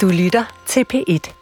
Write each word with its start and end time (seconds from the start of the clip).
Du 0.00 0.08
lytter 0.08 0.44
til 0.66 0.84
P1. 0.94 1.32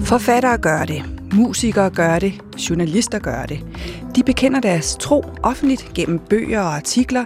Forfattere 0.00 0.58
gør 0.58 0.84
det, 0.84 1.02
musikere 1.32 1.90
gør 1.90 2.18
det, 2.18 2.32
journalister 2.70 3.18
gør 3.18 3.42
det. 3.46 3.64
De 4.16 4.22
bekender 4.22 4.60
deres 4.60 4.96
tro 4.96 5.24
offentligt 5.42 5.90
gennem 5.94 6.18
bøger 6.18 6.60
og 6.60 6.74
artikler. 6.74 7.24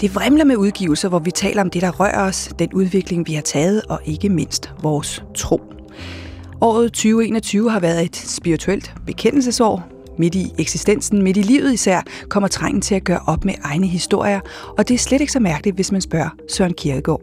Det 0.00 0.14
vrimler 0.14 0.44
med 0.44 0.56
udgivelser, 0.56 1.08
hvor 1.08 1.18
vi 1.18 1.30
taler 1.30 1.62
om 1.62 1.70
det, 1.70 1.82
der 1.82 1.90
rører 1.90 2.28
os, 2.28 2.50
den 2.58 2.72
udvikling, 2.72 3.26
vi 3.26 3.32
har 3.32 3.42
taget, 3.42 3.82
og 3.88 4.00
ikke 4.04 4.28
mindst 4.28 4.72
vores 4.82 5.24
tro. 5.34 5.60
Året 6.60 6.92
2021 6.92 7.70
har 7.70 7.80
været 7.80 8.04
et 8.04 8.16
spirituelt 8.16 8.94
bekendelsesår. 9.06 9.95
Midt 10.18 10.34
i 10.34 10.52
eksistensen, 10.58 11.22
midt 11.22 11.36
i 11.36 11.42
livet 11.42 11.72
især, 11.72 12.00
kommer 12.28 12.48
trængen 12.48 12.80
til 12.80 12.94
at 12.94 13.04
gøre 13.04 13.20
op 13.26 13.44
med 13.44 13.54
egne 13.62 13.86
historier, 13.86 14.40
og 14.78 14.88
det 14.88 14.94
er 14.94 14.98
slet 14.98 15.20
ikke 15.20 15.32
så 15.32 15.40
mærkeligt, 15.40 15.76
hvis 15.76 15.92
man 15.92 16.00
spørger 16.00 16.28
Søren 16.48 16.74
Kierkegaard. 16.74 17.20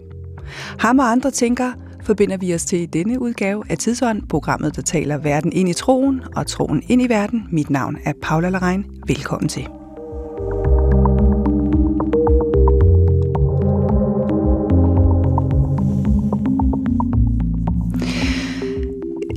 Ham 0.79 0.99
og 0.99 1.11
andre 1.11 1.31
tænker, 1.31 1.71
forbinder 2.03 2.37
vi 2.37 2.53
os 2.53 2.65
til 2.65 2.81
i 2.81 2.85
denne 2.85 3.21
udgave 3.21 3.63
af 3.69 3.77
Tidsånd, 3.77 4.21
programmet, 4.29 4.75
der 4.75 4.81
taler 4.81 5.17
verden 5.17 5.53
ind 5.53 5.69
i 5.69 5.73
troen 5.73 6.21
og 6.35 6.47
troen 6.47 6.83
ind 6.87 7.01
i 7.01 7.09
verden. 7.09 7.43
Mit 7.51 7.69
navn 7.69 7.97
er 8.05 8.13
Paula 8.21 8.49
Larein. 8.49 8.85
Velkommen 9.07 9.49
til. 9.49 9.67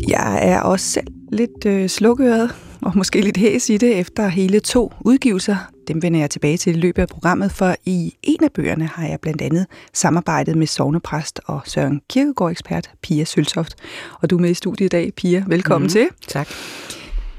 Jeg 0.08 0.38
er 0.42 0.60
også 0.60 0.86
selv 0.86 1.06
lidt 1.32 1.66
øh, 1.66 1.88
slukøret 1.88 2.65
og 2.86 2.92
måske 2.96 3.20
lidt 3.20 3.36
hæs 3.36 3.70
i 3.70 3.76
det 3.76 3.98
efter 3.98 4.28
hele 4.28 4.60
to 4.60 4.92
udgivelser. 5.00 5.56
Dem 5.88 6.02
vender 6.02 6.20
jeg 6.20 6.30
tilbage 6.30 6.56
til 6.56 6.76
i 6.76 6.80
løbet 6.80 7.02
af 7.02 7.08
programmet, 7.08 7.52
for 7.52 7.76
i 7.84 8.14
en 8.22 8.44
af 8.44 8.52
bøgerne 8.52 8.86
har 8.86 9.06
jeg 9.06 9.20
blandt 9.20 9.42
andet 9.42 9.66
samarbejdet 9.92 10.56
med 10.56 10.66
sovnepræst 10.66 11.40
og 11.46 11.60
Søren 11.64 12.00
Kirkegaard-ekspert 12.08 12.90
Pia 13.02 13.24
Søltoft. 13.24 13.74
Og 14.20 14.30
du 14.30 14.36
er 14.36 14.40
med 14.40 14.50
i 14.50 14.54
studiet 14.54 14.86
i 14.86 14.88
dag, 14.88 15.14
Pia. 15.14 15.44
Velkommen 15.46 15.86
mm, 15.86 15.90
til. 15.90 16.08
Tak. 16.28 16.48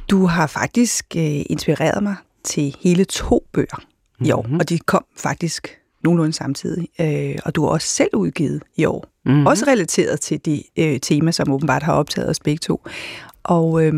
Du 0.10 0.26
har 0.26 0.48
faktisk 0.48 1.06
øh, 1.18 1.42
inspireret 1.50 2.04
mig 2.04 2.16
til 2.44 2.76
hele 2.82 3.06
to 3.06 3.44
bøger 3.54 3.78
mm-hmm. 3.78 4.26
i 4.26 4.32
år, 4.32 4.46
mhm. 4.50 4.60
og 4.60 4.70
de 4.70 4.80
kom 4.80 5.06
faktisk 5.18 5.78
nogenlunde 6.04 6.34
samtidig. 6.34 6.88
Øh, 7.02 7.36
og 7.46 7.56
du 7.56 7.62
har 7.62 7.70
også 7.70 7.88
selv 7.88 8.16
udgivet 8.16 8.64
i 8.76 8.86
år. 8.86 9.08
Mm-hmm. 9.26 9.46
Også 9.46 9.66
relateret 9.68 10.22
til 10.22 10.46
de 10.46 10.64
øh, 10.80 11.00
temaer, 11.00 11.32
som 11.32 11.52
åbenbart 11.52 11.84
har 11.84 11.94
optaget 11.94 12.30
os 12.30 12.40
begge 12.40 12.60
to. 12.60 12.82
Og 13.44 13.86
øh, 13.86 13.94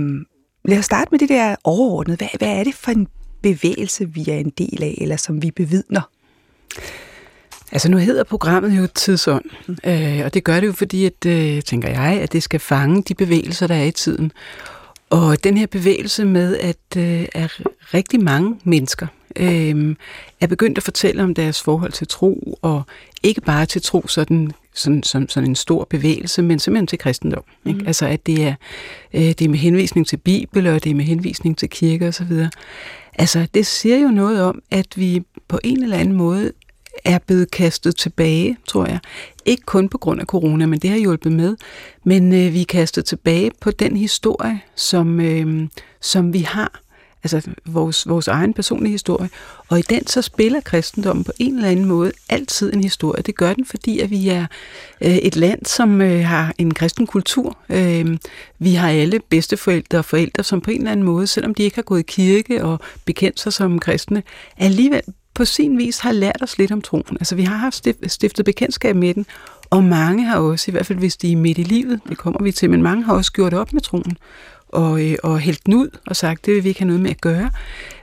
lad 0.66 0.80
os 0.80 0.86
starte 0.86 1.08
med 1.12 1.20
det 1.20 1.30
der 1.30 1.56
overordnet. 1.64 2.18
Hvad, 2.18 2.28
hvad 2.38 2.60
er 2.60 2.64
det 2.64 2.76
for 2.76 2.92
en 2.92 3.08
bevægelse, 3.42 4.10
vi 4.10 4.26
er 4.28 4.36
en 4.38 4.50
del 4.58 4.84
af, 4.84 4.98
eller 5.02 5.16
som 5.16 5.42
vi 5.42 5.52
bevidner? 5.52 6.02
Altså 7.72 7.92
nu 7.92 7.98
hedder 7.98 8.24
programmet 8.24 8.78
jo 8.78 8.88
Tidsånd, 8.88 9.46
mm. 9.68 9.78
øh, 9.86 10.22
og 10.26 10.34
det 10.34 10.44
gør 10.44 10.60
det 10.60 10.68
jo 10.68 10.74
fordi, 10.74 11.06
at, 11.06 11.26
øh, 11.26 11.62
tænker 11.62 11.90
jeg, 11.90 12.20
at 12.22 12.34
det 12.34 12.44
skal 12.44 12.60
fange 12.60 13.02
de 13.02 13.16
bevægelser, 13.16 13.68
der 13.68 13.76
er 13.76 13.84
i 13.84 13.92
tiden. 13.92 14.32
Og 15.10 15.44
den 15.44 15.58
her 15.58 15.68
bevægelse 15.68 16.26
med, 16.26 16.58
at 16.58 16.98
øh, 16.98 17.26
er 17.36 17.48
rigtig 17.94 18.24
mange 18.24 18.60
mennesker 18.64 19.08
øh, 19.36 19.96
er 20.42 20.48
begyndt 20.48 20.78
at 20.78 20.84
fortælle 20.84 21.24
om 21.24 21.34
deres 21.34 21.62
forhold 21.62 21.92
til 21.92 22.08
tro, 22.08 22.58
og 22.62 22.84
ikke 23.24 23.42
bare 23.42 23.66
til 23.66 23.82
tro 23.82 24.08
sådan, 24.08 24.52
sådan, 24.74 25.04
sådan, 25.04 25.30
sådan 25.30 25.50
en 25.50 25.56
stor 25.56 25.88
bevægelse, 25.90 26.42
men 26.42 26.60
simpelthen 26.60 26.88
til 26.88 27.00
kristendom. 27.00 27.44
Mm. 27.64 27.70
Ikke? 27.70 27.84
Altså 27.88 28.06
at 28.06 28.26
det 28.26 28.44
er, 28.44 28.56
øh, 29.14 29.22
det 29.22 29.42
er 29.42 29.50
med 29.50 29.60
henvisning 29.60 30.08
til 30.08 30.18
Bibel, 30.18 30.68
og 30.68 30.84
det 30.84 30.90
er 30.90 30.96
med 30.96 31.06
henvisning 31.06 31.58
til 31.58 31.70
kirke 31.70 32.08
osv. 32.08 32.32
Altså 33.16 33.48
det 33.54 33.66
siger 33.66 33.98
jo 33.98 34.08
noget 34.08 34.42
om, 34.42 34.62
at 34.72 34.88
vi 34.96 35.24
på 35.48 35.60
en 35.64 35.84
eller 35.84 35.98
anden 35.98 36.16
måde 36.16 36.52
er 37.06 37.20
blevet 37.20 37.52
kastet 37.52 37.96
tilbage, 37.96 38.58
tror 38.68 38.86
jeg. 38.86 39.00
Ikke 39.46 39.64
kun 39.66 39.90
på 39.90 39.98
grund 39.98 40.22
af 40.22 40.26
corona, 40.26 40.66
men 40.66 40.80
det 40.80 40.90
har 40.90 40.98
hjulpet 40.98 41.32
med. 41.32 41.56
Men 42.04 42.34
øh, 42.34 42.54
vi 42.54 42.62
er 42.62 42.66
kastet 42.66 43.06
tilbage 43.06 43.52
på 43.62 43.72
den 43.72 43.98
historie, 43.98 44.62
som, 44.76 45.20
øh, 45.20 45.68
som 46.02 46.34
vi 46.34 46.40
har 46.40 46.82
altså 47.24 47.52
vores, 47.66 48.10
vores 48.10 48.28
egen 48.28 48.54
personlige 48.54 48.92
historie. 48.92 49.30
Og 49.68 49.80
i 49.80 49.82
den 49.82 50.08
så 50.08 50.22
spiller 50.22 50.62
kristendommen 50.62 51.24
på 51.24 51.32
en 51.40 51.56
eller 51.56 51.70
anden 51.70 51.86
måde 51.86 52.12
altid 52.30 52.74
en 52.74 52.84
historie. 52.84 53.24
Det 53.24 53.36
gør 53.36 53.54
den, 53.54 53.66
fordi 53.66 54.00
at 54.00 54.10
vi 54.10 54.30
er 54.30 54.46
øh, 55.02 55.16
et 55.16 55.36
land, 55.36 55.66
som 55.66 56.02
øh, 56.02 56.26
har 56.26 56.54
en 56.58 56.74
kristen 56.74 57.08
kultur. 57.08 57.58
Øh, 57.70 58.18
vi 58.60 58.74
har 58.74 58.90
alle 58.90 59.20
bedsteforældre 59.30 59.98
og 59.98 60.06
forældre, 60.06 60.44
som 60.44 60.62
på 60.62 60.72
en 60.72 60.78
eller 60.78 60.92
anden 60.92 61.06
måde, 61.06 61.28
selvom 61.28 61.56
de 61.56 61.64
ikke 61.64 61.78
har 61.78 61.84
gået 61.84 62.00
i 62.00 62.04
kirke 62.08 62.66
og 62.66 62.80
bekendt 63.06 63.40
sig 63.40 63.54
som 63.54 63.80
kristne, 63.80 64.24
alligevel 64.58 65.02
på 65.40 65.46
sin 65.46 65.78
vis 65.78 66.00
har 66.00 66.12
lært 66.12 66.42
os 66.42 66.58
lidt 66.58 66.72
om 66.72 66.82
troen. 66.82 67.18
Altså 67.20 67.36
vi 67.36 67.44
har 67.44 67.56
haft 67.56 67.88
stiftet 68.08 68.46
bekendtskab 68.46 68.96
med 68.96 69.14
den, 69.14 69.26
og 69.70 69.84
mange 69.84 70.26
har 70.26 70.40
også, 70.40 70.66
i 70.68 70.72
hvert 70.72 70.86
fald 70.86 71.00
hvis 71.00 71.18
de 71.18 71.32
er 71.32 71.36
midt 71.36 71.58
i 71.58 71.64
livet, 71.64 72.00
det 72.10 72.18
kommer 72.18 72.44
vi 72.44 72.52
til, 72.52 72.70
men 72.70 72.84
mange 72.84 73.04
har 73.04 73.14
også 73.14 73.32
gjort 73.32 73.54
op 73.54 73.74
med 73.74 73.82
troen 73.82 74.18
og, 74.70 75.06
øh, 75.06 75.18
og 75.24 75.40
hældt 75.40 75.66
den 75.66 75.74
ud 75.74 75.98
og 76.06 76.16
sagt, 76.16 76.46
det 76.46 76.54
vil 76.54 76.64
vi 76.64 76.70
ikke 76.70 76.80
have 76.80 76.88
noget 76.88 77.02
med 77.02 77.10
at 77.10 77.22
gøre, 77.22 77.52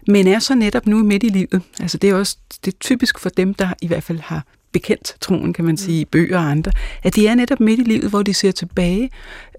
men 0.06 0.28
er 0.28 0.38
så 0.38 0.54
netop 0.54 0.86
nu 0.86 1.02
midt 1.02 1.22
i 1.22 1.28
livet. 1.28 1.62
Altså 1.80 1.98
det 1.98 2.10
er 2.10 2.14
også 2.14 2.36
det 2.64 2.74
er 2.74 2.78
typisk 2.80 3.18
for 3.18 3.28
dem, 3.28 3.54
der 3.54 3.68
i 3.82 3.86
hvert 3.86 4.02
fald 4.02 4.18
har 4.18 4.44
bekendt 4.72 5.16
troen, 5.20 5.52
kan 5.52 5.64
man 5.64 5.76
sige, 5.76 6.00
i 6.00 6.04
bøger 6.04 6.38
og 6.38 6.50
andre, 6.50 6.72
at 7.02 7.16
de 7.16 7.28
er 7.28 7.34
netop 7.34 7.60
midt 7.60 7.80
i 7.80 7.82
livet, 7.82 8.10
hvor 8.10 8.22
de 8.22 8.34
ser 8.34 8.50
tilbage, 8.50 9.10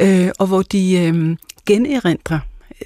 øh, 0.01 0.29
og 0.39 0.47
hvor 0.47 0.61
de 0.61 0.97
øh, 0.97 1.37
generindrer 1.66 2.39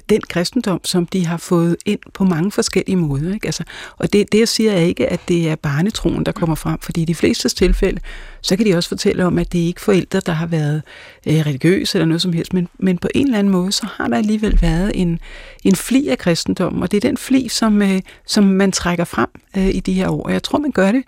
den 0.08 0.20
kristendom, 0.20 0.80
som 0.84 1.06
de 1.06 1.26
har 1.26 1.36
fået 1.36 1.76
ind 1.86 1.98
på 2.14 2.24
mange 2.24 2.52
forskellige 2.52 2.96
måder. 2.96 3.34
Ikke? 3.34 3.46
Altså, 3.46 3.64
og 3.98 4.12
det, 4.12 4.32
det 4.32 4.38
jeg 4.38 4.48
siger 4.48 4.72
er 4.72 4.80
ikke, 4.80 5.06
at 5.06 5.20
det 5.28 5.48
er 5.48 5.56
barnetroen, 5.56 6.26
der 6.26 6.32
kommer 6.32 6.56
frem, 6.56 6.78
fordi 6.80 7.02
i 7.02 7.04
de 7.04 7.14
fleste 7.14 7.48
tilfælde, 7.48 8.00
så 8.40 8.56
kan 8.56 8.66
de 8.66 8.74
også 8.74 8.88
fortælle 8.88 9.26
om, 9.26 9.38
at 9.38 9.52
det 9.52 9.62
er 9.62 9.66
ikke 9.66 9.80
forældre, 9.80 10.20
der 10.20 10.32
har 10.32 10.46
været 10.46 10.82
øh, 11.26 11.34
religiøse 11.34 11.98
eller 11.98 12.06
noget 12.06 12.22
som 12.22 12.32
helst, 12.32 12.52
men, 12.52 12.68
men 12.78 12.98
på 12.98 13.08
en 13.14 13.26
eller 13.26 13.38
anden 13.38 13.52
måde, 13.52 13.72
så 13.72 13.86
har 13.86 14.08
der 14.08 14.16
alligevel 14.16 14.58
været 14.62 14.92
en, 14.94 15.18
en 15.64 15.76
fli 15.76 16.08
af 16.08 16.18
kristendom, 16.18 16.82
og 16.82 16.90
det 16.90 16.96
er 17.04 17.08
den 17.08 17.16
fli, 17.16 17.48
som, 17.48 17.82
øh, 17.82 18.00
som 18.26 18.44
man 18.44 18.72
trækker 18.72 19.04
frem 19.04 19.28
øh, 19.56 19.68
i 19.68 19.80
de 19.80 19.92
her 19.92 20.08
år. 20.08 20.22
Og 20.22 20.32
jeg 20.32 20.42
tror, 20.42 20.58
man 20.58 20.72
gør 20.72 20.92
det 20.92 21.04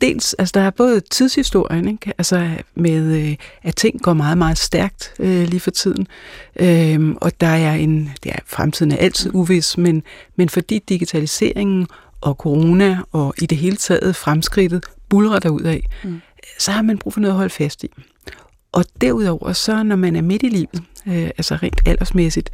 dels, 0.00 0.34
altså 0.34 0.52
der 0.54 0.60
er 0.60 0.70
både 0.70 1.00
tidshistorien, 1.00 1.88
ikke? 1.88 2.12
altså 2.18 2.50
med, 2.74 3.28
øh, 3.28 3.36
at 3.62 3.76
ting 3.76 4.02
går 4.02 4.12
meget, 4.12 4.38
meget 4.38 4.58
stærkt 4.58 5.12
øh, 5.18 5.48
lige 5.48 5.60
for 5.60 5.70
tiden, 5.70 6.06
øhm, 6.60 7.16
og 7.20 7.40
der 7.40 7.46
er 7.46 7.74
en, 7.74 8.10
det 8.22 8.32
er, 8.32 8.38
fremtiden 8.46 8.92
er 8.92 8.96
altid 8.96 9.30
uvis, 9.34 9.78
men, 9.78 10.02
men 10.36 10.48
fordi 10.48 10.78
digitaliseringen 10.88 11.86
og 12.20 12.34
corona 12.34 12.98
og 13.12 13.34
i 13.42 13.46
det 13.46 13.58
hele 13.58 13.76
taget 13.76 14.16
fremskridtet 14.16 14.84
bulrer 15.08 15.38
derud 15.38 15.62
af, 15.62 15.86
mm. 16.04 16.20
så 16.58 16.70
har 16.70 16.82
man 16.82 16.98
brug 16.98 17.12
for 17.12 17.20
noget 17.20 17.32
at 17.32 17.36
holde 17.36 17.54
fast 17.54 17.84
i. 17.84 17.88
Og 18.72 18.84
derudover, 19.00 19.52
så 19.52 19.82
når 19.82 19.96
man 19.96 20.16
er 20.16 20.22
midt 20.22 20.42
i 20.42 20.48
livet, 20.48 20.82
øh, 21.06 21.30
altså 21.38 21.54
rent 21.54 21.80
aldersmæssigt, 21.86 22.50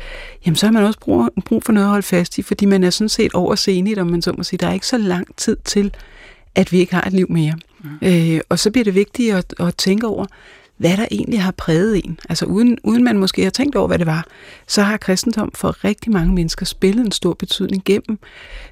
jamen 0.47 0.56
så 0.56 0.66
har 0.66 0.72
man 0.72 0.84
også 0.84 1.00
brug, 1.00 1.28
brug 1.44 1.62
for 1.62 1.72
noget 1.72 1.87
at 1.87 1.91
holde 1.91 2.06
fast 2.06 2.38
i, 2.38 2.43
fordi 2.43 2.66
man 2.66 2.84
er 2.84 2.91
sådan 2.91 3.09
set 3.09 3.32
oversenigt, 3.34 3.99
om 3.99 4.06
man 4.06 4.22
så 4.22 4.32
må 4.32 4.43
sige, 4.43 4.59
der 4.59 4.69
er 4.69 4.72
ikke 4.72 4.87
så 4.87 4.99
lang 4.99 5.37
tid 5.37 5.56
til, 5.65 5.94
at 6.54 6.72
vi 6.72 6.78
ikke 6.78 6.94
har 6.94 7.03
et 7.03 7.12
liv 7.12 7.26
mere. 7.31 7.54
Mm. 7.84 8.09
Øh, 8.09 8.41
og 8.48 8.59
så 8.59 8.70
bliver 8.70 8.84
det 8.84 8.94
vigtigt 8.94 9.34
at, 9.34 9.54
at 9.60 9.75
tænke 9.76 10.06
over, 10.06 10.26
hvad 10.76 10.97
der 10.97 11.06
egentlig 11.10 11.42
har 11.42 11.50
præget 11.50 12.00
en. 12.04 12.19
Altså 12.28 12.44
uden, 12.47 12.78
uden 12.82 13.04
man 13.04 13.19
måske 13.19 13.42
har 13.42 13.50
tænkt 13.50 13.76
over, 13.76 13.87
hvad 13.87 13.98
det 13.98 14.06
var, 14.06 14.26
så 14.66 14.82
har 14.82 14.97
kristendom 14.97 15.50
for 15.54 15.84
rigtig 15.84 16.12
mange 16.12 16.34
mennesker 16.34 16.66
spillet 16.66 17.06
en 17.06 17.12
stor 17.12 17.34
betydning 17.34 17.82
gennem, 17.84 18.19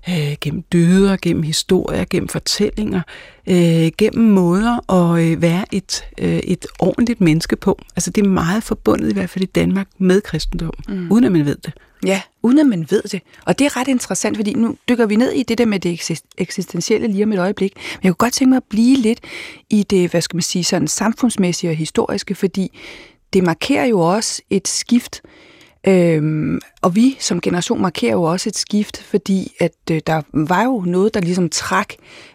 øh, 0.09 0.35
gennem 0.41 0.65
dyder, 0.73 1.17
gennem 1.23 1.43
historier, 1.43 2.05
gennem 2.11 2.29
fortællinger, 2.29 3.01
øh, 3.47 3.91
gennem 3.99 4.25
måder 4.25 4.93
at 4.93 5.23
øh, 5.25 5.43
være 5.43 5.65
et, 5.73 6.05
øh, 6.19 6.37
et 6.37 6.67
ordentligt 6.79 7.21
menneske 7.21 7.57
på. 7.57 7.79
Altså 7.97 8.11
det 8.11 8.25
er 8.25 8.29
meget 8.29 8.63
forbundet, 8.63 9.11
i 9.11 9.13
hvert 9.13 9.31
fald 9.31 9.43
i 9.43 9.47
Danmark, 9.47 9.89
med 9.99 10.21
kristendom, 10.21 10.73
mm. 10.89 11.13
uden 11.13 11.25
at 11.25 11.33
man 11.33 11.45
ved 11.47 11.57
det. 11.57 11.73
Ja, 12.07 12.23
uden 12.43 12.59
at 12.59 12.67
man 12.67 12.87
ved 12.91 13.03
det. 13.03 13.23
Og 13.47 13.59
det 13.59 13.65
er 13.65 13.77
ret 13.77 13.89
interessant, 13.89 14.37
fordi 14.37 14.55
nu 14.55 14.77
dykker 14.89 15.07
vi 15.07 15.17
ned 15.17 15.33
i 15.33 15.43
det 15.43 15.59
der 15.59 15.67
med 15.67 15.81
det 15.81 16.21
eksistentielle 16.39 17.09
lige 17.09 17.25
om 17.25 17.33
et 17.33 17.39
øjeblik. 17.39 17.75
Men 17.75 18.01
jeg 18.03 18.11
kunne 18.11 18.27
godt 18.27 18.33
tænke 18.33 18.49
mig 18.49 18.57
at 18.57 18.65
blive 18.69 18.97
lidt 18.97 19.21
i 19.71 19.83
det, 19.83 20.11
hvad 20.11 20.21
skal 20.21 20.37
man 20.37 20.43
sige, 20.43 20.65
sådan 20.65 20.89
samfundsmæssige 20.89 21.71
og 21.71 21.77
historiske, 21.77 22.35
fordi 22.35 22.79
det 23.33 23.45
markerer 23.45 23.85
jo 23.85 24.01
også 24.01 24.43
et 24.51 24.69
skift 24.69 25.23
Øhm, 25.87 26.61
og 26.83 26.97
vi 26.97 27.17
som 27.21 27.41
generation 27.41 27.83
markerer 27.83 28.13
jo 28.13 28.23
også 28.23 28.49
et 28.49 28.57
skift, 28.57 29.03
fordi 29.03 29.53
at 29.61 29.73
øh, 29.91 30.01
der 30.07 30.23
var 30.33 30.65
jo 30.65 30.85
noget, 30.87 31.15
der 31.15 31.21
ligesom 31.21 31.49
trak 31.49 31.89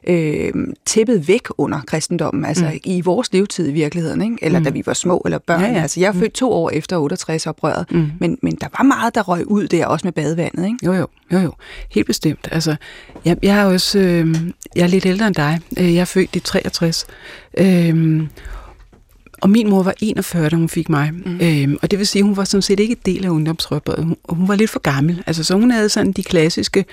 øh, 0.07 0.53
tæppet 0.85 1.27
væk 1.27 1.41
under 1.57 1.81
kristendommen, 1.88 2.45
altså 2.45 2.65
mm. 2.65 2.79
i 2.83 3.01
vores 3.01 3.33
levetid 3.33 3.69
i 3.69 3.71
virkeligheden, 3.71 4.21
ikke? 4.21 4.38
eller 4.41 4.59
mm. 4.59 4.65
da 4.65 4.71
vi 4.71 4.83
var 4.85 4.94
små 4.94 5.21
eller 5.25 5.38
børn. 5.38 5.61
Ja, 5.61 5.67
ja. 5.67 5.81
Altså, 5.81 5.99
jeg 5.99 6.07
er 6.07 6.11
mm. 6.11 6.19
født 6.19 6.33
to 6.33 6.51
år 6.51 6.69
efter 6.69 7.07
68-oprøret, 7.27 7.85
mm. 7.91 8.11
men, 8.19 8.38
men 8.41 8.55
der 8.61 8.67
var 8.77 8.83
meget, 8.83 9.15
der 9.15 9.21
røg 9.21 9.47
ud 9.47 9.67
der, 9.67 9.85
også 9.85 10.07
med 10.07 10.13
badevandet. 10.13 10.65
Ikke? 10.65 10.77
Jo, 10.85 10.94
jo, 10.94 11.07
jo, 11.31 11.39
jo. 11.39 11.53
Helt 11.91 12.07
bestemt. 12.07 12.47
Altså, 12.51 12.75
jeg, 13.25 13.38
jeg, 13.44 13.59
er 13.59 13.65
også, 13.65 13.99
øh, 13.99 14.35
jeg 14.75 14.83
er 14.83 14.88
lidt 14.88 15.05
ældre 15.05 15.27
end 15.27 15.35
dig. 15.35 15.59
Øh, 15.79 15.94
jeg 15.94 16.01
er 16.01 16.05
født 16.05 16.35
i 16.35 16.39
63. 16.39 17.07
Øh, 17.57 18.21
Og 19.42 19.50
min 19.50 19.69
mor 19.69 19.84
var 19.84 19.94
41, 20.01 20.50
da 20.50 20.56
hun 20.56 20.69
fik 20.69 20.89
mig. 20.89 21.12
Mm. 21.13 21.39
Øhm, 21.42 21.78
og 21.81 21.92
det 21.92 22.00
vil 22.00 22.07
sige, 22.07 22.19
at 22.19 22.25
hun 22.25 22.38
var 22.38 22.44
sådan 22.44 22.62
set 22.62 22.80
ikke 22.80 22.92
et 22.92 23.06
del 23.06 23.25
af 23.25 23.30
ungdomsrøbet. 23.30 23.95
Hun, 23.98 24.18
hun 24.30 24.48
var 24.48 24.56
lidt 24.56 24.69
for 24.69 24.80
gammel. 24.80 25.24
Altså, 25.28 25.44
så 25.44 25.56
hun 25.56 25.72
havde 25.72 25.89
sådan 25.89 26.12
de 26.12 26.24
klassiske 26.24 26.86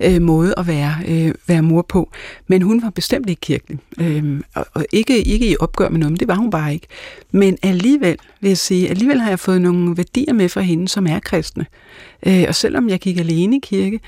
øh, 0.00 0.22
måde 0.22 0.54
at 0.56 0.66
være, 0.66 0.94
øh, 1.08 1.34
være 1.46 1.62
mor 1.62 1.82
på. 1.82 2.10
Men 2.46 2.62
hun 2.62 2.82
var 2.82 2.90
bestemt 2.90 3.30
ikke 3.30 3.40
kirkelig. 3.40 3.78
Øhm, 4.00 4.44
og, 4.54 4.66
og 4.74 4.86
ikke, 4.92 5.22
ikke 5.22 5.46
i 5.50 5.56
opgør 5.60 5.88
med 5.88 5.98
noget, 5.98 6.12
men 6.12 6.20
det 6.20 6.28
var 6.28 6.34
hun 6.34 6.50
bare 6.50 6.74
ikke. 6.74 6.86
Men 7.30 7.58
alligevel, 7.62 8.16
vil 8.40 8.48
jeg 8.48 8.58
sige, 8.58 8.90
alligevel 8.90 9.20
har 9.20 9.28
jeg 9.28 9.38
fået 9.38 9.62
nogle 9.62 9.96
værdier 9.96 10.32
med 10.32 10.48
fra 10.48 10.60
hende, 10.60 10.88
som 10.88 11.06
er 11.06 11.18
kristne. 11.18 11.66
Øh, 12.26 12.44
og 12.48 12.54
selvom 12.54 12.88
jeg 12.88 13.00
gik 13.00 13.18
alene 13.18 13.56
i 13.56 13.60
kirke, 13.62 14.00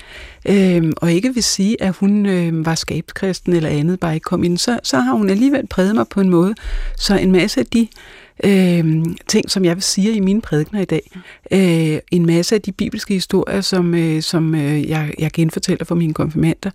øh, 0.45 0.91
og 0.97 1.11
ikke 1.11 1.33
vil 1.33 1.43
sige, 1.43 1.81
at 1.81 1.95
hun 1.95 2.25
øh, 2.25 2.65
var 2.65 2.75
skabskristen 2.75 3.53
eller 3.53 3.69
andet, 3.69 3.99
bare 3.99 4.13
ikke 4.13 4.23
kom 4.23 4.43
ind, 4.43 4.57
så, 4.57 4.79
så 4.83 4.99
har 4.99 5.13
hun 5.13 5.29
alligevel 5.29 5.67
præget 5.67 5.95
mig 5.95 6.07
på 6.07 6.21
en 6.21 6.29
måde. 6.29 6.55
Så 6.97 7.17
en 7.17 7.31
masse 7.31 7.59
af 7.59 7.65
de 7.65 7.87
øh, 8.43 9.05
ting, 9.27 9.51
som 9.51 9.65
jeg 9.65 9.75
vil 9.75 9.83
sige 9.83 10.15
i 10.15 10.19
mine 10.19 10.41
prædikner 10.41 10.81
i 10.81 10.85
dag, 10.85 11.11
øh, 11.51 11.99
en 12.11 12.25
masse 12.25 12.55
af 12.55 12.61
de 12.61 12.71
bibelske 12.71 13.13
historier, 13.13 13.61
som, 13.61 13.95
øh, 13.95 14.21
som 14.21 14.55
øh, 14.55 14.89
jeg, 14.89 15.13
jeg 15.19 15.31
genfortæller 15.31 15.85
for 15.85 15.95
mine 15.95 16.13
konfirmander, 16.13 16.71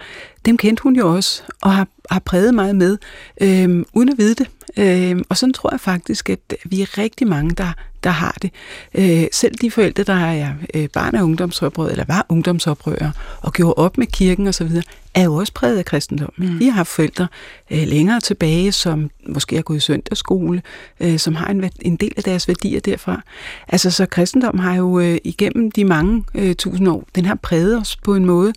dem 0.47 0.57
kendte 0.57 0.83
hun 0.83 0.97
jo 0.97 1.15
også, 1.15 1.43
og 1.63 1.73
har, 1.73 1.89
har 2.11 2.21
præget 2.21 2.55
meget 2.55 2.77
med, 2.77 2.99
øh, 3.41 3.85
uden 3.95 4.09
at 4.09 4.19
vide 4.19 4.35
det. 4.35 4.47
Øh, 4.77 5.23
og 5.29 5.37
sådan 5.37 5.53
tror 5.53 5.71
jeg 5.73 5.81
faktisk, 5.81 6.31
at 6.31 6.55
vi 6.65 6.83
er 6.83 6.99
rigtig 6.99 7.27
mange, 7.27 7.51
der, 7.51 7.73
der 8.05 8.11
har 8.11 8.39
det. 8.43 8.51
Øh, 8.95 9.27
selv 9.33 9.55
de 9.55 9.71
forældre, 9.71 10.03
der 10.03 10.13
er 10.13 10.53
øh, 10.75 10.89
barn 10.89 11.15
af 11.15 11.23
ungdomsoprør, 11.23 11.89
eller 11.89 12.05
var 12.09 12.27
ungdomsoprører, 12.29 13.11
og 13.41 13.53
gjorde 13.53 13.75
op 13.75 13.99
med 13.99 14.07
kirken 14.07 14.47
osv., 14.47 14.71
er 15.15 15.25
jo 15.25 15.35
også 15.35 15.53
præget 15.53 15.79
af 15.79 15.85
kristendom. 15.85 16.33
Mm. 16.37 16.59
Vi 16.59 16.65
har 16.65 16.73
haft 16.73 16.89
forældre 16.89 17.27
øh, 17.71 17.83
længere 17.87 18.21
tilbage, 18.21 18.73
som 18.73 19.11
måske 19.29 19.57
har 19.57 19.63
gået 19.63 19.77
i 19.77 19.81
søndagsskole, 19.81 20.63
øh, 21.01 21.19
som 21.19 21.35
har 21.35 21.47
en, 21.47 21.71
en 21.83 21.97
del 21.97 22.13
af 22.17 22.23
deres 22.23 22.49
værdier 22.49 22.81
derfra. 22.81 23.23
Altså, 23.69 23.91
så 23.91 24.07
kristendom 24.07 24.59
har 24.59 24.75
jo 24.75 25.01
øh, 25.01 25.19
igennem 25.25 25.71
de 25.71 25.85
mange 25.85 26.25
øh, 26.35 26.55
tusind 26.55 26.89
år, 26.89 27.05
den 27.15 27.25
har 27.25 27.35
præget 27.35 27.79
os 27.79 27.97
på 27.97 28.15
en 28.15 28.25
måde, 28.25 28.53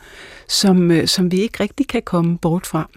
som, 0.48 0.92
øh, 0.92 1.08
som 1.08 1.32
vi 1.32 1.38
ikke 1.38 1.64
rigtig 1.64 1.88
kan 1.88 2.02
komme 2.02 2.38
bort 2.38 2.68
fra 2.68 2.90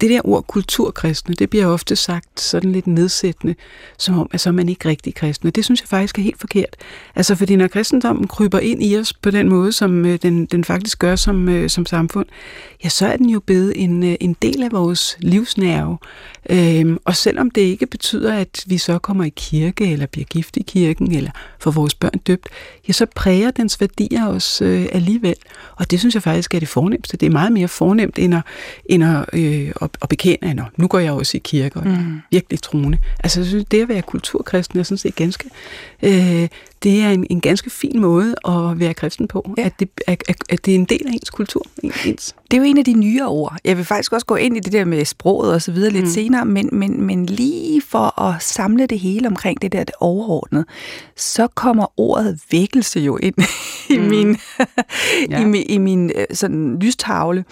det 0.00 0.10
der 0.10 0.20
ord 0.24 0.46
kulturkristne, 0.46 1.34
det 1.34 1.50
bliver 1.50 1.66
ofte 1.66 1.96
sagt 1.96 2.40
sådan 2.40 2.72
lidt 2.72 2.86
nedsættende, 2.86 3.54
som 3.98 4.18
om, 4.18 4.30
at 4.32 4.40
så 4.40 4.48
er 4.48 4.52
man 4.52 4.68
ikke 4.68 4.88
rigtig 4.88 5.14
kristne. 5.14 5.50
Det 5.50 5.64
synes 5.64 5.80
jeg 5.80 5.88
faktisk 5.88 6.18
er 6.18 6.22
helt 6.22 6.40
forkert. 6.40 6.76
Altså, 7.14 7.34
fordi 7.34 7.56
når 7.56 7.68
kristendommen 7.68 8.28
kryber 8.28 8.58
ind 8.58 8.82
i 8.82 8.98
os 8.98 9.12
på 9.12 9.30
den 9.30 9.48
måde, 9.48 9.72
som 9.72 10.06
øh, 10.06 10.18
den, 10.22 10.46
den 10.46 10.64
faktisk 10.64 10.98
gør 10.98 11.16
som, 11.16 11.48
øh, 11.48 11.70
som 11.70 11.86
samfund, 11.86 12.26
ja, 12.84 12.88
så 12.88 13.06
er 13.06 13.16
den 13.16 13.30
jo 13.30 13.40
blevet 13.40 13.82
en, 13.82 14.02
øh, 14.02 14.16
en 14.20 14.36
del 14.42 14.62
af 14.62 14.72
vores 14.72 15.16
livsnerve. 15.20 15.98
Øhm, 16.50 16.98
og 17.04 17.16
selvom 17.16 17.50
det 17.50 17.62
ikke 17.62 17.86
betyder, 17.86 18.34
at 18.34 18.64
vi 18.66 18.78
så 18.78 18.98
kommer 18.98 19.24
i 19.24 19.32
kirke, 19.36 19.92
eller 19.92 20.06
bliver 20.06 20.24
gift 20.24 20.56
i 20.56 20.62
kirken, 20.62 21.14
eller 21.14 21.30
får 21.58 21.70
vores 21.70 21.94
børn 21.94 22.18
døbt, 22.26 22.48
ja, 22.88 22.92
så 22.92 23.06
præger 23.16 23.50
dens 23.50 23.80
værdier 23.80 24.28
os 24.28 24.62
øh, 24.62 24.86
alligevel. 24.92 25.34
Og 25.76 25.90
det 25.90 25.98
synes 25.98 26.14
jeg 26.14 26.22
faktisk 26.22 26.54
er 26.54 26.58
det 26.58 26.68
fornemmeste. 26.68 27.16
Det 27.16 27.26
er 27.26 27.30
meget 27.30 27.52
mere 27.52 27.68
fornemt, 27.68 28.18
end 28.18 28.34
at, 28.34 28.42
end 28.86 29.04
at, 29.04 29.24
øh, 29.32 29.72
at, 29.82 29.90
at 30.02 30.08
bekende, 30.08 30.50
at 30.50 30.56
nu 30.76 30.86
går 30.86 30.98
jeg 30.98 31.12
også 31.12 31.36
i 31.36 31.40
kirke, 31.44 31.76
og 31.76 31.86
mm. 31.86 32.20
virkelig 32.30 32.62
troende. 32.62 32.98
Altså, 33.24 33.40
jeg 33.40 33.46
synes, 33.46 33.64
det 33.70 33.82
at 33.82 33.88
være 33.88 34.02
kulturkristen 34.02 34.78
er 34.78 34.82
sådan 34.82 34.98
set 34.98 35.14
ganske... 35.14 35.50
Øh, 36.02 36.48
det 36.82 37.02
er 37.02 37.10
en, 37.10 37.26
en 37.30 37.40
ganske 37.40 37.70
fin 37.70 38.00
måde 38.00 38.34
at 38.48 38.78
være 38.78 38.94
kristen 38.94 39.28
på, 39.28 39.54
ja. 39.58 39.62
at, 39.62 39.72
det, 39.80 39.88
at, 40.06 40.22
at 40.48 40.66
det 40.66 40.70
er 40.70 40.74
en 40.74 40.84
del 40.84 41.06
af 41.06 41.10
ens 41.12 41.30
kultur. 41.30 41.66
Ens. 42.04 42.34
Det 42.50 42.56
er 42.56 42.58
jo 42.58 42.64
en 42.64 42.78
af 42.78 42.84
de 42.84 42.92
nye 42.92 43.26
ord. 43.26 43.56
Jeg 43.64 43.76
vil 43.76 43.84
faktisk 43.84 44.12
også 44.12 44.26
gå 44.26 44.36
ind 44.36 44.56
i 44.56 44.60
det 44.60 44.72
der 44.72 44.84
med 44.84 45.04
sproget 45.04 45.54
og 45.54 45.62
så 45.62 45.72
videre 45.72 45.90
lidt 45.90 46.04
mm. 46.04 46.10
senere, 46.10 46.44
men, 46.44 46.68
men, 46.72 47.02
men 47.02 47.26
lige 47.26 47.82
for 47.88 48.20
at 48.20 48.42
samle 48.42 48.86
det 48.86 48.98
hele 48.98 49.26
omkring 49.26 49.62
det 49.62 49.72
der 49.72 49.84
det 49.84 49.94
overordnede, 50.00 50.64
så 51.16 51.46
kommer 51.46 52.00
ordet 52.00 52.40
vækkelse 52.52 53.00
jo 53.00 53.16
ind 53.16 53.34
i 53.96 53.98
mm. 53.98 54.04
min, 54.04 54.36
ja. 55.30 55.40
i, 55.40 55.44
min, 55.44 55.64
i 55.68 55.78
min 55.78 56.10
øh, 56.16 56.26
sådan 56.32 56.78
lystavle. 56.78 57.44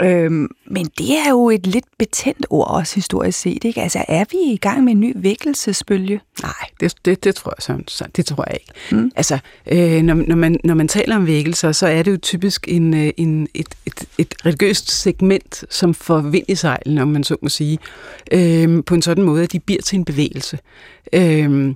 Øhm, 0.00 0.48
men 0.66 0.86
det 0.98 1.10
er 1.26 1.30
jo 1.30 1.50
et 1.50 1.66
lidt 1.66 1.84
betændt 1.98 2.46
ord 2.50 2.70
også 2.70 2.94
historisk 2.94 3.38
set. 3.38 3.64
Ikke? 3.64 3.82
Altså, 3.82 4.04
er 4.08 4.24
vi 4.30 4.52
i 4.52 4.56
gang 4.56 4.84
med 4.84 4.92
en 4.92 5.00
ny 5.00 5.12
vækkelsesbølge? 5.16 6.20
Nej, 6.42 6.52
det, 6.80 6.94
det, 7.04 7.24
det 7.24 7.34
tror 7.34 7.54
jeg 7.56 7.62
sådan, 7.62 7.84
så, 7.88 8.04
det 8.16 8.26
tror 8.26 8.44
jeg 8.46 8.58
ikke. 8.60 9.02
Mm. 9.02 9.10
Altså, 9.16 9.38
øh, 9.66 10.02
når, 10.02 10.14
når, 10.14 10.36
man, 10.36 10.60
når 10.64 10.74
man 10.74 10.88
taler 10.88 11.16
om 11.16 11.26
vækkelser, 11.26 11.72
så 11.72 11.86
er 11.86 12.02
det 12.02 12.12
jo 12.12 12.16
typisk 12.16 12.68
en, 12.68 12.94
øh, 12.94 13.10
en, 13.16 13.48
et, 13.54 13.68
et, 13.86 14.04
et 14.18 14.34
religiøst 14.46 14.90
segment, 14.90 15.64
som 15.70 15.94
får 15.94 16.20
vind 16.20 16.44
i 16.48 16.54
sejlen, 16.54 16.98
om 16.98 17.08
man 17.08 17.24
så 17.24 17.36
må 17.42 17.48
sige, 17.48 17.78
øh, 18.32 18.84
på 18.84 18.94
en 18.94 19.02
sådan 19.02 19.24
måde, 19.24 19.42
at 19.42 19.52
de 19.52 19.60
bliver 19.60 19.82
til 19.82 19.98
en 19.98 20.04
bevægelse. 20.04 20.58
Øh, 21.12 21.74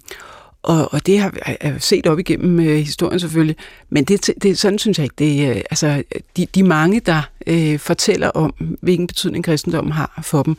og, 0.63 0.95
og 0.95 1.07
det 1.07 1.19
har 1.19 1.57
jeg 1.63 1.77
set 1.79 2.07
op 2.07 2.19
igennem 2.19 2.61
øh, 2.61 2.77
historien 2.77 3.21
selvfølgelig, 3.21 3.57
men 3.91 4.05
det, 4.05 4.31
det, 4.43 4.59
sådan 4.59 4.79
synes 4.79 4.99
jeg 4.99 5.05
ikke. 5.05 5.15
Det, 5.19 5.49
øh, 5.49 5.57
altså, 5.57 6.03
de, 6.37 6.47
de 6.47 6.63
mange, 6.63 7.01
der 7.01 7.23
øh, 7.47 7.79
fortæller 7.79 8.29
om, 8.29 8.55
hvilken 8.81 9.07
betydning 9.07 9.45
kristendommen 9.45 9.93
har 9.93 10.21
for 10.23 10.43
dem, 10.43 10.57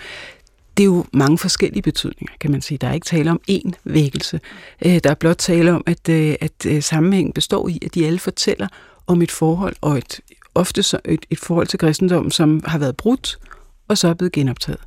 det 0.77 0.83
er 0.83 0.85
jo 0.85 1.05
mange 1.13 1.37
forskellige 1.37 1.81
betydninger, 1.81 2.33
kan 2.39 2.51
man 2.51 2.61
sige. 2.61 2.77
Der 2.77 2.87
er 2.87 2.93
ikke 2.93 3.05
tale 3.05 3.31
om 3.31 3.41
én 3.51 3.71
vækkelse. 3.83 4.39
Øh, 4.85 4.99
der 5.03 5.09
er 5.09 5.13
blot 5.13 5.37
tale 5.37 5.71
om, 5.71 5.83
at, 5.85 6.09
øh, 6.09 6.35
at 6.41 6.65
øh, 6.67 6.83
sammenhængen 6.83 7.33
består 7.33 7.67
i, 7.67 7.79
at 7.85 7.95
de 7.95 8.05
alle 8.05 8.19
fortæller 8.19 8.67
om 9.07 9.21
et 9.21 9.31
forhold, 9.31 9.75
og 9.81 9.97
et, 9.97 10.19
ofte 10.55 10.83
så 10.83 10.99
et, 11.05 11.25
et 11.29 11.39
forhold 11.39 11.67
til 11.67 11.79
kristendommen, 11.79 12.31
som 12.31 12.61
har 12.65 12.77
været 12.77 12.97
brudt, 12.97 13.39
og 13.87 13.97
så 13.97 14.07
er 14.07 14.13
blevet 14.13 14.31
genoptaget. 14.31 14.79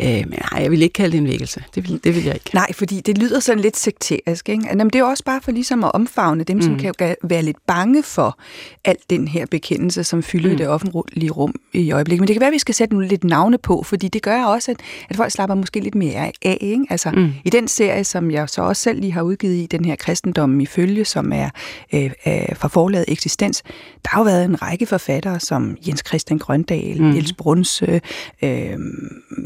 Øh, 0.00 0.06
men 0.06 0.38
nej, 0.52 0.62
jeg 0.62 0.70
vil 0.70 0.82
ikke 0.82 0.92
kalde 0.92 1.12
det 1.12 1.18
en 1.18 1.26
vækkelse. 1.26 1.64
Det 1.74 1.88
vil, 1.88 2.00
det 2.04 2.14
vil 2.14 2.24
jeg 2.24 2.34
ikke. 2.34 2.50
Nej, 2.54 2.72
fordi 2.72 3.00
det 3.00 3.18
lyder 3.18 3.40
sådan 3.40 3.60
lidt 3.60 3.76
sekterisk. 3.76 4.48
Ikke? 4.48 4.66
Jamen, 4.68 4.90
det 4.90 4.98
er 4.98 5.04
også 5.04 5.24
bare 5.24 5.40
for 5.40 5.52
ligesom 5.52 5.84
at 5.84 5.92
omfavne 5.94 6.44
dem, 6.44 6.56
mm. 6.56 6.62
som 6.62 6.78
kan 6.78 6.94
være 7.22 7.42
lidt 7.42 7.56
bange 7.66 8.02
for 8.02 8.38
alt 8.84 9.10
den 9.10 9.28
her 9.28 9.46
bekendelse, 9.46 10.04
som 10.04 10.22
fylder 10.22 10.50
mm. 10.50 10.56
det 10.56 10.68
offentlige 10.68 11.30
rum 11.30 11.54
i 11.72 11.92
øjeblikket. 11.92 12.20
Men 12.20 12.28
det 12.28 12.34
kan 12.34 12.40
være, 12.40 12.48
at 12.48 12.54
vi 12.54 12.58
skal 12.58 12.74
sætte 12.74 12.94
nogle 12.94 13.08
lidt 13.08 13.24
navne 13.24 13.58
på, 13.58 13.82
fordi 13.82 14.08
det 14.08 14.22
gør 14.22 14.44
også, 14.44 14.70
at, 14.70 14.76
at 15.10 15.16
folk 15.16 15.32
slapper 15.32 15.54
måske 15.54 15.80
lidt 15.80 15.94
mere 15.94 16.32
af. 16.42 16.58
Ikke? 16.60 16.86
Altså, 16.90 17.10
mm. 17.10 17.32
I 17.44 17.50
den 17.50 17.68
serie, 17.68 18.04
som 18.04 18.30
jeg 18.30 18.48
så 18.48 18.62
også 18.62 18.82
selv 18.82 19.00
lige 19.00 19.12
har 19.12 19.22
udgivet 19.22 19.54
i, 19.54 19.66
den 19.66 19.84
her 19.84 19.96
kristendommen 19.96 20.60
i 20.60 20.66
følge, 20.66 21.04
som 21.04 21.32
er 21.32 21.50
øh, 21.94 22.04
øh, 22.04 22.56
fra 22.56 22.68
forlaget 22.68 23.04
Eksistens, 23.08 23.62
der 24.02 24.08
har 24.10 24.20
jo 24.20 24.24
været 24.24 24.44
en 24.44 24.62
række 24.62 24.86
forfattere, 24.86 25.40
som 25.40 25.76
Jens 25.88 26.02
Christian 26.06 26.38
Grøndal, 26.38 27.02
mm. 27.02 27.08
Niels 27.08 27.32
Brunsø, 27.32 27.98
øh, 28.42 28.78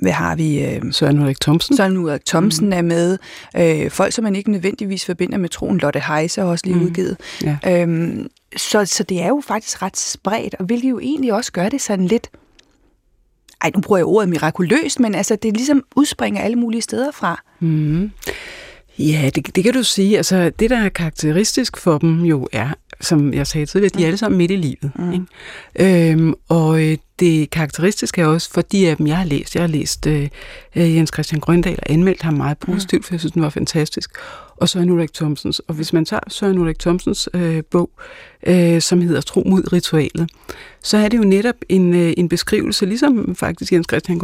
hvad 0.03 0.13
har 0.19 0.37
vi? 0.37 0.65
Øh, 0.65 0.83
Søren 0.93 1.19
Ulrik 1.19 1.41
Thomsen. 1.41 1.77
Søren 1.77 1.97
Ulrik 1.97 2.25
Thomsen 2.25 2.67
mm. 2.67 2.73
er 2.73 2.83
med. 2.83 3.19
Øh, 3.57 3.91
folk, 3.91 4.13
som 4.13 4.25
man 4.25 4.37
ikke 4.37 4.51
nødvendigvis 4.51 5.05
forbinder 5.05 5.39
med 5.39 5.49
troen. 5.49 5.79
Lotte 5.79 6.01
Heise 6.01 6.41
har 6.41 6.49
også 6.49 6.67
lige 6.67 6.77
mm. 6.77 6.85
udgivet. 6.85 7.17
Ja. 7.43 7.83
Øhm, 7.83 8.29
så, 8.57 8.85
så 8.85 9.03
det 9.03 9.23
er 9.23 9.29
jo 9.29 9.43
faktisk 9.47 9.83
ret 9.83 9.97
spredt, 9.97 10.55
og 10.59 10.65
hvilket 10.65 10.91
jo 10.91 10.99
egentlig 10.99 11.33
også 11.33 11.53
gør 11.53 11.69
det 11.69 11.81
sådan 11.81 12.07
lidt 12.07 12.31
ej, 13.61 13.71
nu 13.75 13.81
bruger 13.81 13.99
jeg 13.99 14.07
ordet 14.07 14.29
mirakuløst, 14.29 15.01
men 15.01 15.15
altså, 15.15 15.37
det 15.37 15.57
ligesom 15.57 15.85
udspringer 15.97 16.43
alle 16.43 16.57
mulige 16.57 16.83
steder 16.83 17.11
fra. 17.11 17.43
Mm. 17.61 18.11
Ja, 18.99 19.31
det, 19.35 19.57
det 19.57 19.65
kan 19.65 19.73
du 19.73 19.83
sige. 19.83 20.17
Altså, 20.17 20.51
det, 20.59 20.71
der 20.71 20.79
er 20.79 20.89
karakteristisk 20.89 21.77
for 21.77 21.99
dem 21.99 22.25
jo 22.25 22.49
er, 22.53 22.69
som 23.01 23.35
jeg 23.35 23.47
sagde 23.47 23.67
tidligere, 23.67 23.99
de 23.99 24.03
er 24.03 24.07
alle 24.07 24.17
sammen 24.17 24.39
midt 24.39 24.51
i 24.51 24.57
livet. 24.57 24.91
Mm. 24.95 25.13
Ikke? 25.13 26.11
Øhm, 26.11 26.35
og 26.49 26.83
øh, 26.83 26.97
det 27.21 27.51
karakteristiske 27.51 28.21
er 28.21 28.27
også 28.27 28.51
for 28.51 28.61
de 28.61 28.91
af 28.91 28.97
dem, 28.97 29.07
jeg 29.07 29.17
har 29.17 29.25
læst. 29.25 29.55
Jeg 29.55 29.63
har 29.63 29.69
læst 29.69 30.07
øh, 30.07 30.29
øh 30.77 30.97
Jens 30.97 31.11
Christian 31.15 31.41
Grøndal 31.41 31.79
og 31.83 31.93
anmeldt 31.93 32.23
ham 32.23 32.35
meget 32.35 32.59
positivt, 32.59 33.01
mm. 33.01 33.05
for 33.05 33.15
jeg 33.15 33.21
synes, 33.21 33.33
den 33.33 33.43
var 33.43 33.51
fantastisk. 33.51 34.11
Og 34.57 34.69
Søren 34.69 34.91
Ulrik 34.91 35.13
Thomsens. 35.13 35.59
Og 35.59 35.75
hvis 35.75 35.93
man 35.93 36.05
tager 36.05 36.21
Søren 36.29 36.59
Ulrik 36.59 36.79
Thomsens 36.79 37.29
øh, 37.35 37.63
bog, 37.71 37.91
øh, 38.47 38.81
som 38.81 39.01
hedder 39.01 39.21
Tro 39.21 39.43
mod 39.47 39.73
ritualet, 39.73 40.31
så 40.83 40.97
er 40.97 41.09
det 41.09 41.19
jo 41.19 41.23
netop 41.23 41.55
en, 41.69 41.95
øh, 41.95 42.13
en 42.17 42.29
beskrivelse, 42.29 42.87
ligesom 42.87 43.35
faktisk 43.35 43.73
Jens 43.73 43.87
Christian 43.91 44.19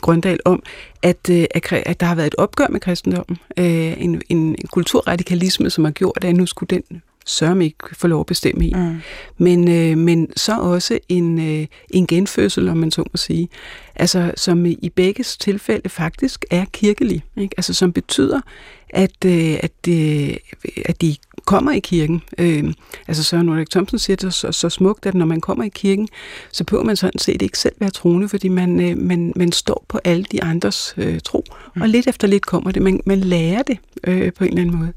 Grøndal, 0.00 0.40
om, 0.44 0.62
at, 1.02 1.30
øh, 1.30 1.46
at 1.86 2.00
der 2.00 2.06
har 2.06 2.14
været 2.14 2.26
et 2.26 2.34
opgør 2.34 2.66
med 2.70 2.80
kristendommen. 2.80 3.38
Øh, 3.56 4.02
en, 4.02 4.22
en, 4.28 4.38
en 4.38 4.56
kulturradikalisme, 4.72 5.70
som 5.70 5.84
har 5.84 5.92
gjort, 5.92 6.24
at 6.24 6.36
nu 6.36 6.46
skulle 6.46 6.68
den 6.76 7.02
sørme 7.28 7.64
ikke 7.64 7.76
få 7.92 8.06
lov 8.06 8.20
at 8.20 8.26
bestemme 8.26 8.66
i. 8.66 8.74
Mm. 8.74 9.00
Men, 9.38 9.68
øh, 9.68 9.98
men 9.98 10.28
så 10.36 10.58
også 10.58 10.98
en, 11.08 11.60
øh, 11.60 11.66
en 11.90 12.06
genfødsel, 12.06 12.68
om 12.68 12.76
man 12.76 12.90
så 12.90 13.00
må 13.00 13.16
sige. 13.16 13.48
Altså, 13.98 14.32
som 14.36 14.66
i 14.66 14.92
begge 14.96 15.24
tilfælde 15.24 15.88
faktisk 15.88 16.44
er 16.50 16.64
kirkelig. 16.72 17.24
Ikke? 17.36 17.54
Altså, 17.56 17.74
som 17.74 17.92
betyder, 17.92 18.40
at, 18.90 19.24
øh, 19.26 19.56
at, 19.62 19.72
øh, 19.88 20.36
at 20.86 21.00
de 21.00 21.16
kommer 21.44 21.72
i 21.72 21.78
kirken. 21.78 22.22
Øh, 22.38 22.74
altså 23.08 23.22
Søren 23.22 23.48
Ulrik 23.48 23.70
Thomsen 23.70 23.98
siger 23.98 24.16
det 24.16 24.34
så, 24.34 24.52
så 24.52 24.68
smukt, 24.68 25.06
at 25.06 25.14
når 25.14 25.26
man 25.26 25.40
kommer 25.40 25.64
i 25.64 25.68
kirken, 25.68 26.08
så 26.52 26.64
behøver 26.64 26.84
man 26.84 26.96
sådan 26.96 27.18
set 27.18 27.42
ikke 27.42 27.58
selv 27.58 27.74
være 27.78 27.90
troende, 27.90 28.28
fordi 28.28 28.48
man, 28.48 28.80
øh, 28.80 28.96
man, 28.98 29.32
man 29.36 29.52
står 29.52 29.84
på 29.88 30.00
alle 30.04 30.24
de 30.32 30.42
andres 30.42 30.94
øh, 30.96 31.20
tro. 31.20 31.44
Mm. 31.76 31.82
Og 31.82 31.88
lidt 31.88 32.06
efter 32.06 32.28
lidt 32.28 32.46
kommer 32.46 32.70
det. 32.70 32.82
Man, 32.82 33.00
man 33.06 33.20
lærer 33.20 33.62
det 33.62 33.78
øh, 34.04 34.32
på 34.32 34.44
en 34.44 34.50
eller 34.50 34.62
anden 34.62 34.78
måde. 34.78 34.92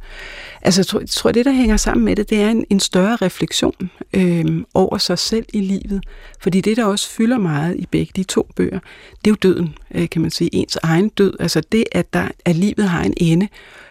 Altså 0.61 0.81
jeg 0.81 0.85
tror, 0.87 0.99
jeg 0.99 1.09
tror, 1.09 1.31
det 1.31 1.45
der 1.45 1.51
hænger 1.51 1.77
sammen 1.77 2.05
med 2.05 2.15
det, 2.15 2.29
det 2.29 2.41
er 2.41 2.49
en, 2.49 2.65
en 2.69 2.79
større 2.79 3.15
refleksion 3.15 3.89
øh, 4.13 4.45
over 4.73 4.97
sig 4.97 5.19
selv 5.19 5.45
i 5.53 5.61
livet. 5.61 6.03
Fordi 6.41 6.61
det, 6.61 6.77
der 6.77 6.85
også 6.85 7.09
fylder 7.09 7.37
meget 7.37 7.75
i 7.75 7.87
begge 7.91 8.11
de 8.15 8.23
to 8.23 8.47
bøger, 8.55 8.79
det 9.25 9.27
er 9.27 9.31
jo 9.31 9.35
døden, 9.35 9.75
øh, 9.95 10.09
kan 10.09 10.21
man 10.21 10.31
sige. 10.31 10.55
Ens 10.55 10.77
egen 10.83 11.09
død, 11.09 11.33
altså 11.39 11.61
det, 11.71 11.83
at, 11.91 12.13
der, 12.13 12.27
at 12.45 12.55
livet 12.55 12.89
har 12.89 13.03
en 13.03 13.13
ende, 13.17 13.47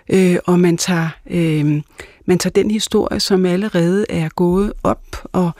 øh, 0.08 0.36
og 0.46 0.60
man 0.60 0.76
tager, 0.76 1.08
øh, 1.30 1.82
man 2.24 2.38
tager 2.38 2.52
den 2.52 2.70
historie, 2.70 3.20
som 3.20 3.46
allerede 3.46 4.06
er 4.08 4.28
gået 4.28 4.72
op, 4.82 5.28
og, 5.32 5.50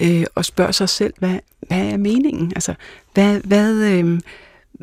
øh, 0.00 0.24
og 0.34 0.44
spørger 0.44 0.72
sig 0.72 0.88
selv, 0.88 1.12
hvad, 1.18 1.38
hvad 1.60 1.92
er 1.92 1.96
meningen? 1.96 2.52
Altså, 2.56 2.74
hvad, 3.14 3.40
hvad, 3.44 3.74
øh, 3.74 4.20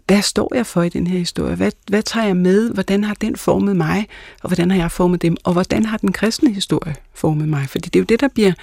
hvad 0.05 0.21
står 0.21 0.55
jeg 0.55 0.65
for 0.65 0.83
i 0.83 0.89
den 0.89 1.07
her 1.07 1.17
historie? 1.17 1.55
Hvad, 1.55 1.71
hvad 1.87 2.03
tager 2.03 2.25
jeg 2.25 2.37
med? 2.37 2.71
Hvordan 2.73 3.03
har 3.03 3.13
den 3.13 3.35
formet 3.35 3.75
mig? 3.75 4.07
Og 4.43 4.49
hvordan 4.49 4.71
har 4.71 4.77
jeg 4.77 4.91
formet 4.91 5.21
dem? 5.21 5.37
Og 5.43 5.53
hvordan 5.53 5.85
har 5.85 5.97
den 5.97 6.11
kristne 6.11 6.53
historie 6.53 6.95
formet 7.13 7.47
mig? 7.47 7.69
Fordi 7.69 7.89
det 7.89 7.95
er 7.95 8.01
jo 8.01 8.05
det, 8.05 8.19
der 8.19 8.27
bliver, 8.27 8.53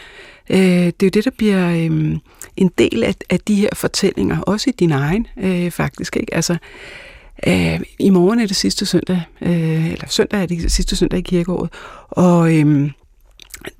øh, 0.50 0.58
det 0.58 1.02
er 1.02 1.06
jo 1.06 1.08
det, 1.08 1.24
der 1.24 1.30
bliver 1.36 1.70
øh, 1.70 2.16
en 2.56 2.70
del 2.78 3.04
af, 3.04 3.14
af 3.30 3.40
de 3.40 3.54
her 3.54 3.68
fortællinger, 3.72 4.40
også 4.40 4.70
i 4.70 4.72
din 4.78 4.90
egen 4.90 5.26
øh, 5.36 5.70
faktisk. 5.70 6.16
Ikke? 6.16 6.34
Altså, 6.34 6.56
øh, 7.46 7.80
I 7.98 8.10
morgen 8.10 8.40
er 8.40 8.46
det 8.46 8.56
sidste 8.56 8.86
søndag, 8.86 9.22
øh, 9.42 9.92
eller 9.92 10.08
søndag 10.08 10.42
er 10.42 10.46
det 10.46 10.72
sidste 10.72 10.96
søndag 10.96 11.18
i 11.18 11.22
kirkeåret, 11.22 11.70
og... 12.08 12.56
Øh, 12.56 12.90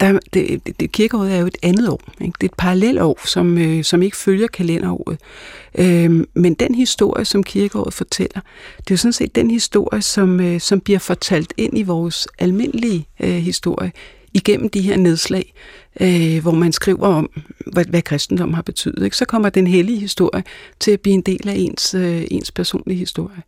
der, 0.00 0.18
det, 0.34 0.80
det, 0.80 0.92
kirkeåret 0.92 1.32
er 1.32 1.38
jo 1.38 1.46
et 1.46 1.58
andet 1.62 1.88
år. 1.88 2.00
Ikke? 2.20 2.32
Det 2.40 2.46
er 2.46 2.50
et 2.52 2.58
parallelt 2.58 3.00
år, 3.00 3.20
som, 3.26 3.58
øh, 3.58 3.84
som 3.84 4.02
ikke 4.02 4.16
følger 4.16 4.46
kalenderåret. 4.46 5.18
Øh, 5.78 6.26
men 6.34 6.54
den 6.54 6.74
historie, 6.74 7.24
som 7.24 7.42
kirkeåret 7.42 7.94
fortæller, 7.94 8.40
det 8.78 8.90
er 8.90 8.94
jo 8.94 8.96
sådan 8.96 9.12
set 9.12 9.34
den 9.34 9.50
historie, 9.50 10.02
som, 10.02 10.40
øh, 10.40 10.60
som 10.60 10.80
bliver 10.80 10.98
fortalt 10.98 11.54
ind 11.56 11.78
i 11.78 11.82
vores 11.82 12.28
almindelige 12.38 13.08
øh, 13.20 13.28
historie 13.28 13.92
igennem 14.34 14.70
de 14.70 14.80
her 14.80 14.96
nedslag, 14.96 15.54
øh, 16.00 16.42
hvor 16.42 16.52
man 16.52 16.72
skriver 16.72 17.06
om, 17.06 17.30
hvad, 17.72 17.84
hvad 17.84 18.02
kristendom 18.02 18.54
har 18.54 18.62
betydet. 18.62 19.04
Ikke? 19.04 19.16
Så 19.16 19.24
kommer 19.24 19.48
den 19.48 19.66
hellige 19.66 19.98
historie 19.98 20.44
til 20.80 20.90
at 20.90 21.00
blive 21.00 21.14
en 21.14 21.20
del 21.20 21.48
af 21.48 21.54
ens, 21.56 21.94
øh, 21.94 22.24
ens 22.30 22.50
personlige 22.50 22.98
historie. 22.98 23.42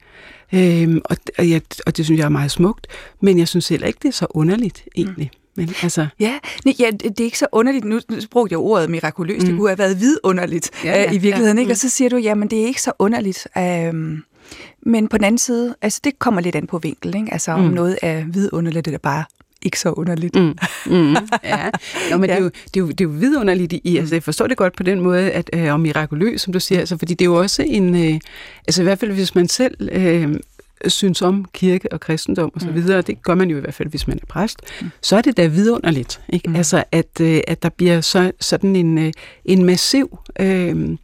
Øh, 0.53 0.97
og, 1.05 1.17
og, 1.39 1.51
jeg, 1.51 1.63
og 1.87 1.97
det 1.97 2.05
synes 2.05 2.19
jeg 2.19 2.25
er 2.25 2.29
meget 2.29 2.51
smukt, 2.51 2.87
men 3.21 3.39
jeg 3.39 3.49
synes 3.49 3.69
heller 3.69 3.87
ikke, 3.87 3.99
det 4.03 4.09
er 4.09 4.13
så 4.13 4.27
underligt 4.31 4.85
egentlig. 4.97 5.31
Mm. 5.33 5.46
Men 5.57 5.75
altså... 5.83 6.07
Ja, 6.21 6.39
nej, 6.65 6.75
ja, 6.79 6.91
det 6.91 7.21
er 7.21 7.25
ikke 7.25 7.39
så 7.39 7.47
underligt. 7.53 7.85
Nu, 7.85 8.01
brugte 8.31 8.53
jeg 8.53 8.59
ordet 8.59 8.91
mirakuløst. 8.91 9.43
Mm. 9.43 9.49
Det 9.49 9.59
kunne 9.59 9.69
have 9.69 9.79
været 9.79 10.01
vidunderligt 10.01 10.71
ja, 10.85 10.91
ja, 10.91 11.07
øh, 11.07 11.15
i 11.15 11.19
virkeligheden. 11.19 11.57
Ja, 11.57 11.61
ikke? 11.61 11.73
Og 11.73 11.77
så 11.77 11.89
siger 11.89 12.09
du, 12.09 12.17
jamen 12.17 12.49
det 12.49 12.63
er 12.63 12.67
ikke 12.67 12.83
så 12.83 12.93
underligt. 12.99 13.49
Um, 13.91 14.25
men 14.83 15.09
på 15.09 15.17
den 15.17 15.25
anden 15.25 15.39
side, 15.39 15.75
altså 15.83 16.01
det 16.05 16.19
kommer 16.19 16.41
lidt 16.41 16.57
an 16.57 16.67
på 16.67 16.79
vinkel. 16.79 17.17
Ikke? 17.17 17.33
Altså 17.33 17.53
om 17.53 17.61
mm. 17.61 17.71
noget 17.71 17.99
er 18.03 18.25
vidunderligt, 18.27 18.87
eller 18.87 18.99
bare 18.99 19.25
ikke 19.63 19.81
så 19.81 19.91
underligt. 19.91 20.35
Mm. 20.35 20.57
Mm. 20.87 21.17
Ja. 21.45 21.71
Nå, 22.11 22.17
men 22.17 22.31
ja. 22.31 22.37
det, 22.37 22.41
er 22.41 22.45
jo, 22.45 22.49
det, 22.49 22.77
er 22.77 22.81
jo, 22.81 22.89
det 22.89 23.01
er 23.01 23.05
jo 23.05 23.11
vidunderligt 23.11 23.73
i, 23.73 23.97
altså 23.97 24.15
jeg 24.15 24.23
forstår 24.23 24.47
det 24.47 24.57
godt 24.57 24.77
på 24.77 24.83
den 24.83 25.01
måde, 25.01 25.31
at 25.31 25.51
øh, 25.53 25.73
og 25.73 25.81
mirakuløs, 25.81 26.41
som 26.41 26.53
du 26.53 26.61
siger, 26.61 26.79
altså, 26.79 26.99
fordi 26.99 27.15
det 27.15 27.25
er 27.25 27.31
jo 27.31 27.35
også 27.35 27.63
en, 27.67 27.95
øh, 27.95 28.21
altså 28.67 28.83
i 28.83 28.85
hvert 28.85 28.99
fald 28.99 29.13
hvis 29.13 29.35
man 29.35 29.49
selv 29.49 29.89
øh, 29.93 30.35
synes 30.87 31.23
om 31.23 31.45
kirke 31.53 31.93
og 31.93 32.01
kristendom 32.01 32.51
og 32.55 32.61
så 32.61 32.69
mm. 32.69 32.75
videre, 32.75 33.03
det 33.03 33.23
gør 33.23 33.35
man 33.35 33.51
jo 33.51 33.57
i 33.57 33.61
hvert 33.61 33.75
fald, 33.75 33.89
hvis 33.89 34.09
man 34.09 34.19
er 34.23 34.27
præst, 34.27 34.59
mm. 34.83 34.91
så 35.03 35.17
er 35.17 35.21
det 35.21 35.37
da 35.37 35.47
vidunderligt. 35.47 36.21
Ikke? 36.29 36.49
Mm. 36.49 36.57
Altså, 36.57 36.85
at, 36.93 37.21
øh, 37.21 37.41
at 37.49 37.63
der 37.63 37.69
bliver 37.69 38.01
så, 38.01 38.33
sådan 38.41 38.77
en, 38.77 38.99
øh, 38.99 39.13
en 39.45 39.65
massiv... 39.65 40.19
Øh, 40.41 40.97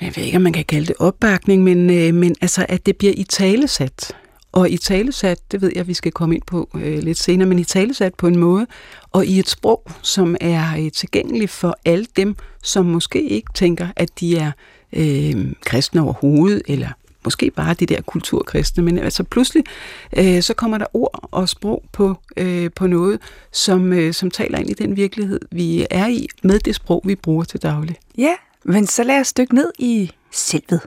jeg 0.00 0.12
ved 0.16 0.24
ikke, 0.24 0.36
om 0.36 0.42
man 0.42 0.52
kan 0.52 0.64
kalde 0.64 0.86
det 0.86 0.96
opbakning, 0.98 1.62
men, 1.62 1.90
øh, 1.90 2.14
men 2.14 2.34
altså, 2.40 2.66
at 2.68 2.86
det 2.86 2.96
bliver 2.96 3.12
i 3.16 3.24
talesat. 3.24 4.16
Og 4.52 4.70
i 4.70 4.76
talesat, 4.76 5.52
det 5.52 5.62
ved 5.62 5.72
jeg, 5.74 5.88
vi 5.88 5.94
skal 5.94 6.12
komme 6.12 6.34
ind 6.34 6.42
på 6.46 6.68
øh, 6.74 6.98
lidt 6.98 7.18
senere, 7.18 7.48
men 7.48 7.58
i 7.58 7.64
talesat 7.64 8.14
på 8.14 8.26
en 8.26 8.38
måde, 8.38 8.66
og 9.12 9.26
i 9.26 9.38
et 9.38 9.48
sprog, 9.48 9.90
som 10.02 10.36
er 10.40 10.76
øh, 10.78 10.90
tilgængeligt 10.90 11.50
for 11.50 11.76
alle 11.84 12.06
dem, 12.16 12.36
som 12.62 12.84
måske 12.86 13.22
ikke 13.22 13.50
tænker, 13.54 13.88
at 13.96 14.20
de 14.20 14.36
er 14.36 14.52
øh, 14.92 15.52
kristne 15.64 16.02
overhovedet, 16.02 16.62
eller 16.68 16.88
måske 17.24 17.50
bare 17.50 17.74
de 17.74 17.86
der 17.86 18.00
kulturkristne, 18.00 18.82
men 18.82 18.98
altså 18.98 19.22
pludselig 19.22 19.64
øh, 20.16 20.42
så 20.42 20.54
kommer 20.54 20.78
der 20.78 20.86
ord 20.92 21.28
og 21.30 21.48
sprog 21.48 21.84
på, 21.92 22.16
øh, 22.36 22.70
på 22.76 22.86
noget, 22.86 23.18
som, 23.52 23.92
øh, 23.92 24.14
som 24.14 24.30
taler 24.30 24.58
ind 24.58 24.70
i 24.70 24.74
den 24.74 24.96
virkelighed, 24.96 25.40
vi 25.50 25.86
er 25.90 26.06
i, 26.06 26.28
med 26.42 26.58
det 26.58 26.74
sprog, 26.74 27.02
vi 27.04 27.14
bruger 27.14 27.44
til 27.44 27.62
daglig. 27.62 27.96
Ja, 28.18 28.34
men 28.64 28.86
så 28.86 29.02
lad 29.02 29.20
os 29.20 29.32
dykke 29.32 29.54
ned 29.54 29.72
i 29.78 30.10
selvet. 30.32 30.80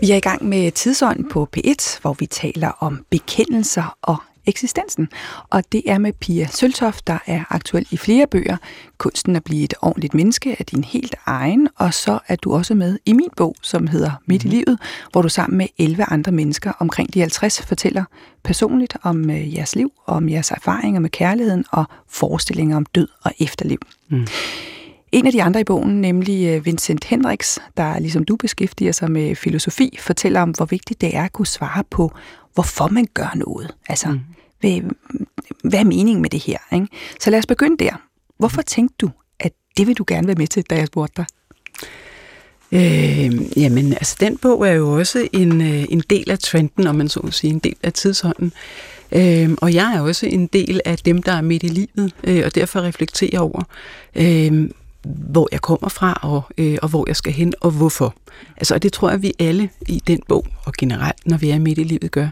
Vi 0.00 0.10
er 0.10 0.16
i 0.16 0.20
gang 0.20 0.44
med 0.44 0.72
Tidsånd 0.72 1.30
på 1.30 1.48
P1, 1.56 2.00
hvor 2.00 2.16
vi 2.18 2.26
taler 2.26 2.68
om 2.68 3.04
bekendelser 3.10 3.96
og 4.02 4.16
eksistensen. 4.46 5.08
Og 5.50 5.62
det 5.72 5.82
er 5.86 5.98
med 5.98 6.12
Pia 6.12 6.46
Søltoft, 6.46 7.06
der 7.06 7.18
er 7.26 7.44
aktuel 7.50 7.86
i 7.90 7.96
flere 7.96 8.26
bøger. 8.26 8.56
Kunsten 8.98 9.36
at 9.36 9.44
blive 9.44 9.64
et 9.64 9.74
ordentligt 9.82 10.14
menneske 10.14 10.56
er 10.58 10.64
din 10.64 10.84
helt 10.84 11.14
egen, 11.26 11.68
og 11.76 11.94
så 11.94 12.18
er 12.28 12.36
du 12.36 12.54
også 12.54 12.74
med 12.74 12.98
i 13.06 13.12
min 13.12 13.30
bog, 13.36 13.54
som 13.62 13.86
hedder 13.86 14.10
Midt 14.26 14.44
i 14.44 14.46
mhm. 14.46 14.56
livet, 14.56 14.78
hvor 15.12 15.22
du 15.22 15.28
sammen 15.28 15.58
med 15.58 15.66
11 15.78 16.04
andre 16.08 16.32
mennesker 16.32 16.72
omkring 16.78 17.14
de 17.14 17.20
50 17.20 17.62
fortæller 17.62 18.04
personligt 18.44 18.96
om 19.02 19.30
øh, 19.30 19.54
jeres 19.54 19.76
liv, 19.76 19.92
om 20.06 20.28
jeres 20.28 20.50
erfaringer 20.50 21.00
med 21.00 21.10
kærligheden 21.10 21.64
og 21.70 21.84
forestillinger 22.08 22.76
om 22.76 22.86
død 22.86 23.08
og 23.24 23.32
efterliv. 23.38 23.78
Mm. 24.08 24.26
En 25.12 25.26
af 25.26 25.32
de 25.32 25.42
andre 25.42 25.60
i 25.60 25.64
bogen, 25.64 26.00
nemlig 26.00 26.46
øh, 26.48 26.66
Vincent 26.66 27.04
Hendricks, 27.04 27.58
der 27.76 27.98
ligesom 27.98 28.24
du 28.24 28.36
beskæftiger 28.36 28.92
sig 28.92 29.10
med 29.10 29.36
filosofi, 29.36 29.98
fortæller 30.00 30.40
om, 30.40 30.50
hvor 30.50 30.64
vigtigt 30.64 31.00
det 31.00 31.16
er 31.16 31.24
at 31.24 31.32
kunne 31.32 31.46
svare 31.46 31.84
på, 31.90 32.12
hvorfor 32.54 32.88
man 32.88 33.06
gør 33.14 33.32
noget. 33.34 33.74
Altså, 33.88 34.08
mm. 34.08 34.20
hvad, 34.60 34.80
hvad 35.64 35.80
er 35.80 35.84
meningen 35.84 36.22
med 36.22 36.30
det 36.30 36.40
her? 36.40 36.58
Ikke? 36.72 36.86
Så 37.20 37.30
lad 37.30 37.38
os 37.38 37.46
begynde 37.46 37.84
der. 37.84 37.92
Hvorfor 38.38 38.62
tænkte 38.62 38.96
du, 39.00 39.10
at 39.40 39.52
det 39.76 39.86
vil 39.86 39.98
du 39.98 40.04
gerne 40.06 40.26
være 40.26 40.36
med 40.36 40.46
til, 40.46 40.62
da 40.62 40.74
jeg 40.74 40.86
spurgte 40.86 41.14
dig? 41.16 41.26
Øh, 42.72 43.58
jamen, 43.58 43.92
altså 43.92 44.16
den 44.20 44.38
bog 44.38 44.68
er 44.68 44.72
jo 44.72 44.92
også 44.98 45.28
en, 45.32 45.60
øh, 45.60 45.84
en 45.88 46.02
del 46.10 46.30
af 46.30 46.38
trenden, 46.38 46.86
om 46.86 46.94
man 46.94 47.08
så 47.08 47.20
må 47.22 47.30
sige, 47.30 47.52
en 47.52 47.58
del 47.58 47.76
af 47.82 47.92
tidsånden. 47.92 48.52
Øh, 49.12 49.50
og 49.60 49.74
jeg 49.74 49.94
er 49.94 50.00
også 50.00 50.26
en 50.26 50.46
del 50.46 50.80
af 50.84 50.98
dem, 50.98 51.22
der 51.22 51.32
er 51.32 51.40
midt 51.40 51.62
i 51.62 51.68
livet, 51.68 52.14
øh, 52.24 52.42
og 52.44 52.54
derfor 52.54 52.80
reflekterer 52.80 53.40
over, 53.40 53.62
øh, 54.16 54.70
hvor 55.04 55.48
jeg 55.52 55.60
kommer 55.60 55.88
fra, 55.88 56.18
og, 56.22 56.42
øh, 56.58 56.78
og 56.82 56.88
hvor 56.88 57.04
jeg 57.08 57.16
skal 57.16 57.32
hen, 57.32 57.52
og 57.60 57.70
hvorfor. 57.70 58.14
Altså, 58.56 58.74
og 58.74 58.82
det 58.82 58.92
tror 58.92 59.10
jeg, 59.10 59.22
vi 59.22 59.32
alle 59.38 59.70
i 59.88 60.02
den 60.06 60.20
bog, 60.28 60.46
og 60.64 60.72
generelt, 60.78 61.26
når 61.26 61.36
vi 61.36 61.50
er 61.50 61.58
midt 61.58 61.78
i 61.78 61.82
livet, 61.82 62.10
gør. 62.10 62.28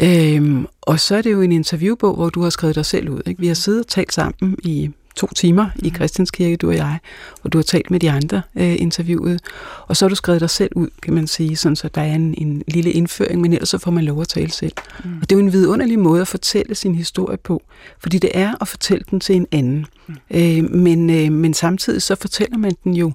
Øhm, 0.00 0.66
og 0.80 1.00
så 1.00 1.16
er 1.16 1.22
det 1.22 1.32
jo 1.32 1.40
en 1.40 1.52
interviewbog, 1.52 2.14
hvor 2.14 2.30
du 2.30 2.42
har 2.42 2.50
skrevet 2.50 2.74
dig 2.74 2.86
selv 2.86 3.08
ud. 3.08 3.20
Ikke? 3.26 3.40
Vi 3.40 3.46
har 3.46 3.54
siddet 3.54 3.80
og 3.80 3.86
talt 3.86 4.12
sammen 4.12 4.56
i 4.64 4.90
to 5.16 5.28
timer 5.36 5.70
i 5.76 5.88
mm. 5.88 5.94
Christianskirke, 5.94 6.56
du 6.56 6.68
og 6.68 6.76
jeg, 6.76 6.98
og 7.42 7.52
du 7.52 7.58
har 7.58 7.62
talt 7.62 7.90
med 7.90 8.00
de 8.00 8.10
andre 8.10 8.42
øh, 8.56 8.80
interviewet, 8.80 9.40
og 9.86 9.96
så 9.96 10.04
har 10.04 10.08
du 10.08 10.14
skrevet 10.14 10.40
dig 10.40 10.50
selv 10.50 10.70
ud, 10.76 10.88
kan 11.02 11.14
man 11.14 11.26
sige, 11.26 11.56
sådan 11.56 11.76
så 11.76 11.88
der 11.94 12.00
er 12.00 12.14
en, 12.14 12.34
en 12.38 12.62
lille 12.66 12.90
indføring, 12.92 13.40
men 13.40 13.52
ellers 13.52 13.68
så 13.68 13.78
får 13.78 13.90
man 13.90 14.04
lov 14.04 14.20
at 14.20 14.28
tale 14.28 14.50
selv. 14.50 14.72
Mm. 15.04 15.10
Og 15.22 15.30
det 15.30 15.32
er 15.32 15.40
jo 15.40 15.46
en 15.46 15.52
vidunderlig 15.52 15.98
måde 15.98 16.20
at 16.20 16.28
fortælle 16.28 16.74
sin 16.74 16.94
historie 16.94 17.36
på, 17.36 17.62
fordi 17.98 18.18
det 18.18 18.30
er 18.34 18.54
at 18.60 18.68
fortælle 18.68 19.04
den 19.10 19.20
til 19.20 19.36
en 19.36 19.46
anden. 19.52 19.86
Mm. 20.06 20.14
Øh, 20.30 20.70
men, 20.70 21.10
øh, 21.10 21.32
men 21.32 21.54
samtidig 21.54 22.02
så 22.02 22.14
fortæller 22.14 22.58
man 22.58 22.72
den 22.84 22.94
jo 22.94 23.12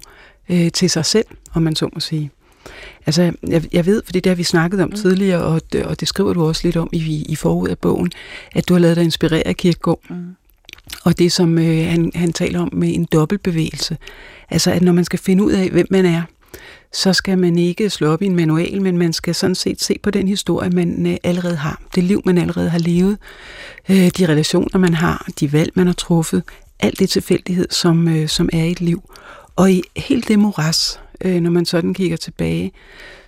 øh, 0.48 0.72
til 0.72 0.90
sig 0.90 1.04
selv, 1.04 1.26
om 1.54 1.62
man 1.62 1.76
så 1.76 1.88
må 1.94 2.00
sige. 2.00 2.30
Altså, 3.06 3.32
jeg, 3.48 3.64
jeg 3.72 3.86
ved, 3.86 4.02
fordi 4.04 4.20
det 4.20 4.30
har 4.30 4.34
vi 4.36 4.42
snakket 4.42 4.80
om 4.80 4.88
mm. 4.88 4.96
tidligere, 4.96 5.42
og 5.42 5.60
og 5.84 6.00
det 6.00 6.08
skriver 6.08 6.32
du 6.32 6.46
også 6.46 6.60
lidt 6.64 6.76
om 6.76 6.88
i, 6.92 7.26
i 7.28 7.36
forud 7.36 7.68
af 7.68 7.78
bogen, 7.78 8.12
at 8.52 8.68
du 8.68 8.74
har 8.74 8.78
lavet 8.80 8.96
dig 8.96 9.04
inspirere 9.04 9.46
af 9.46 9.56
Kierkegaard. 9.56 10.00
Mm. 10.10 10.36
Og 11.04 11.18
det, 11.18 11.32
som 11.32 11.58
øh, 11.58 11.86
han, 11.86 12.12
han 12.14 12.32
taler 12.32 12.60
om 12.60 12.68
med 12.72 12.94
en 12.94 13.06
dobbeltbevægelse. 13.12 13.96
Altså, 14.50 14.70
at 14.70 14.82
når 14.82 14.92
man 14.92 15.04
skal 15.04 15.18
finde 15.18 15.44
ud 15.44 15.52
af, 15.52 15.70
hvem 15.70 15.86
man 15.90 16.06
er, 16.06 16.22
så 16.92 17.12
skal 17.12 17.38
man 17.38 17.58
ikke 17.58 17.90
slå 17.90 18.12
op 18.12 18.22
i 18.22 18.26
en 18.26 18.36
manual, 18.36 18.82
men 18.82 18.98
man 18.98 19.12
skal 19.12 19.34
sådan 19.34 19.54
set 19.54 19.82
se 19.82 19.96
på 20.02 20.10
den 20.10 20.28
historie, 20.28 20.70
man 20.70 21.06
øh, 21.06 21.16
allerede 21.24 21.56
har. 21.56 21.82
Det 21.94 22.04
liv, 22.04 22.22
man 22.24 22.38
allerede 22.38 22.70
har 22.70 22.78
levet. 22.78 23.18
Øh, 23.88 24.10
de 24.18 24.28
relationer, 24.28 24.78
man 24.78 24.94
har. 24.94 25.28
De 25.40 25.52
valg, 25.52 25.72
man 25.74 25.86
har 25.86 25.94
truffet. 25.94 26.42
Alt 26.80 26.98
det 26.98 27.10
tilfældighed, 27.10 27.66
som, 27.70 28.08
øh, 28.08 28.28
som 28.28 28.48
er 28.52 28.64
i 28.64 28.70
et 28.70 28.80
liv. 28.80 29.02
Og 29.56 29.72
i 29.72 29.82
helt 29.96 30.28
det 30.28 30.38
moras, 30.38 31.00
øh, 31.24 31.40
når 31.40 31.50
man 31.50 31.66
sådan 31.66 31.94
kigger 31.94 32.16
tilbage, 32.16 32.72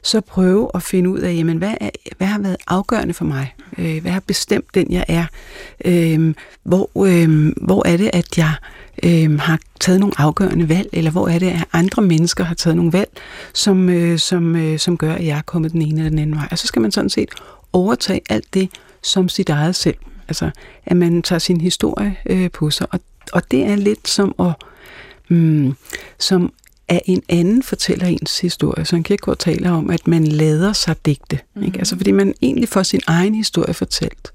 så 0.03 0.21
prøve 0.21 0.71
at 0.75 0.83
finde 0.83 1.11
ud 1.11 1.19
af, 1.19 1.35
jamen, 1.35 1.59
hvad, 1.59 1.75
er, 1.81 1.91
hvad 2.21 2.29
har 2.29 2.39
været 2.39 2.57
afgørende 2.67 3.15
for 3.15 3.25
mig? 3.25 3.55
Øh, 3.79 4.03
hvad 4.03 4.13
har 4.13 4.23
bestemt 4.27 4.75
den, 4.75 4.93
jeg 4.93 5.05
er? 5.09 5.25
Øh, 5.85 6.35
hvor, 6.63 6.91
øh, 7.07 7.53
hvor 7.57 7.87
er 7.87 7.97
det, 7.97 8.11
at 8.13 8.39
jeg 8.39 8.53
øh, 9.03 9.41
har 9.41 9.59
taget 9.81 10.01
nogle 10.01 10.15
afgørende 10.19 10.69
valg, 10.69 10.89
eller 10.93 11.11
hvor 11.11 11.29
er 11.29 11.39
det, 11.39 11.51
at 11.51 11.65
andre 11.73 12.03
mennesker 12.03 12.45
har 12.45 12.55
taget 12.55 12.77
nogle 12.77 12.93
valg, 12.93 13.11
som, 13.55 13.89
øh, 13.89 14.19
som, 14.19 14.57
øh, 14.57 14.79
som 14.79 14.97
gør, 14.97 15.15
at 15.15 15.27
jeg 15.27 15.39
er 15.39 15.43
kommet 15.43 15.73
den 15.73 15.83
ene 15.83 15.97
eller 15.97 16.11
den 16.11 16.19
anden 16.19 16.37
vej? 16.37 16.49
Og 16.51 16.59
så 16.59 16.67
skal 16.67 16.83
man 16.83 16.93
sådan 16.93 17.11
set 17.11 17.29
overtage 17.73 18.21
alt 18.31 18.55
det 18.55 18.69
som 19.03 19.29
sit 19.29 19.49
eget 19.49 19.77
selv. 19.77 19.97
Altså, 20.29 20.51
at 20.87 20.97
man 20.97 21.23
tager 21.23 21.39
sin 21.39 21.61
historie 21.61 22.17
øh, 22.27 22.51
på 22.51 22.71
sig. 22.71 22.87
Og, 22.91 23.01
og 23.33 23.51
det 23.51 23.65
er 23.65 23.77
lidt 23.77 24.09
som 24.09 24.35
at, 24.39 24.53
mm, 25.29 25.75
som 26.19 26.53
at 26.91 27.01
en 27.05 27.23
anden 27.29 27.63
fortæller 27.63 28.07
ens 28.07 28.41
historie. 28.41 28.85
Så 28.85 28.97
en 28.97 29.03
Kierkegaard 29.03 29.39
taler 29.39 29.71
om, 29.71 29.91
at 29.91 30.07
man 30.07 30.27
lader 30.27 30.73
sig 30.73 31.07
digte. 31.07 31.39
Mm. 31.55 31.63
Ikke? 31.63 31.79
Altså, 31.79 31.97
fordi 31.97 32.11
man 32.11 32.35
egentlig 32.43 32.69
får 32.69 32.83
sin 32.83 33.01
egen 33.07 33.35
historie 33.35 33.75
fortalt. 33.75 34.31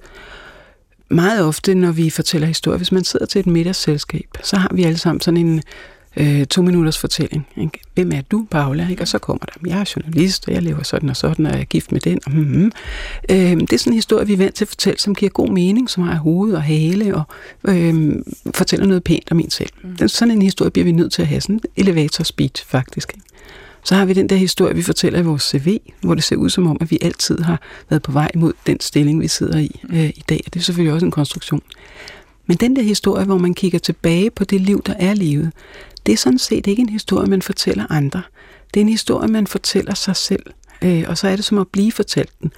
meget 1.10 1.46
ofte, 1.46 1.76
når 1.76 1.92
vi 1.92 2.10
fortæller 2.10 2.48
historier, 2.48 2.78
hvis 2.78 2.92
man 2.92 3.04
sidder 3.04 3.26
til 3.26 3.40
et 3.40 3.48
middagsselskab, 3.48 4.30
så 4.44 4.58
har 4.58 4.72
vi 4.74 4.84
alle 4.84 4.98
sammen 4.98 5.22
sådan 5.22 5.38
en 5.38 5.62
øh, 6.18 6.46
to 6.46 6.62
minutters 6.62 6.98
fortælling. 6.98 7.48
Ikke? 7.58 7.80
Hvem 7.94 8.12
er 8.12 8.22
du, 8.22 8.48
Paula? 8.52 8.88
Ikke? 8.90 9.02
Og 9.02 9.08
så 9.08 9.20
kommer 9.20 9.46
der, 9.46 9.70
jeg 9.70 9.80
er 9.80 9.94
journalist, 9.96 10.48
og 10.48 10.54
jeg 10.54 10.64
lever 10.64 10.84
sådan 10.84 11.10
og 11.10 11.16
sådan, 11.18 11.46
og 11.46 11.52
jeg 11.52 11.62
er 11.62 11.66
gift 11.66 11.92
med 11.92 12.02
den. 12.02 12.20
Og, 12.26 12.32
mm, 12.32 12.72
øh, 13.30 13.38
det 13.38 13.74
er 13.74 13.78
sådan 13.78 13.94
en 13.94 13.98
historie, 13.98 14.28
vi 14.28 14.34
er 14.34 14.38
vant 14.38 14.56
til 14.56 14.66
at 14.66 14.70
fortælle, 14.70 15.00
som 15.00 15.16
giver 15.16 15.30
god 15.30 15.50
mening, 15.50 15.90
som 15.90 16.04
har 16.04 16.16
hoved 16.16 16.54
og 16.54 16.64
hale, 16.64 17.16
og 17.16 17.24
øh, 17.68 18.16
fortæller 18.56 18.86
noget 18.86 19.04
pænt 19.04 19.32
om 19.32 19.40
en 19.40 19.50
selv. 19.50 19.70
Mm. 19.84 19.96
Den, 19.96 20.10
sådan 20.10 20.32
en 20.32 20.42
historie 20.42 20.72
bliver 20.72 20.86
vi 20.86 20.92
nødt 20.92 21.14
til 21.14 21.22
at 21.22 21.28
have, 21.28 21.42
sådan 21.42 21.56
en 21.56 21.62
elevator 21.78 22.24
speech 22.24 22.66
faktisk. 22.68 23.12
Ikke? 23.16 23.26
Så 23.84 23.96
har 23.96 24.06
vi 24.06 24.14
den 24.14 24.30
der 24.30 24.36
historie, 24.36 24.76
vi 24.76 24.82
fortæller 24.82 25.20
i 25.20 25.24
vores 25.24 25.44
CV, 25.44 25.78
hvor 26.02 26.16
det 26.16 26.24
ser 26.24 26.36
ud 26.36 26.50
som 26.50 26.68
om, 26.68 26.78
at 26.82 26.92
vi 26.92 26.98
altid 27.02 27.40
har 27.40 27.62
været 27.90 28.02
på 28.02 28.12
vej 28.12 28.32
mod 28.36 28.54
den 28.68 28.80
stilling, 28.80 29.22
vi 29.22 29.28
sidder 29.28 29.60
i 29.60 29.82
øh, 29.90 30.10
i 30.10 30.24
dag. 30.30 30.42
Og 30.46 30.54
det 30.54 30.60
er 30.60 30.64
selvfølgelig 30.64 30.94
også 30.94 31.06
en 31.06 31.12
konstruktion. 31.12 31.62
Men 32.48 32.58
den 32.58 32.76
der 32.76 32.82
historie, 32.82 33.26
hvor 33.26 33.38
man 33.38 33.54
kigger 33.54 33.80
tilbage 33.80 34.32
på 34.32 34.44
det 34.44 34.62
liv, 34.62 34.84
der 34.86 34.94
er 35.00 35.14
levet, 35.14 35.52
det 36.06 36.14
er 36.14 36.18
sådan 36.18 36.40
set 36.40 36.68
ikke 36.68 36.82
en 36.82 36.90
historie, 36.90 37.30
man 37.30 37.42
fortæller 37.42 37.92
andre. 37.92 38.22
Det 38.74 38.80
er 38.80 38.82
en 38.82 38.90
historie, 38.90 39.28
man 39.28 39.48
fortæller 39.48 39.94
sig 39.94 40.16
selv. 40.16 40.44
Øh, 40.82 41.04
og 41.08 41.18
så 41.18 41.28
er 41.28 41.36
det 41.36 41.46
som 41.46 41.58
at 41.58 41.68
blive 41.68 41.92
fortalt 41.92 42.32
den. 42.42 42.52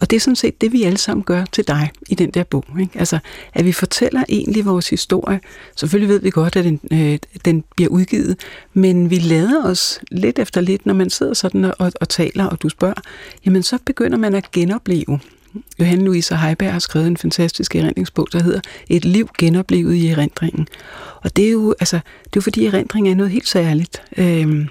Og 0.00 0.10
det 0.10 0.16
er 0.16 0.20
sådan 0.20 0.36
set 0.36 0.60
det, 0.60 0.72
vi 0.72 0.82
alle 0.82 0.98
sammen 0.98 1.24
gør 1.24 1.44
til 1.52 1.68
dig 1.68 1.90
i 2.08 2.14
den 2.14 2.30
der 2.30 2.44
bog. 2.44 2.64
Ikke? 2.80 2.98
Altså, 2.98 3.18
at 3.54 3.64
vi 3.64 3.72
fortæller 3.72 4.24
egentlig 4.28 4.64
vores 4.64 4.88
historie. 4.90 5.40
Selvfølgelig 5.76 6.08
ved 6.08 6.20
vi 6.20 6.30
godt, 6.30 6.56
at 6.56 6.64
den, 6.64 6.80
øh, 6.92 7.18
den 7.44 7.64
bliver 7.76 7.90
udgivet, 7.90 8.36
men 8.74 9.10
vi 9.10 9.18
lader 9.18 9.64
os 9.64 10.00
lidt 10.10 10.38
efter 10.38 10.60
lidt, 10.60 10.86
når 10.86 10.94
man 10.94 11.10
sidder 11.10 11.34
sådan 11.34 11.64
og, 11.64 11.92
og 12.00 12.08
taler, 12.08 12.46
og 12.46 12.62
du 12.62 12.68
spørger, 12.68 13.00
jamen 13.46 13.62
så 13.62 13.78
begynder 13.84 14.18
man 14.18 14.34
at 14.34 14.50
genopleve. 14.50 15.20
Johanne 15.80 16.04
Louise 16.04 16.36
Heiberg 16.36 16.72
har 16.72 16.78
skrevet 16.78 17.06
en 17.06 17.16
fantastisk 17.16 17.76
erindringsbog, 17.76 18.28
der 18.32 18.42
hedder 18.42 18.60
Et 18.88 19.04
liv 19.04 19.28
genoplevet 19.38 19.94
i 19.94 20.06
erindringen. 20.06 20.68
Og 21.22 21.36
det 21.36 21.46
er 21.46 21.50
jo, 21.50 21.74
altså, 21.80 21.96
det 21.96 22.26
er 22.26 22.36
jo 22.36 22.40
fordi 22.40 22.66
erindring 22.66 23.08
er 23.08 23.14
noget 23.14 23.32
helt 23.32 23.48
særligt. 23.48 24.02
Øhm, 24.16 24.68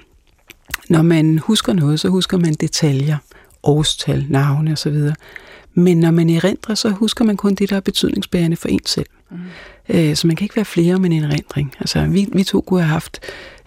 når 0.88 1.02
man 1.02 1.38
husker 1.38 1.72
noget, 1.72 2.00
så 2.00 2.08
husker 2.08 2.38
man 2.38 2.54
detaljer 2.54 3.16
årstal, 3.62 4.26
navne 4.28 4.72
osv. 4.72 4.98
Men 5.74 6.00
når 6.00 6.10
man 6.10 6.30
erindrer, 6.30 6.74
så 6.74 6.88
husker 6.90 7.24
man 7.24 7.36
kun 7.36 7.54
det, 7.54 7.70
der 7.70 7.76
er 7.76 7.80
betydningsbærende 7.80 8.56
for 8.56 8.68
en 8.68 8.86
selv. 8.86 9.06
Mm. 9.30 9.38
Øh, 9.88 10.16
så 10.16 10.26
man 10.26 10.36
kan 10.36 10.44
ikke 10.44 10.56
være 10.56 10.64
flere 10.64 10.94
om 10.94 11.04
en 11.04 11.24
erindring. 11.24 11.74
Altså, 11.80 12.06
vi, 12.06 12.28
vi 12.32 12.44
to 12.44 12.60
kunne 12.60 12.80
have 12.80 12.88
haft, 12.88 13.20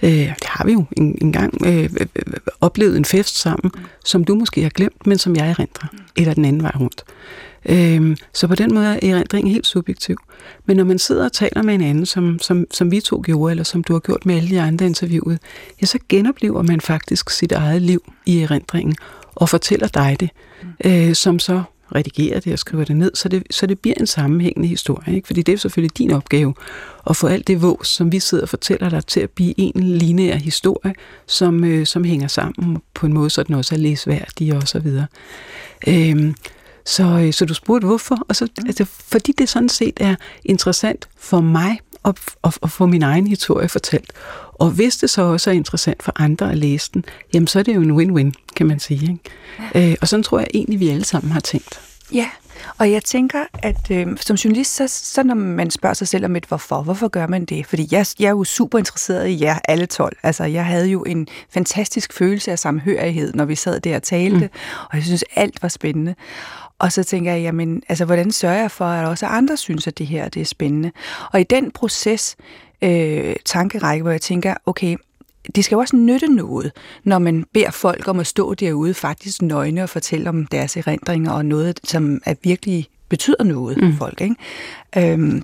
øh, 0.04 0.10
det 0.12 0.46
har 0.46 0.66
vi 0.66 0.72
jo 0.72 0.86
en, 0.98 1.18
en 1.22 1.34
gang, 1.34 1.66
øh, 1.66 1.84
øh, 1.84 2.08
oplevet 2.62 2.98
en 2.98 3.06
fest 3.06 3.38
sammen, 3.38 3.72
mm. 3.76 3.82
som 4.06 4.24
du 4.24 4.36
måske 4.36 4.62
har 4.62 4.70
glemt, 4.70 5.08
men 5.08 5.18
som 5.18 5.36
jeg 5.36 5.50
erindrer, 5.50 5.88
mm. 5.92 6.00
eller 6.16 6.34
den 6.34 6.46
anden 6.46 6.64
vej 6.64 6.72
rundt. 6.80 7.04
Øh, 7.70 8.18
så 8.34 8.48
på 8.48 8.56
den 8.56 8.74
måde 8.74 8.86
er 8.86 9.16
erindringen 9.16 9.54
helt 9.54 9.68
subjektiv. 9.68 10.18
Men 10.66 10.78
når 10.78 10.84
man 10.84 11.00
sidder 11.00 11.26
og 11.26 11.32
taler 11.32 11.62
med 11.62 11.76
en 11.76 11.82
anden, 11.82 12.06
som, 12.06 12.40
som, 12.40 12.66
som 12.72 12.92
vi 12.92 13.02
to 13.02 13.22
gjorde, 13.26 13.52
eller 13.52 13.64
som 13.64 13.84
du 13.84 13.94
har 13.94 14.00
gjort 14.00 14.26
med 14.26 14.36
alle 14.36 14.50
de 14.50 14.62
andre 14.62 14.86
interviewet, 14.86 15.40
ja, 15.82 15.86
så 15.86 16.00
genoplever 16.10 16.62
man 16.62 16.82
faktisk 16.82 17.30
sit 17.30 17.52
eget 17.52 17.82
liv 17.82 18.14
i 18.26 18.40
erindringen, 18.40 18.96
og 19.36 19.50
fortæller 19.50 19.88
dig 19.88 20.18
det, 20.20 20.30
mm. 20.64 20.92
øh, 20.92 21.16
som 21.16 21.40
så 21.40 21.64
redigerer 21.96 22.40
det 22.40 22.54
og 22.54 22.60
skriver 22.60 22.84
det 22.84 22.98
ned, 22.98 23.12
så 23.14 23.30
det, 23.30 23.44
så 23.52 23.66
det 23.66 23.80
bliver 23.80 23.96
en 24.00 24.08
sammenhængende 24.08 24.68
historie. 24.68 25.16
Ikke? 25.16 25.28
Fordi 25.28 25.42
det 25.42 25.54
er 25.54 25.58
selvfølgelig 25.58 25.98
din 25.98 26.12
opgave 26.12 26.54
at 27.10 27.16
få 27.16 27.28
alt 27.28 27.48
det 27.48 27.62
vås, 27.62 27.88
som 27.88 28.12
vi 28.12 28.20
sidder 28.20 28.44
og 28.44 28.50
fortæller 28.50 28.90
dig, 28.90 29.06
til 29.06 29.20
at 29.20 29.30
blive 29.30 29.60
en 29.60 29.84
lineær 29.84 30.36
historie, 30.36 30.94
som, 31.26 31.64
øh, 31.64 31.86
som 31.86 32.04
hænger 32.04 32.28
sammen 32.28 32.82
på 32.94 33.06
en 33.06 33.14
måde, 33.14 33.30
så 33.30 33.44
den 33.44 33.56
også 33.56 33.76
er 33.76 33.80
læsværdig 33.80 34.56
og 34.56 34.68
så 34.68 34.80
videre. 34.80 35.08
Øhm, 35.88 36.36
så, 36.86 37.04
øh, 37.04 37.34
så 37.34 37.46
du 37.46 37.54
spurgte 37.54 37.88
hvorfor, 37.88 38.18
og 38.30 38.36
så, 38.36 38.46
mm. 38.46 38.68
altså, 38.68 38.86
fordi 38.86 39.32
det 39.32 39.50
sådan 39.50 39.70
set 39.70 39.98
er 40.02 40.16
interessant 40.46 41.10
for 41.18 41.42
mig 41.42 41.80
at, 42.06 42.16
at, 42.44 42.58
at 42.64 42.72
få 42.72 42.86
min 42.86 43.04
egen 43.04 43.28
historie 43.28 43.70
fortalt. 43.70 44.12
Og 44.56 44.70
hvis 44.70 44.98
det 44.98 45.10
så 45.10 45.22
også 45.22 45.50
er 45.50 45.54
interessant 45.54 46.04
for 46.04 46.12
andre 46.16 46.52
at 46.52 46.58
læse 46.58 46.92
den, 46.94 47.06
jamen 47.34 47.48
så 47.48 47.60
er 47.60 47.64
det 47.64 47.76
jo 47.76 47.82
en 47.82 47.92
win-win, 47.92 48.32
kan 48.56 48.66
man 48.66 48.80
sige. 48.80 49.02
Ikke? 49.02 49.20
Ja. 49.76 49.92
Øh, 49.92 49.96
og 50.02 50.08
sådan 50.08 50.24
tror 50.24 50.40
jeg 50.40 50.48
egentlig, 50.54 50.80
vi 50.80 50.90
alle 50.90 51.06
sammen 51.06 51.32
har 51.32 51.40
tænkt. 51.40 51.82
Ja, 52.14 52.30
og 52.78 52.92
jeg 52.92 53.04
tænker, 53.04 53.40
at 53.54 53.92
øh, 53.92 54.08
som 54.22 54.36
journalist, 54.36 54.76
så, 54.76 54.88
så 54.88 55.24
når 55.24 55.36
man 55.36 55.72
spørger 55.72 55.94
sig 55.94 56.08
selv 56.08 56.26
om 56.26 56.36
et 56.36 56.46
hvorfor, 56.46 56.82
hvorfor 56.82 57.08
gør 57.08 57.28
man 57.28 57.46
det? 57.46 57.66
Fordi 57.66 57.88
jeg, 57.92 58.06
jeg 58.20 58.26
er 58.26 58.30
jo 58.30 58.44
super 58.44 58.78
interesseret 58.78 59.28
i 59.28 59.44
jer 59.44 59.60
alle 59.68 59.86
12. 59.86 60.18
Altså, 60.24 60.44
jeg 60.44 60.66
havde 60.66 60.88
jo 60.88 61.04
en 61.04 61.28
fantastisk 61.50 62.14
følelse 62.14 62.52
af 62.52 62.60
samhørighed, 62.60 63.34
når 63.34 63.46
vi 63.46 63.56
sad 63.56 63.80
der 63.80 63.96
og 63.96 64.04
talte, 64.04 64.40
mm. 64.40 64.88
og 64.90 64.98
jeg 64.98 65.04
synes, 65.04 65.24
alt 65.36 65.62
var 65.62 65.70
spændende. 65.70 66.16
Og 66.80 66.92
så 66.92 67.04
tænker 67.04 67.32
jeg, 67.32 67.42
jamen, 67.42 67.84
altså, 67.90 68.06
hvordan 68.06 68.32
sørger 68.32 68.60
jeg 68.60 68.72
for, 68.72 68.86
at 68.86 69.08
også 69.08 69.26
andre 69.26 69.58
synes, 69.58 69.88
at 69.88 69.98
det 69.98 70.08
her 70.08 70.30
det 70.30 70.42
er 70.42 70.46
spændende? 70.46 70.92
Og 71.34 71.40
i 71.40 71.44
den 71.44 71.72
proces, 71.72 72.36
øh, 72.82 73.36
tankerække, 73.46 74.02
hvor 74.04 74.12
jeg 74.12 74.22
tænker, 74.22 74.54
okay, 74.66 74.98
det 75.56 75.66
skal 75.66 75.76
jo 75.76 75.80
også 75.80 75.96
nytte 75.96 76.28
noget, 76.28 76.72
når 77.04 77.20
man 77.20 77.46
beder 77.54 77.72
folk 77.72 78.08
om 78.08 78.20
at 78.20 78.28
stå 78.28 78.54
derude 78.54 78.94
faktisk 78.94 79.42
nøgne 79.42 79.84
og 79.84 79.90
fortælle 79.90 80.30
om 80.30 80.46
deres 80.46 80.78
erindringer 80.78 81.32
og 81.32 81.46
noget, 81.46 81.80
som 81.84 82.22
er 82.26 82.36
virkelig 82.44 82.88
betyder 83.10 83.44
noget 83.44 83.78
mm. 83.78 83.92
for 83.92 83.98
folk. 83.98 84.22
Ikke? 84.22 84.36
Øhm, 85.14 85.44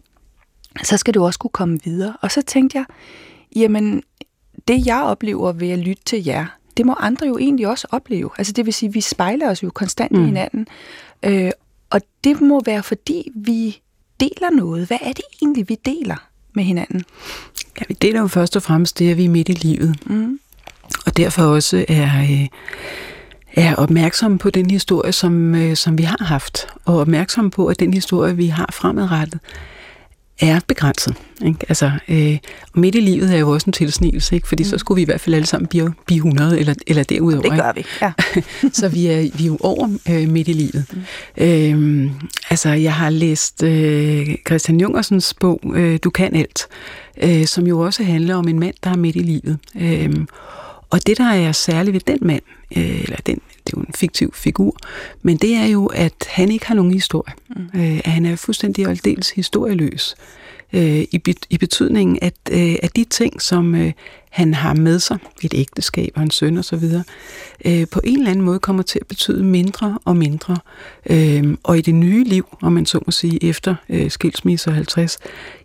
så 0.83 0.97
skal 0.97 1.13
du 1.13 1.25
også 1.25 1.39
kunne 1.39 1.51
komme 1.51 1.79
videre. 1.83 2.17
Og 2.21 2.31
så 2.31 2.41
tænkte 2.41 2.77
jeg, 2.77 2.85
jamen, 3.55 4.03
det 4.67 4.85
jeg 4.85 5.01
oplever 5.03 5.51
ved 5.51 5.69
at 5.69 5.79
lytte 5.79 6.03
til 6.03 6.25
jer, 6.25 6.45
det 6.77 6.85
må 6.85 6.93
andre 6.99 7.27
jo 7.27 7.37
egentlig 7.37 7.67
også 7.67 7.87
opleve. 7.91 8.29
Altså 8.37 8.53
det 8.53 8.65
vil 8.65 8.73
sige, 8.73 8.93
vi 8.93 9.01
spejler 9.01 9.49
os 9.49 9.63
jo 9.63 9.69
konstant 9.69 10.11
mm. 10.11 10.21
i 10.21 10.25
hinanden. 10.25 10.67
Øh, 11.25 11.51
og 11.89 12.01
det 12.23 12.41
må 12.41 12.61
være, 12.65 12.83
fordi 12.83 13.31
vi 13.35 13.81
deler 14.19 14.49
noget. 14.55 14.87
Hvad 14.87 14.97
er 15.01 15.13
det 15.13 15.25
egentlig, 15.41 15.69
vi 15.69 15.77
deler 15.85 16.30
med 16.53 16.63
hinanden? 16.63 17.03
Ja, 17.79 17.85
vi 17.87 17.93
deler 18.01 18.19
jo 18.19 18.27
først 18.27 18.55
og 18.55 18.63
fremmest 18.63 18.99
det, 18.99 19.11
at 19.11 19.17
vi 19.17 19.25
er 19.25 19.29
midt 19.29 19.49
i 19.49 19.53
livet. 19.53 19.95
Mm. 20.05 20.39
Og 21.05 21.17
derfor 21.17 21.43
også 21.43 21.85
er, 21.87 22.21
øh, 22.21 22.47
er 23.53 23.75
opmærksomme 23.75 24.37
på 24.37 24.49
den 24.49 24.71
historie, 24.71 25.11
som, 25.11 25.55
øh, 25.55 25.75
som 25.75 25.97
vi 25.97 26.03
har 26.03 26.23
haft. 26.23 26.67
Og 26.85 26.99
opmærksomme 26.99 27.51
på, 27.51 27.67
at 27.67 27.79
den 27.79 27.93
historie, 27.93 28.35
vi 28.35 28.47
har 28.47 28.69
fremadrettet, 28.73 29.39
er 30.41 30.59
begrænset. 30.67 31.15
Ikke? 31.45 31.59
Altså, 31.69 31.91
øh, 32.07 32.37
midt 32.75 32.95
i 32.95 32.99
livet 32.99 33.33
er 33.33 33.37
jo 33.37 33.49
også 33.49 33.65
en 33.67 33.73
tilsnigelse, 33.73 34.35
ikke? 34.35 34.47
fordi 34.47 34.63
mm. 34.63 34.69
så 34.69 34.77
skulle 34.77 34.95
vi 34.95 35.01
i 35.01 35.05
hvert 35.05 35.21
fald 35.21 35.35
alle 35.35 35.45
sammen 35.45 35.67
blive, 35.67 35.93
blive 36.05 36.17
100 36.17 36.59
eller, 36.59 36.73
eller 36.87 37.03
derudover. 37.03 37.49
Det 37.49 37.59
gør 37.59 37.71
vi, 37.75 37.85
ja. 38.01 38.11
så 38.79 38.87
vi 38.87 39.07
er, 39.07 39.21
vi 39.37 39.43
er 39.43 39.47
jo 39.47 39.57
over 39.59 39.89
øh, 40.09 40.29
midt 40.29 40.47
i 40.47 40.53
livet. 40.53 40.85
Mm. 40.91 41.43
Øh, 41.43 42.11
altså, 42.49 42.69
jeg 42.69 42.93
har 42.93 43.09
læst 43.09 43.63
øh, 43.63 44.35
Christian 44.47 44.79
Jungersens 44.79 45.33
bog, 45.33 45.61
øh, 45.75 45.99
Du 46.03 46.09
kan 46.09 46.35
alt, 46.35 46.67
øh, 47.23 47.45
som 47.45 47.67
jo 47.67 47.79
også 47.79 48.03
handler 48.03 48.35
om 48.35 48.47
en 48.47 48.59
mand, 48.59 48.73
der 48.83 48.89
er 48.89 48.97
midt 48.97 49.15
i 49.15 49.19
livet. 49.19 49.57
Øh, 49.81 50.25
og 50.89 51.07
det, 51.07 51.17
der 51.17 51.31
er 51.31 51.51
særligt 51.51 51.93
ved 51.93 52.01
den 52.07 52.19
mand, 52.21 52.41
øh, 52.77 53.01
eller 53.03 53.17
den, 53.25 53.41
det 53.71 53.77
er 53.77 53.81
jo 53.81 53.85
en 53.87 53.93
fiktiv 53.93 54.33
figur, 54.33 54.75
men 55.21 55.37
det 55.37 55.53
er 55.53 55.65
jo, 55.65 55.85
at 55.85 56.13
han 56.27 56.51
ikke 56.51 56.67
har 56.67 56.75
nogen 56.75 56.93
historie. 56.93 57.33
Mm. 57.49 57.79
Øh, 57.79 57.97
at 57.97 58.11
han 58.11 58.25
er 58.25 58.35
fuldstændig 58.35 58.87
aldeles 58.87 59.31
historieløs. 59.31 60.15
Øh, 60.73 60.99
i, 60.99 61.35
I 61.49 61.57
betydningen, 61.57 62.19
at, 62.21 62.33
øh, 62.51 62.75
at 62.83 62.95
de 62.95 63.03
ting, 63.03 63.41
som 63.41 63.75
øh, 63.75 63.91
han 64.31 64.53
har 64.53 64.73
med 64.73 64.99
sig, 64.99 65.17
et 65.43 65.53
ægteskab 65.53 66.11
og 66.15 66.23
en 66.23 66.31
søn 66.31 66.57
og 66.57 66.65
så 66.65 66.75
videre, 66.75 67.03
øh, 67.65 67.87
på 67.91 68.01
en 68.03 68.17
eller 68.17 68.31
anden 68.31 68.45
måde 68.45 68.59
kommer 68.59 68.83
til 68.83 68.99
at 68.99 69.07
betyde 69.07 69.43
mindre 69.43 69.97
og 70.05 70.17
mindre. 70.17 70.57
Øh, 71.09 71.57
og 71.63 71.77
i 71.77 71.81
det 71.81 71.95
nye 71.95 72.23
liv, 72.23 72.57
om 72.61 72.73
man 72.73 72.85
så 72.85 72.99
må 73.05 73.11
sige, 73.11 73.43
efter 73.43 73.75
øh, 73.89 74.11
skilsmisse 74.11 74.71
50, 74.71 75.17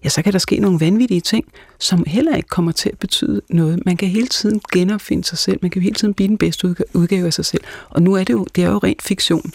ja, 0.05 0.09
så 0.09 0.23
kan 0.23 0.33
der 0.33 0.39
ske 0.39 0.59
nogle 0.59 0.81
vanvittige 0.81 1.21
ting, 1.21 1.45
som 1.79 2.05
heller 2.07 2.37
ikke 2.37 2.49
kommer 2.49 2.73
til 2.73 2.89
at 2.89 2.99
betyde 2.99 3.41
noget. 3.49 3.83
Man 3.87 3.97
kan 3.97 4.09
hele 4.09 4.27
tiden 4.27 4.61
genopfinde 4.73 5.25
sig 5.25 5.39
selv, 5.39 5.59
man 5.63 5.71
kan 5.71 5.83
hele 5.83 5.95
tiden 5.95 6.15
blive 6.15 6.29
den 6.29 6.39
bedste 6.39 6.77
udgave 6.95 7.27
af 7.27 7.33
sig 7.33 7.45
selv. 7.45 7.63
Og 7.91 8.03
nu 8.03 8.15
er 8.15 8.25
det 8.25 8.33
jo, 8.33 8.47
det 8.55 8.65
er 8.65 8.71
jo 8.71 8.79
rent 8.79 9.03
fiktion. 9.03 9.53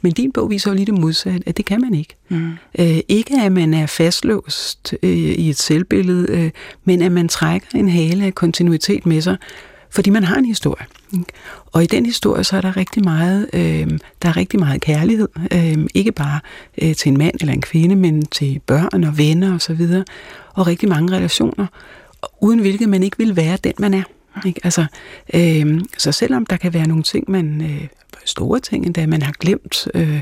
Men 0.00 0.12
din 0.12 0.32
bog 0.32 0.50
viser 0.50 0.70
jo 0.70 0.74
lige 0.74 0.86
det 0.86 0.98
modsatte, 0.98 1.48
at 1.48 1.56
det 1.56 1.64
kan 1.64 1.80
man 1.80 1.94
ikke. 1.94 2.16
Mm. 2.28 2.50
Øh, 2.78 2.98
ikke 3.08 3.40
at 3.40 3.52
man 3.52 3.74
er 3.74 3.86
fastlåst 3.86 4.94
øh, 5.02 5.10
i 5.10 5.50
et 5.50 5.58
selvbillede, 5.58 6.26
øh, 6.30 6.50
men 6.84 7.02
at 7.02 7.12
man 7.12 7.28
trækker 7.28 7.68
en 7.74 7.88
hale 7.88 8.24
af 8.24 8.34
kontinuitet 8.34 9.06
med 9.06 9.20
sig, 9.20 9.36
fordi 9.90 10.10
man 10.10 10.24
har 10.24 10.36
en 10.36 10.44
historie. 10.44 10.86
Og 11.72 11.82
i 11.82 11.86
den 11.86 12.06
historie, 12.06 12.44
så 12.44 12.56
er 12.56 12.60
der 12.60 12.76
rigtig 12.76 13.04
meget, 13.04 13.50
øh, 13.52 13.98
der 14.22 14.28
er 14.28 14.36
rigtig 14.36 14.60
meget 14.60 14.80
kærlighed. 14.80 15.28
Øh, 15.52 15.86
ikke 15.94 16.12
bare 16.12 16.40
øh, 16.82 16.94
til 16.94 17.10
en 17.10 17.18
mand 17.18 17.34
eller 17.40 17.52
en 17.52 17.60
kvinde, 17.60 17.96
men 17.96 18.26
til 18.26 18.60
børn 18.66 19.04
og 19.04 19.18
venner 19.18 19.48
osv. 19.48 19.54
Og, 19.54 19.60
så 19.60 19.74
videre, 19.74 20.04
og 20.54 20.66
rigtig 20.66 20.88
mange 20.88 21.16
relationer, 21.16 21.66
uden 22.40 22.58
hvilket 22.58 22.88
man 22.88 23.02
ikke 23.02 23.18
vil 23.18 23.36
være 23.36 23.58
den, 23.64 23.72
man 23.78 23.94
er. 23.94 24.02
Ikke? 24.46 24.60
Altså, 24.64 24.86
øh, 25.34 25.80
så 25.98 26.12
selvom 26.12 26.46
der 26.46 26.56
kan 26.56 26.74
være 26.74 26.88
nogle 26.88 27.02
ting, 27.02 27.30
man 27.30 27.60
øh, 27.60 27.86
store 28.28 28.60
ting 28.60 28.86
endda, 28.86 29.06
man 29.06 29.22
har 29.22 29.32
glemt, 29.40 29.88
øh, 29.94 30.20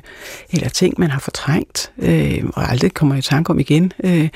eller 0.50 0.68
ting, 0.68 0.94
man 0.98 1.10
har 1.10 1.20
fortrængt, 1.20 1.92
øh, 1.98 2.44
og 2.54 2.70
aldrig 2.70 2.94
kommer 2.94 3.14
i 3.14 3.22
tanke 3.22 3.50
om 3.50 3.58
igen, 3.58 3.92
øh, 4.04 4.28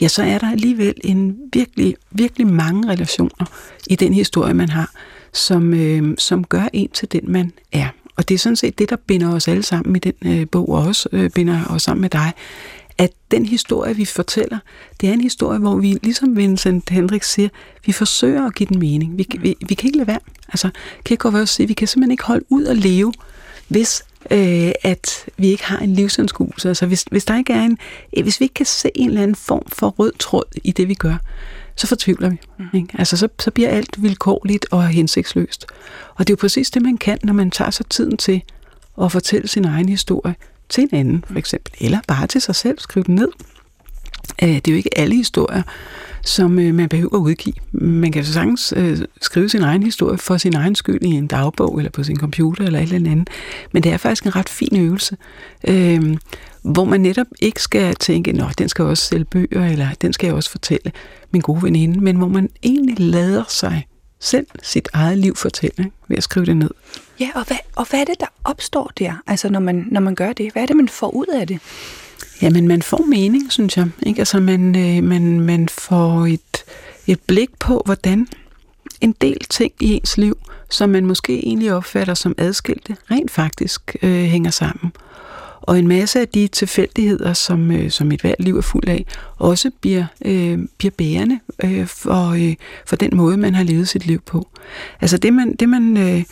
ja, 0.00 0.08
så 0.08 0.22
er 0.22 0.38
der 0.38 0.50
alligevel 0.50 0.94
en 1.04 1.36
virkelig, 1.52 1.96
virkelig 2.10 2.46
mange 2.46 2.88
relationer 2.88 3.46
i 3.86 3.96
den 3.96 4.14
historie, 4.14 4.54
man 4.54 4.68
har, 4.68 4.90
som, 5.32 5.74
øh, 5.74 6.14
som 6.18 6.44
gør 6.44 6.68
en 6.72 6.90
til 6.90 7.12
den, 7.12 7.20
man 7.26 7.52
er. 7.72 7.88
Og 8.16 8.28
det 8.28 8.34
er 8.34 8.38
sådan 8.38 8.56
set 8.56 8.78
det, 8.78 8.90
der 8.90 8.96
binder 8.96 9.34
os 9.34 9.48
alle 9.48 9.62
sammen 9.62 9.96
i 9.96 9.98
den 9.98 10.12
øh, 10.32 10.46
bog, 10.52 10.68
og 10.68 10.86
også 10.86 11.08
øh, 11.12 11.30
binder 11.30 11.64
os 11.70 11.82
sammen 11.82 12.00
med 12.00 12.10
dig, 12.10 12.32
at 12.98 13.10
den 13.30 13.46
historie, 13.46 13.96
vi 13.96 14.04
fortæller, 14.04 14.58
det 15.00 15.08
er 15.08 15.12
en 15.12 15.20
historie, 15.20 15.58
hvor 15.58 15.76
vi, 15.76 15.98
ligesom 16.02 16.36
Vincent 16.36 16.90
Hendrik 16.90 17.22
siger, 17.22 17.48
vi 17.86 17.92
forsøger 17.92 18.46
at 18.46 18.54
give 18.54 18.66
den 18.66 18.78
mening. 18.78 19.18
Vi, 19.18 19.26
vi, 19.40 19.56
vi 19.68 19.74
kan 19.74 19.88
ikke 19.88 19.98
lade 19.98 20.06
være. 20.06 20.20
Altså, 20.48 20.70
Kierkegaard 21.04 21.32
vil 21.32 21.40
også 21.40 21.54
sige, 21.54 21.66
vi 21.66 21.74
kan 21.74 21.88
simpelthen 21.88 22.10
ikke 22.10 22.24
holde 22.24 22.44
ud 22.48 22.64
og 22.64 22.76
leve, 22.76 23.12
hvis 23.68 24.04
øh, 24.30 24.72
at 24.82 25.26
vi 25.36 25.46
ikke 25.48 25.64
har 25.64 25.78
en 25.78 25.94
livsanskuelse. 25.94 26.68
Altså, 26.68 26.86
hvis, 26.86 27.04
hvis, 27.10 27.24
der 27.24 27.38
ikke 27.38 27.52
er 27.52 27.62
en, 27.62 27.78
hvis 28.22 28.40
vi 28.40 28.44
ikke 28.44 28.54
kan 28.54 28.66
se 28.66 28.90
en 28.94 29.08
eller 29.08 29.22
anden 29.22 29.36
form 29.36 29.62
for 29.68 29.88
rød 29.88 30.12
tråd 30.18 30.44
i 30.64 30.72
det, 30.72 30.88
vi 30.88 30.94
gør, 30.94 31.16
så 31.76 31.86
fortvivler 31.86 32.28
vi. 32.28 32.36
Mm. 32.58 32.64
Ikke? 32.74 32.88
Altså, 32.98 33.16
så, 33.16 33.28
så 33.38 33.50
bliver 33.50 33.68
alt 33.68 34.02
vilkårligt 34.02 34.66
og 34.70 34.88
hensigtsløst. 34.88 35.66
Og 36.14 36.26
det 36.26 36.32
er 36.32 36.36
jo 36.36 36.40
præcis 36.40 36.70
det, 36.70 36.82
man 36.82 36.98
kan, 36.98 37.18
når 37.22 37.32
man 37.32 37.50
tager 37.50 37.70
sig 37.70 37.86
tiden 37.86 38.16
til 38.16 38.42
at 39.02 39.12
fortælle 39.12 39.48
sin 39.48 39.64
egen 39.64 39.88
historie 39.88 40.34
til 40.72 40.82
en 40.82 40.98
anden, 40.98 41.24
for 41.26 41.38
eksempel. 41.38 41.72
Eller 41.80 41.98
bare 42.08 42.26
til 42.26 42.40
sig 42.40 42.54
selv, 42.54 42.78
skrive 42.78 43.04
den 43.04 43.14
ned. 43.14 43.28
Øh, 44.42 44.48
det 44.48 44.68
er 44.68 44.72
jo 44.72 44.76
ikke 44.76 44.98
alle 44.98 45.16
historier, 45.16 45.62
som 46.24 46.58
øh, 46.58 46.74
man 46.74 46.88
behøver 46.88 47.16
at 47.16 47.20
udgive. 47.20 47.54
Man 47.72 48.12
kan 48.12 48.24
så 48.24 48.32
sagtens 48.32 48.74
øh, 48.76 48.98
skrive 49.20 49.48
sin 49.48 49.62
egen 49.62 49.82
historie 49.82 50.18
for 50.18 50.36
sin 50.36 50.54
egen 50.54 50.74
skyld 50.74 51.02
i 51.02 51.10
en 51.10 51.26
dagbog, 51.26 51.78
eller 51.78 51.90
på 51.90 52.02
sin 52.02 52.16
computer, 52.16 52.64
eller 52.64 52.78
et 52.78 52.92
eller 52.92 53.10
andet. 53.10 53.30
Men 53.72 53.82
det 53.82 53.92
er 53.92 53.96
faktisk 53.96 54.24
en 54.24 54.36
ret 54.36 54.48
fin 54.48 54.76
øvelse, 54.76 55.16
øh, 55.68 56.16
hvor 56.62 56.84
man 56.84 57.00
netop 57.00 57.26
ikke 57.40 57.62
skal 57.62 57.94
tænke, 57.94 58.32
nå, 58.32 58.44
den 58.58 58.68
skal 58.68 58.84
også 58.84 59.04
sælge 59.04 59.24
bøger, 59.24 59.66
eller 59.66 59.88
den 60.02 60.12
skal 60.12 60.26
jeg 60.26 60.34
også 60.34 60.50
fortælle 60.50 60.92
min 61.30 61.42
gode 61.42 61.62
veninde, 61.62 62.00
men 62.00 62.16
hvor 62.16 62.28
man 62.28 62.48
egentlig 62.62 63.00
lader 63.00 63.44
sig 63.48 63.86
selv 64.20 64.46
sit 64.62 64.88
eget 64.92 65.18
liv 65.18 65.36
fortælle 65.36 65.90
ved 66.08 66.16
at 66.16 66.22
skrive 66.22 66.46
det 66.46 66.56
ned. 66.56 66.70
Ja, 67.22 67.30
og 67.34 67.46
hvad, 67.46 67.56
og 67.76 67.86
hvad 67.90 68.00
er 68.00 68.04
det, 68.04 68.20
der 68.20 68.26
opstår 68.44 68.90
der, 68.98 69.12
altså 69.26 69.48
når 69.48 69.60
man, 69.60 69.86
når 69.90 70.00
man 70.00 70.14
gør 70.14 70.32
det? 70.32 70.52
Hvad 70.52 70.62
er 70.62 70.66
det, 70.66 70.76
man 70.76 70.88
får 70.88 71.14
ud 71.14 71.26
af 71.26 71.46
det? 71.46 71.58
Jamen, 72.42 72.68
man 72.68 72.82
får 72.82 73.04
mening, 73.08 73.52
synes 73.52 73.76
jeg. 73.76 73.88
Ikke? 74.02 74.18
Altså, 74.18 74.40
man, 74.40 74.76
øh, 74.76 75.04
man, 75.04 75.40
man 75.40 75.68
får 75.68 76.26
et, 76.26 76.64
et 77.06 77.20
blik 77.20 77.50
på, 77.58 77.82
hvordan 77.84 78.28
en 79.00 79.14
del 79.20 79.38
ting 79.50 79.72
i 79.80 79.94
ens 79.94 80.18
liv, 80.18 80.38
som 80.70 80.90
man 80.90 81.06
måske 81.06 81.46
egentlig 81.46 81.72
opfatter 81.72 82.14
som 82.14 82.34
adskilte, 82.38 82.96
rent 83.10 83.30
faktisk 83.30 83.96
øh, 84.02 84.24
hænger 84.24 84.50
sammen. 84.50 84.92
Og 85.60 85.78
en 85.78 85.88
masse 85.88 86.20
af 86.20 86.28
de 86.28 86.48
tilfældigheder, 86.48 87.32
som, 87.32 87.70
øh, 87.70 87.90
som 87.90 88.12
et 88.12 88.20
hvert 88.20 88.40
liv 88.40 88.56
er 88.56 88.62
fuld 88.62 88.88
af, 88.88 89.06
også 89.38 89.70
bliver, 89.80 90.04
øh, 90.24 90.58
bliver 90.78 90.92
bærende 90.98 91.40
øh, 91.64 91.86
for, 91.86 92.30
øh, 92.30 92.54
for 92.86 92.96
den 92.96 93.16
måde, 93.16 93.36
man 93.36 93.54
har 93.54 93.64
levet 93.64 93.88
sit 93.88 94.06
liv 94.06 94.20
på. 94.20 94.48
Altså 95.00 95.18
det, 95.18 95.32
man, 95.32 95.56
det, 95.56 95.68
man, 95.68 95.96
øh, 95.96 96.24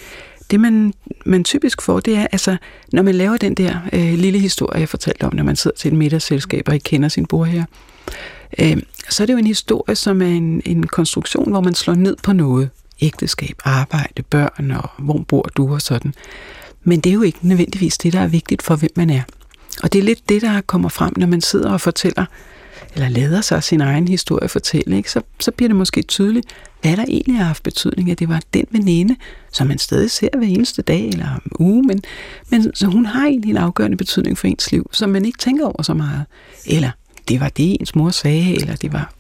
det 0.50 0.60
man, 0.60 0.94
man 1.26 1.44
typisk 1.44 1.82
får, 1.82 2.00
det 2.00 2.16
er, 2.16 2.26
altså, 2.32 2.56
når 2.92 3.02
man 3.02 3.14
laver 3.14 3.36
den 3.36 3.54
der 3.54 3.76
øh, 3.92 4.14
lille 4.14 4.38
historie, 4.38 4.80
jeg 4.80 4.88
fortalte 4.88 5.24
om, 5.24 5.34
når 5.34 5.44
man 5.44 5.56
sidder 5.56 5.76
til 5.76 5.92
et 5.92 5.98
middagsselskab 5.98 6.68
og 6.68 6.74
ikke 6.74 6.84
kender 6.84 7.08
sin 7.08 7.26
bord 7.26 7.46
her, 7.46 7.64
øh, 8.60 8.76
så 9.10 9.22
er 9.22 9.26
det 9.26 9.32
jo 9.32 9.38
en 9.38 9.46
historie, 9.46 9.96
som 9.96 10.22
er 10.22 10.26
en, 10.26 10.62
en 10.64 10.86
konstruktion, 10.86 11.50
hvor 11.50 11.60
man 11.60 11.74
slår 11.74 11.94
ned 11.94 12.16
på 12.22 12.32
noget. 12.32 12.70
Ægteskab, 13.02 13.56
arbejde, 13.64 14.22
børn, 14.22 14.70
og 14.70 14.90
hvor 14.98 15.24
bor 15.28 15.42
du 15.42 15.74
og 15.74 15.82
sådan. 15.82 16.14
Men 16.84 17.00
det 17.00 17.10
er 17.10 17.14
jo 17.14 17.22
ikke 17.22 17.38
nødvendigvis 17.42 17.98
det, 17.98 18.12
der 18.12 18.20
er 18.20 18.26
vigtigt 18.26 18.62
for, 18.62 18.76
hvem 18.76 18.90
man 18.96 19.10
er. 19.10 19.22
Og 19.82 19.92
det 19.92 19.98
er 19.98 20.02
lidt 20.02 20.28
det, 20.28 20.42
der 20.42 20.60
kommer 20.60 20.88
frem, 20.88 21.12
når 21.16 21.26
man 21.26 21.40
sidder 21.40 21.70
og 21.70 21.80
fortæller, 21.80 22.24
eller 22.94 23.08
lader 23.08 23.40
sig 23.40 23.62
sin 23.62 23.80
egen 23.80 24.08
historie 24.08 24.48
fortælle, 24.48 24.96
ikke? 24.96 25.10
Så, 25.10 25.20
så 25.40 25.50
bliver 25.50 25.68
det 25.68 25.76
måske 25.76 26.02
tydeligt, 26.02 26.46
hvad 26.82 26.96
der 26.96 27.04
egentlig 27.08 27.36
har 27.36 27.44
haft 27.44 27.62
betydning, 27.62 28.10
at 28.10 28.18
det 28.18 28.28
var 28.28 28.42
den 28.54 28.64
veninde, 28.70 29.16
som 29.52 29.66
man 29.66 29.78
stadig 29.78 30.10
ser 30.10 30.28
hver 30.38 30.46
eneste 30.46 30.82
dag 30.82 31.08
eller 31.08 31.40
uge, 31.58 31.82
men, 31.82 32.02
men 32.50 32.74
så 32.74 32.86
hun 32.86 33.06
har 33.06 33.26
egentlig 33.26 33.50
en 33.50 33.56
afgørende 33.56 33.96
betydning 33.96 34.38
for 34.38 34.46
ens 34.46 34.72
liv, 34.72 34.90
som 34.92 35.10
man 35.10 35.24
ikke 35.24 35.38
tænker 35.38 35.66
over 35.66 35.82
så 35.82 35.94
meget. 35.94 36.24
Eller 36.66 36.90
det 37.28 37.40
var 37.40 37.48
det, 37.48 37.76
ens 37.80 37.94
mor 37.94 38.10
sagde, 38.10 38.54
eller 38.54 38.76
det 38.76 38.92
var 38.92 39.12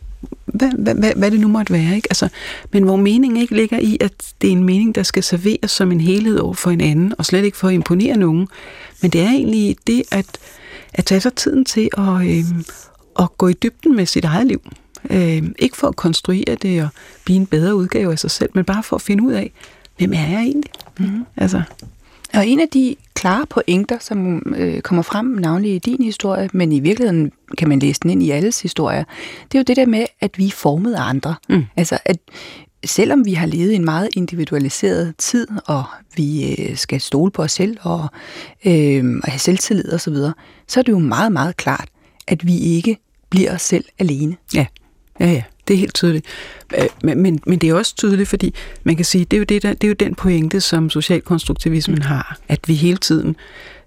hvad, 0.46 0.70
hvad, 0.78 0.94
hvad, 0.94 1.12
hvad 1.16 1.30
det 1.30 1.40
nu 1.40 1.48
måtte 1.48 1.72
være. 1.72 1.96
Ikke? 1.96 2.08
Altså, 2.10 2.28
men 2.72 2.82
hvor 2.82 2.96
meningen 2.96 3.40
ikke 3.40 3.56
ligger 3.56 3.78
i, 3.78 3.96
at 4.00 4.12
det 4.42 4.48
er 4.48 4.52
en 4.52 4.64
mening, 4.64 4.94
der 4.94 5.02
skal 5.02 5.22
serveres 5.22 5.70
som 5.70 5.92
en 5.92 6.00
helhed 6.00 6.38
over 6.38 6.54
for 6.54 6.70
en 6.70 6.80
anden, 6.80 7.14
og 7.18 7.26
slet 7.26 7.44
ikke 7.44 7.56
for 7.56 7.68
at 7.68 7.74
imponere 7.74 8.16
nogen. 8.16 8.48
Men 9.02 9.10
det 9.10 9.20
er 9.20 9.30
egentlig 9.30 9.76
det 9.86 10.02
at, 10.10 10.26
at 10.92 11.04
tage 11.04 11.20
sig 11.20 11.34
tiden 11.34 11.64
til 11.64 11.88
at, 11.98 12.26
øh, 12.26 12.44
at 13.20 13.38
gå 13.38 13.48
i 13.48 13.52
dybden 13.52 13.96
med 13.96 14.06
sit 14.06 14.24
eget 14.24 14.46
liv. 14.46 14.62
Øh, 15.10 15.42
ikke 15.58 15.76
for 15.76 15.88
at 15.88 15.96
konstruere 15.96 16.54
det 16.62 16.82
og 16.82 16.88
blive 17.24 17.36
en 17.36 17.46
bedre 17.46 17.74
udgave 17.74 18.12
af 18.12 18.18
sig 18.18 18.30
selv, 18.30 18.50
men 18.54 18.64
bare 18.64 18.82
for 18.82 18.96
at 18.96 19.02
finde 19.02 19.24
ud 19.24 19.32
af, 19.32 19.52
hvem 19.98 20.12
er 20.12 20.28
jeg 20.28 20.40
egentlig? 20.40 20.70
Mm. 20.98 21.26
Altså. 21.36 21.62
Og 22.34 22.46
en 22.46 22.60
af 22.60 22.68
de 22.68 22.96
klare 23.14 23.46
pointer, 23.46 23.98
som 24.00 24.42
øh, 24.56 24.80
kommer 24.80 25.02
frem 25.02 25.26
navnlig 25.26 25.74
i 25.74 25.78
din 25.78 26.04
historie, 26.04 26.50
men 26.52 26.72
i 26.72 26.80
virkeligheden 26.80 27.32
kan 27.58 27.68
man 27.68 27.78
læse 27.78 28.00
den 28.02 28.10
ind 28.10 28.22
i 28.22 28.30
alles 28.30 28.62
historier, 28.62 29.04
det 29.52 29.54
er 29.54 29.58
jo 29.58 29.64
det 29.66 29.76
der 29.76 29.86
med, 29.86 30.06
at 30.20 30.38
vi 30.38 30.46
er 30.46 30.50
formet 30.50 30.94
af 30.94 31.02
andre. 31.02 31.34
Mm. 31.48 31.64
Altså, 31.76 31.98
at 32.04 32.18
selvom 32.84 33.26
vi 33.26 33.32
har 33.32 33.46
levet 33.46 33.74
en 33.74 33.84
meget 33.84 34.08
individualiseret 34.16 35.14
tid, 35.18 35.46
og 35.66 35.84
vi 36.16 36.54
øh, 36.54 36.76
skal 36.76 37.00
stole 37.00 37.30
på 37.30 37.42
os 37.42 37.52
selv 37.52 37.76
og, 37.80 38.08
øh, 38.64 39.20
og 39.24 39.30
have 39.30 39.38
selvtillid 39.38 39.92
osv., 39.92 39.98
så, 39.98 40.10
videre, 40.10 40.32
så 40.66 40.80
er 40.80 40.84
det 40.84 40.92
jo 40.92 40.98
meget, 40.98 41.32
meget 41.32 41.56
klart, 41.56 41.88
at 42.26 42.46
vi 42.46 42.58
ikke 42.58 42.98
bliver 43.30 43.54
os 43.54 43.62
selv 43.62 43.84
alene. 43.98 44.36
Ja, 44.54 44.66
ja, 45.20 45.26
ja. 45.26 45.42
Det 45.68 45.74
er 45.74 45.78
helt 45.78 45.94
tydeligt. 45.94 46.26
Øh, 46.78 46.86
men, 47.02 47.22
men, 47.22 47.40
men 47.46 47.58
det 47.58 47.68
er 47.68 47.74
også 47.74 47.96
tydeligt, 47.96 48.28
fordi 48.28 48.54
man 48.84 48.96
kan 48.96 49.04
sige, 49.04 49.24
det 49.24 49.36
er 49.36 49.38
jo, 49.38 49.44
det, 49.44 49.62
der, 49.62 49.72
det 49.72 49.84
er 49.84 49.88
jo 49.88 49.94
den 49.94 50.14
pointe, 50.14 50.60
som 50.60 50.90
socialkonstruktivismen 50.90 51.94
mm. 51.94 52.02
har, 52.02 52.38
at 52.48 52.68
vi 52.68 52.74
hele 52.74 52.96
tiden 52.96 53.36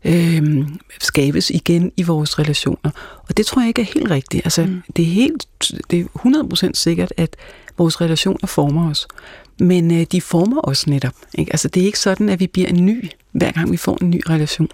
øh, 0.05 0.67
skabes 1.01 1.49
igen 1.49 1.91
i 1.97 2.03
vores 2.03 2.39
relationer. 2.39 2.91
Og 3.29 3.37
det 3.37 3.45
tror 3.45 3.61
jeg 3.61 3.67
ikke 3.67 3.81
er 3.81 3.85
helt 3.93 4.09
rigtigt. 4.09 4.45
Altså, 4.45 4.65
mm. 4.65 4.81
det 4.95 5.03
er 5.03 5.09
helt, 5.09 5.47
det 5.91 5.99
er 5.99 6.65
100% 6.67 6.71
sikkert, 6.73 7.13
at 7.17 7.35
vores 7.77 8.01
relationer 8.01 8.47
former 8.47 8.89
os. 8.89 9.07
Men 9.59 9.91
øh, 9.91 10.05
de 10.11 10.21
former 10.21 10.61
os 10.63 10.87
netop. 10.87 11.15
Ikke? 11.33 11.51
Altså, 11.51 11.67
det 11.67 11.81
er 11.81 11.85
ikke 11.85 11.99
sådan, 11.99 12.29
at 12.29 12.39
vi 12.39 12.47
bliver 12.47 12.67
en 12.67 12.85
ny, 12.85 13.09
hver 13.33 13.51
gang 13.51 13.71
vi 13.71 13.77
får 13.77 13.97
en 14.01 14.09
ny 14.09 14.21
relation. 14.29 14.69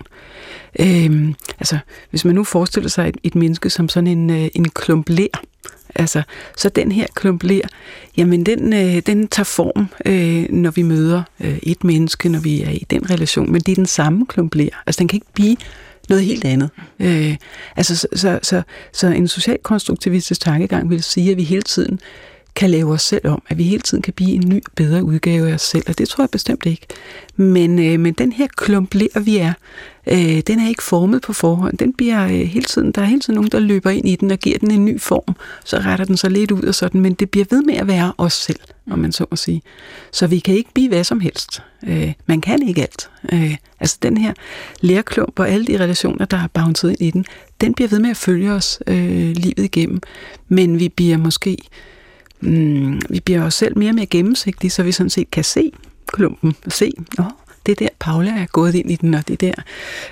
Øhm, 0.79 1.35
altså, 1.59 1.77
hvis 2.09 2.25
man 2.25 2.35
nu 2.35 2.43
forestiller 2.43 2.89
sig 2.89 3.09
et, 3.09 3.17
et 3.23 3.35
menneske 3.35 3.69
som 3.69 3.89
sådan 3.89 4.07
en, 4.07 4.29
øh, 4.29 4.49
en 4.55 4.69
klump 4.69 5.09
ler, 5.09 5.27
Altså, 5.95 6.21
så 6.57 6.69
den 6.69 6.91
her 6.91 7.07
klump 7.15 7.43
ler, 7.43 7.61
jamen 8.17 8.45
den, 8.45 8.73
øh, 8.73 9.01
den 9.05 9.27
tager 9.27 9.43
form, 9.43 9.87
øh, 10.05 10.45
når 10.49 10.71
vi 10.71 10.81
møder 10.81 11.23
øh, 11.39 11.57
et 11.63 11.83
menneske, 11.83 12.29
når 12.29 12.39
vi 12.39 12.61
er 12.61 12.69
i 12.69 12.85
den 12.89 13.09
relation, 13.09 13.51
men 13.51 13.61
det 13.61 13.71
er 13.71 13.75
den 13.75 13.85
samme 13.85 14.25
klump 14.25 14.55
ler. 14.55 14.69
Altså, 14.87 14.99
den 14.99 15.07
kan 15.07 15.17
ikke 15.17 15.33
blive 15.33 15.57
noget 16.09 16.23
helt 16.23 16.45
andet. 16.45 16.69
Øh, 16.99 17.35
altså, 17.75 17.95
så, 17.95 18.07
så, 18.13 18.39
så, 18.41 18.61
så 18.93 19.07
en 19.07 19.27
socialkonstruktivistisk 19.27 20.41
tankegang 20.41 20.89
vil 20.89 21.03
sige, 21.03 21.31
at 21.31 21.37
vi 21.37 21.43
hele 21.43 21.61
tiden 21.61 21.99
kan 22.55 22.69
lave 22.69 22.93
os 22.93 23.01
selv 23.01 23.27
om, 23.27 23.41
at 23.49 23.57
vi 23.57 23.63
hele 23.63 23.81
tiden 23.81 24.01
kan 24.01 24.13
blive 24.13 24.31
en 24.31 24.49
ny, 24.49 24.61
bedre 24.75 25.03
udgave 25.03 25.49
af 25.49 25.53
os 25.53 25.61
selv, 25.61 25.83
og 25.87 25.97
det 25.97 26.09
tror 26.09 26.23
jeg 26.23 26.29
bestemt 26.29 26.65
ikke. 26.65 26.87
Men, 27.35 27.79
øh, 27.79 27.99
men 27.99 28.13
den 28.13 28.31
her 28.31 28.47
klump 28.57 28.93
ler, 28.93 29.19
vi 29.19 29.37
er, 29.37 29.53
øh, 30.07 30.41
den 30.47 30.59
er 30.59 30.69
ikke 30.69 30.83
formet 30.83 31.21
på 31.21 31.33
forhånd. 31.33 31.77
Den 31.77 31.93
bliver 31.93 32.23
øh, 32.23 32.29
hele 32.31 32.65
tiden, 32.65 32.91
der 32.91 33.01
er 33.01 33.05
hele 33.05 33.21
tiden 33.21 33.35
nogen, 33.35 33.51
der 33.51 33.59
løber 33.59 33.89
ind 33.89 34.07
i 34.07 34.15
den 34.15 34.31
og 34.31 34.37
giver 34.37 34.57
den 34.57 34.71
en 34.71 34.85
ny 34.85 35.01
form. 35.01 35.35
Så 35.65 35.77
retter 35.79 36.05
den 36.05 36.17
sig 36.17 36.31
lidt 36.31 36.51
ud 36.51 36.63
og 36.63 36.75
sådan, 36.75 37.01
men 37.01 37.13
det 37.13 37.29
bliver 37.29 37.45
ved 37.49 37.61
med 37.61 37.75
at 37.75 37.87
være 37.87 38.13
os 38.17 38.33
selv, 38.33 38.59
om 38.91 38.99
man 38.99 39.11
så 39.11 39.25
må 39.31 39.37
sige. 39.37 39.61
Så 40.11 40.27
vi 40.27 40.39
kan 40.39 40.55
ikke 40.55 40.73
blive 40.73 40.89
hvad 40.89 41.03
som 41.03 41.19
helst. 41.19 41.61
Øh, 41.87 42.13
man 42.25 42.41
kan 42.41 42.67
ikke 42.67 42.81
alt. 42.81 43.09
Øh, 43.33 43.55
altså 43.79 43.97
den 44.01 44.17
her 44.17 44.33
lærklump 44.81 45.39
og 45.39 45.49
alle 45.49 45.65
de 45.65 45.79
relationer, 45.79 46.25
der 46.25 46.37
er 46.37 46.47
bounced 46.53 46.89
ind 46.89 47.01
i 47.01 47.11
den, 47.11 47.25
den 47.61 47.73
bliver 47.73 47.87
ved 47.87 47.99
med 47.99 48.09
at 48.09 48.17
følge 48.17 48.51
os 48.51 48.79
øh, 48.87 49.31
livet 49.35 49.59
igennem. 49.59 50.01
Men 50.47 50.79
vi 50.79 50.89
bliver 50.89 51.17
måske 51.17 51.57
mm, 52.41 53.01
vi 53.09 53.19
bliver 53.19 53.43
os 53.43 53.53
selv 53.53 53.77
mere 53.77 53.89
og 53.89 53.95
mere 53.95 54.05
gennemsigtige, 54.05 54.71
så 54.71 54.83
vi 54.83 54.91
sådan 54.91 55.09
set 55.09 55.31
kan 55.31 55.43
se 55.43 55.71
klumpen 56.07 56.55
og 56.65 56.71
se, 56.71 56.91
oh, 57.19 57.25
det 57.65 57.79
der 57.79 57.87
Paula 57.99 58.31
er 58.31 58.45
gået 58.45 58.75
ind 58.75 58.91
i 58.91 58.95
den, 58.95 59.13
og 59.13 59.27
det 59.27 59.41
der 59.41 59.53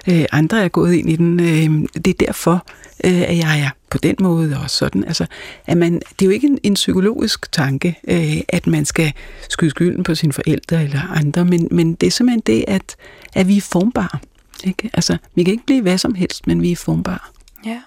øh, 0.09 0.25
andre 0.31 0.63
er 0.63 0.67
gået 0.67 0.93
ind 0.93 1.09
i 1.09 1.15
den. 1.15 1.39
Øh, 1.39 1.87
det 2.05 2.07
er 2.07 2.25
derfor, 2.25 2.65
øh, 3.05 3.21
at 3.21 3.37
jeg 3.37 3.59
er 3.59 3.69
på 3.89 3.97
den 3.97 4.15
måde 4.19 4.57
og 4.63 4.69
sådan. 4.69 5.03
Altså, 5.03 5.25
at 5.65 5.77
man, 5.77 5.93
det 5.93 6.21
er 6.21 6.25
jo 6.25 6.31
ikke 6.31 6.47
en, 6.47 6.59
en 6.63 6.73
psykologisk 6.73 7.51
tanke, 7.51 7.99
øh, 8.07 8.37
at 8.49 8.67
man 8.67 8.85
skal 8.85 9.13
skyde 9.49 9.69
skylden 9.69 10.03
på 10.03 10.15
sine 10.15 10.33
forældre 10.33 10.83
eller 10.83 11.01
andre, 11.01 11.45
men, 11.45 11.67
men 11.71 11.93
det 11.93 12.07
er 12.07 12.11
simpelthen 12.11 12.43
det, 12.45 12.65
at, 12.67 12.95
at 13.33 13.47
vi 13.47 13.57
er 13.57 13.61
formbare. 13.61 14.19
Ikke? 14.63 14.89
Altså, 14.93 15.17
vi 15.35 15.43
kan 15.43 15.51
ikke 15.51 15.65
blive 15.65 15.81
hvad 15.81 15.97
som 15.97 16.15
helst, 16.15 16.47
men 16.47 16.61
vi 16.61 16.71
er 16.71 16.75
formbare. 16.75 17.19
Ja. 17.65 17.81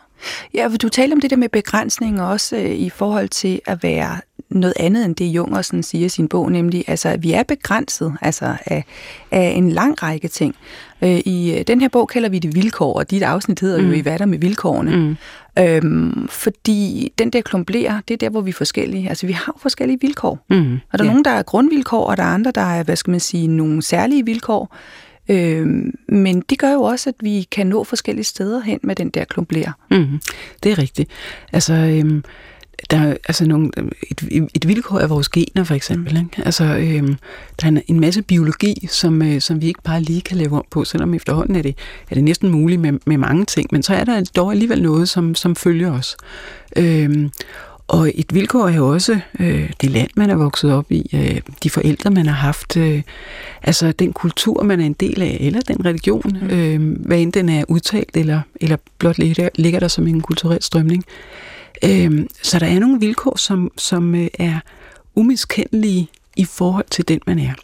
Ja, 0.54 0.66
for 0.66 0.76
du 0.76 0.88
taler 0.88 1.14
om 1.14 1.20
det 1.20 1.30
der 1.30 1.36
med 1.36 1.48
begrænsning 1.48 2.22
også 2.22 2.56
øh, 2.56 2.70
i 2.70 2.90
forhold 2.90 3.28
til 3.28 3.60
at 3.66 3.82
være 3.82 4.20
noget 4.50 4.74
andet 4.76 5.04
end 5.04 5.16
det, 5.16 5.24
Jungersen 5.24 5.82
siger 5.82 6.06
i 6.06 6.08
sin 6.08 6.28
bog, 6.28 6.52
nemlig 6.52 6.84
altså, 6.86 7.08
at 7.08 7.22
vi 7.22 7.32
er 7.32 7.42
begrænset 7.42 8.16
altså, 8.20 8.56
af, 8.66 8.84
af 9.30 9.52
en 9.56 9.70
lang 9.72 10.02
række 10.02 10.28
ting. 10.28 10.54
Øh, 11.02 11.18
I 11.18 11.58
øh, 11.58 11.64
den 11.66 11.80
her 11.80 11.88
bog 11.88 12.08
kalder 12.08 12.28
vi 12.28 12.38
det 12.38 12.54
vilkår, 12.54 12.94
og 12.94 13.10
dit 13.10 13.22
afsnit 13.22 13.60
hedder 13.60 13.80
mm. 13.80 13.88
jo 13.88 13.92
i 13.92 14.00
hvad 14.00 14.18
der 14.18 14.26
med 14.26 14.38
vilkårene. 14.38 14.96
Mm. 14.96 15.16
Øhm, 15.58 16.28
fordi 16.28 17.12
den 17.18 17.30
der 17.30 17.40
klumpler, 17.40 18.00
det 18.08 18.14
er 18.14 18.18
der, 18.18 18.30
hvor 18.30 18.40
vi 18.40 18.50
er 18.50 18.54
forskellige. 18.54 19.08
Altså, 19.08 19.26
vi 19.26 19.32
har 19.32 19.56
forskellige 19.58 19.98
vilkår. 20.00 20.38
Mm. 20.50 20.72
Og 20.92 20.98
der 20.98 21.04
er 21.04 21.06
ja. 21.06 21.10
nogen, 21.10 21.24
der 21.24 21.30
er 21.30 21.42
grundvilkår, 21.42 22.04
og 22.04 22.16
der 22.16 22.22
er 22.22 22.34
andre, 22.34 22.50
der 22.50 22.60
er, 22.60 22.82
hvad 22.82 22.96
skal 22.96 23.10
man 23.10 23.20
sige, 23.20 23.46
nogle 23.46 23.82
særlige 23.82 24.24
vilkår. 24.24 24.76
Øh, 25.28 25.66
men 26.08 26.40
det 26.40 26.58
gør 26.58 26.72
jo 26.72 26.82
også, 26.82 27.10
at 27.10 27.14
vi 27.20 27.46
kan 27.50 27.66
nå 27.66 27.84
forskellige 27.84 28.24
steder 28.24 28.60
hen 28.60 28.78
med 28.82 28.96
den 28.96 29.10
der 29.10 29.24
klumpler. 29.24 29.72
Mm, 29.90 30.20
det 30.62 30.72
er 30.72 30.78
rigtigt. 30.78 31.10
Altså, 31.52 31.74
øhm, 31.74 32.24
der 32.90 32.96
er 32.96 33.16
altså 33.28 33.44
nogle, 33.44 33.70
et, 34.10 34.48
et 34.54 34.68
vilkår 34.68 34.98
af 34.98 35.10
vores 35.10 35.28
gener, 35.28 35.64
for 35.64 35.74
eksempel. 35.74 36.14
Mm. 36.14 36.20
Ikke? 36.20 36.42
Altså, 36.44 36.64
øhm, 36.64 37.16
der 37.60 37.66
er 37.66 37.80
en 37.86 38.00
masse 38.00 38.22
biologi, 38.22 38.86
som, 38.90 39.22
øh, 39.22 39.40
som 39.40 39.60
vi 39.60 39.66
ikke 39.66 39.82
bare 39.82 40.00
lige 40.02 40.20
kan 40.20 40.36
lave 40.36 40.56
om 40.56 40.64
på, 40.70 40.84
selvom 40.84 41.14
efterhånden 41.14 41.56
er 41.56 41.62
det, 41.62 41.76
er 42.10 42.14
det 42.14 42.24
næsten 42.24 42.48
muligt 42.48 42.80
med, 42.80 42.92
med 43.06 43.16
mange 43.16 43.44
ting. 43.44 43.68
Men 43.72 43.82
så 43.82 43.94
er 43.94 44.04
der 44.04 44.30
dog 44.36 44.52
alligevel 44.52 44.82
noget, 44.82 45.08
som, 45.08 45.34
som 45.34 45.56
følger 45.56 45.92
os. 45.92 46.16
Øhm, 46.76 47.30
og 47.90 48.12
et 48.14 48.34
vilkår 48.34 48.68
er 48.68 48.76
jo 48.76 48.88
også 48.88 49.20
øh, 49.40 49.70
det 49.80 49.90
land, 49.90 50.10
man 50.16 50.30
er 50.30 50.36
vokset 50.36 50.72
op 50.72 50.92
i, 50.92 51.10
øh, 51.14 51.40
de 51.62 51.70
forældre, 51.70 52.10
man 52.10 52.26
har 52.26 52.34
haft, 52.34 52.76
øh, 52.76 53.02
altså 53.62 53.92
den 53.92 54.12
kultur, 54.12 54.62
man 54.62 54.80
er 54.80 54.86
en 54.86 54.92
del 54.92 55.22
af, 55.22 55.36
eller 55.40 55.60
den 55.60 55.84
religion, 55.84 56.36
øh, 56.50 56.96
hvad 57.06 57.18
end 57.18 57.32
den 57.32 57.48
er 57.48 57.64
udtalt, 57.68 58.16
eller, 58.16 58.40
eller 58.60 58.76
blot 58.98 59.18
ligger, 59.18 59.48
ligger 59.54 59.80
der 59.80 59.88
som 59.88 60.06
en 60.06 60.20
kulturel 60.20 60.62
strømning. 60.62 61.04
Øh, 61.84 62.26
så 62.42 62.58
der 62.58 62.66
er 62.66 62.78
nogle 62.78 63.00
vilkår, 63.00 63.36
som, 63.36 63.72
som 63.76 64.14
øh, 64.14 64.28
er 64.38 64.60
umiskendelige 65.14 66.08
i 66.36 66.44
forhold 66.44 66.86
til 66.90 67.08
den, 67.08 67.20
man 67.26 67.38
er 67.38 67.54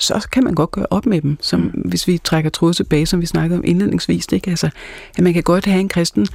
så 0.00 0.28
kan 0.32 0.44
man 0.44 0.54
godt 0.54 0.70
gøre 0.70 0.86
op 0.90 1.06
med 1.06 1.20
dem, 1.20 1.36
som, 1.40 1.60
mm. 1.60 1.70
hvis 1.84 2.08
vi 2.08 2.18
trækker 2.18 2.50
tråd 2.50 2.74
tilbage, 2.74 3.06
som 3.06 3.20
vi 3.20 3.26
snakkede 3.26 3.58
om 3.58 3.64
indledningsvis. 3.66 4.26
Ikke? 4.32 4.50
Altså, 4.50 4.70
at 5.16 5.24
man 5.24 5.34
kan 5.34 5.42
godt 5.42 5.64
have 5.64 5.80
en 5.80 5.88
kristen 5.88 6.26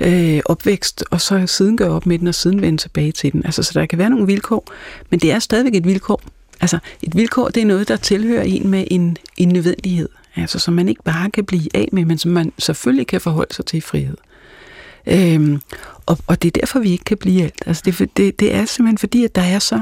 øh, 0.00 0.40
opvækst, 0.44 1.04
og 1.10 1.20
så 1.20 1.46
siden 1.46 1.76
gøre 1.76 1.90
op 1.90 2.06
med 2.06 2.18
den, 2.18 2.26
og 2.26 2.34
siden 2.34 2.60
vende 2.60 2.78
tilbage 2.78 3.12
til 3.12 3.32
den. 3.32 3.44
Altså, 3.44 3.62
så 3.62 3.80
der 3.80 3.86
kan 3.86 3.98
være 3.98 4.10
nogle 4.10 4.26
vilkår, 4.26 4.72
men 5.10 5.20
det 5.20 5.32
er 5.32 5.38
stadigvæk 5.38 5.74
et 5.74 5.84
vilkår. 5.84 6.22
Altså, 6.60 6.78
et 7.02 7.16
vilkår, 7.16 7.48
det 7.48 7.62
er 7.62 7.66
noget, 7.66 7.88
der 7.88 7.96
tilhører 7.96 8.42
en 8.42 8.68
med 8.68 8.84
en, 8.90 9.16
en 9.36 9.48
nødvendighed. 9.48 10.08
Altså, 10.36 10.58
som 10.58 10.74
man 10.74 10.88
ikke 10.88 11.02
bare 11.02 11.30
kan 11.30 11.44
blive 11.44 11.68
af 11.74 11.88
med, 11.92 12.04
men 12.04 12.18
som 12.18 12.30
man 12.30 12.52
selvfølgelig 12.58 13.06
kan 13.06 13.20
forholde 13.20 13.54
sig 13.54 13.66
til 13.66 13.76
i 13.76 13.80
frihed. 13.80 14.16
Øhm, 15.06 15.60
og, 16.06 16.18
og 16.26 16.42
det 16.42 16.56
er 16.56 16.60
derfor, 16.60 16.80
vi 16.80 16.90
ikke 16.90 17.04
kan 17.04 17.16
blive 17.16 17.42
alt. 17.42 17.62
Altså, 17.66 17.82
det, 17.86 18.16
det, 18.16 18.40
det 18.40 18.54
er 18.54 18.64
simpelthen 18.64 18.98
fordi, 18.98 19.24
at 19.24 19.34
der 19.34 19.42
er 19.42 19.58
så 19.58 19.80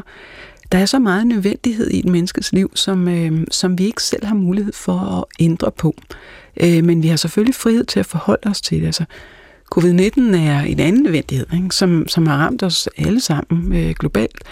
der 0.73 0.79
er 0.79 0.87
så 0.87 0.99
meget 0.99 1.27
nødvendighed 1.27 1.91
i 1.91 1.99
et 1.99 2.05
menneskes 2.05 2.53
liv, 2.53 2.71
som, 2.75 3.09
øh, 3.09 3.47
som 3.51 3.79
vi 3.79 3.85
ikke 3.85 4.03
selv 4.03 4.25
har 4.25 4.35
mulighed 4.35 4.73
for 4.73 4.99
at 4.99 5.25
ændre 5.45 5.71
på. 5.71 5.95
Øh, 6.61 6.85
men 6.85 7.03
vi 7.03 7.09
har 7.09 7.17
selvfølgelig 7.17 7.55
frihed 7.55 7.85
til 7.85 8.01
at 8.01 8.07
forholde 8.07 8.51
os 8.51 8.61
til 8.61 8.81
det. 8.81 8.87
Altså, 8.87 9.05
Covid-19 9.75 10.37
er 10.37 10.61
en 10.61 10.81
anden 10.81 11.03
nødvendighed, 11.03 11.47
ikke? 11.55 11.75
Som, 11.75 12.09
som 12.09 12.27
har 12.27 12.37
ramt 12.37 12.63
os 12.63 12.89
alle 12.99 13.21
sammen 13.21 13.73
øh, 13.77 13.95
globalt, 13.99 14.45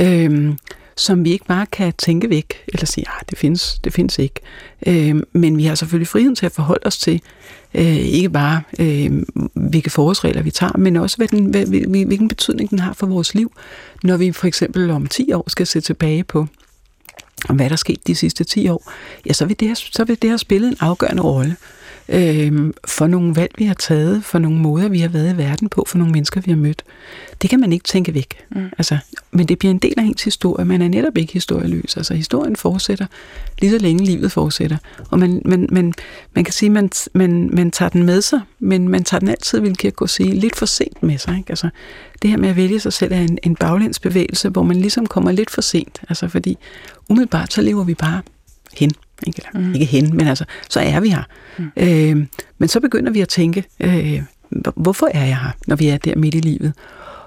øh, 0.00 0.52
som 0.96 1.24
vi 1.24 1.32
ikke 1.32 1.44
bare 1.44 1.66
kan 1.66 1.92
tænke 1.98 2.30
væk, 2.30 2.64
eller 2.68 2.86
sige, 2.86 3.06
at 3.20 3.30
det 3.30 3.38
findes, 3.38 3.78
det 3.84 3.92
findes 3.92 4.18
ikke. 4.18 4.40
Øh, 4.86 5.22
men 5.32 5.56
vi 5.56 5.64
har 5.64 5.74
selvfølgelig 5.74 6.08
friheden 6.08 6.36
til 6.36 6.46
at 6.46 6.52
forholde 6.52 6.86
os 6.86 6.98
til, 6.98 7.22
øh, 7.74 7.96
ikke 7.96 8.30
bare 8.30 8.62
øh, 8.78 9.22
hvilke 9.54 9.90
forholdsregler 9.90 10.42
vi 10.42 10.50
tager, 10.50 10.76
men 10.78 10.96
også 10.96 11.16
hvad 11.16 11.28
den, 11.28 11.44
hvad, 11.44 11.66
hvilken 12.06 12.28
betydning 12.28 12.70
den 12.70 12.78
har 12.78 12.92
for 12.92 13.06
vores 13.06 13.34
liv, 13.34 13.52
når 14.02 14.16
vi 14.16 14.32
for 14.32 14.46
eksempel 14.46 14.90
om 14.90 15.06
10 15.06 15.32
år 15.32 15.50
skal 15.50 15.66
se 15.66 15.80
tilbage 15.80 16.24
på, 16.24 16.46
om 17.48 17.56
hvad 17.56 17.66
der 17.66 17.72
er 17.72 17.76
sket 17.76 18.06
de 18.06 18.14
sidste 18.14 18.44
10 18.44 18.68
år, 18.68 18.92
ja, 19.26 19.32
så 19.32 19.46
vil 19.46 19.60
det 19.60 19.68
have, 19.68 19.76
så 19.76 20.04
vil 20.04 20.22
det 20.22 20.30
have 20.30 20.38
spillet 20.38 20.68
en 20.68 20.76
afgørende 20.80 21.22
rolle 21.22 21.56
øh, 22.10 22.72
for 22.86 23.06
nogle 23.06 23.36
valg, 23.36 23.50
vi 23.58 23.64
har 23.64 23.74
taget, 23.74 24.24
for 24.24 24.38
nogle 24.38 24.58
måder, 24.58 24.88
vi 24.88 25.00
har 25.00 25.08
været 25.08 25.34
i 25.34 25.36
verden 25.36 25.68
på, 25.68 25.84
for 25.88 25.98
nogle 25.98 26.12
mennesker, 26.12 26.40
vi 26.40 26.50
har 26.50 26.58
mødt. 26.58 26.82
Det 27.42 27.50
kan 27.50 27.60
man 27.60 27.72
ikke 27.72 27.84
tænke 27.84 28.14
væk. 28.14 28.34
Mm. 28.50 28.64
Altså, 28.78 28.98
men 29.32 29.48
det 29.48 29.58
bliver 29.58 29.70
en 29.70 29.78
del 29.78 29.94
af 29.96 30.02
ens 30.02 30.24
historie. 30.24 30.64
Man 30.64 30.82
er 30.82 30.88
netop 30.88 31.16
ikke 31.16 31.32
historieløs. 31.32 31.96
Altså, 31.96 32.14
historien 32.14 32.56
fortsætter 32.56 33.06
lige 33.58 33.70
så 33.70 33.78
længe 33.78 34.04
livet 34.04 34.32
fortsætter. 34.32 34.76
Og 35.10 35.18
man, 35.18 35.42
man, 35.44 35.68
man, 35.72 35.94
man 36.34 36.44
kan 36.44 36.52
sige, 36.52 36.66
at 36.66 36.72
man, 36.72 36.90
man, 37.14 37.50
man 37.52 37.70
tager 37.70 37.88
den 37.88 38.02
med 38.02 38.22
sig, 38.22 38.40
men 38.58 38.88
man 38.88 39.04
tager 39.04 39.18
den 39.18 39.28
altid, 39.28 39.60
vil 39.60 39.76
jeg 39.82 39.94
gå 39.94 40.06
sige, 40.06 40.34
lidt 40.34 40.56
for 40.56 40.66
sent 40.66 41.02
med 41.02 41.18
sig. 41.18 41.38
Ikke? 41.38 41.50
Altså, 41.50 41.68
det 42.22 42.30
her 42.30 42.36
med 42.36 42.48
at 42.48 42.56
vælge 42.56 42.80
sig 42.80 42.92
selv 42.92 43.12
er 43.12 43.20
en, 43.20 43.38
en 43.42 43.56
baglæns 43.56 43.98
bevægelse, 43.98 44.48
hvor 44.48 44.62
man 44.62 44.76
ligesom 44.76 45.06
kommer 45.06 45.32
lidt 45.32 45.50
for 45.50 45.60
sent. 45.60 46.00
Altså, 46.08 46.28
fordi 46.28 46.58
umiddelbart, 47.08 47.52
så 47.52 47.62
lever 47.62 47.84
vi 47.84 47.94
bare 47.94 48.22
hen. 48.76 48.92
Ikke, 49.26 49.42
eller, 49.46 49.66
mm. 49.66 49.74
ikke 49.74 49.86
hen, 49.86 50.16
men 50.16 50.26
altså, 50.26 50.44
så 50.70 50.80
er 50.80 51.00
vi 51.00 51.08
her. 51.08 51.22
Mm. 51.58 51.70
Øh, 51.76 52.26
men 52.58 52.68
så 52.68 52.80
begynder 52.80 53.12
vi 53.12 53.20
at 53.20 53.28
tænke, 53.28 53.64
øh, 53.80 54.22
hvorfor 54.76 55.08
er 55.14 55.26
jeg 55.26 55.38
her, 55.38 55.50
når 55.66 55.76
vi 55.76 55.88
er 55.88 55.96
der 55.96 56.16
midt 56.16 56.34
i 56.34 56.40
livet? 56.40 56.72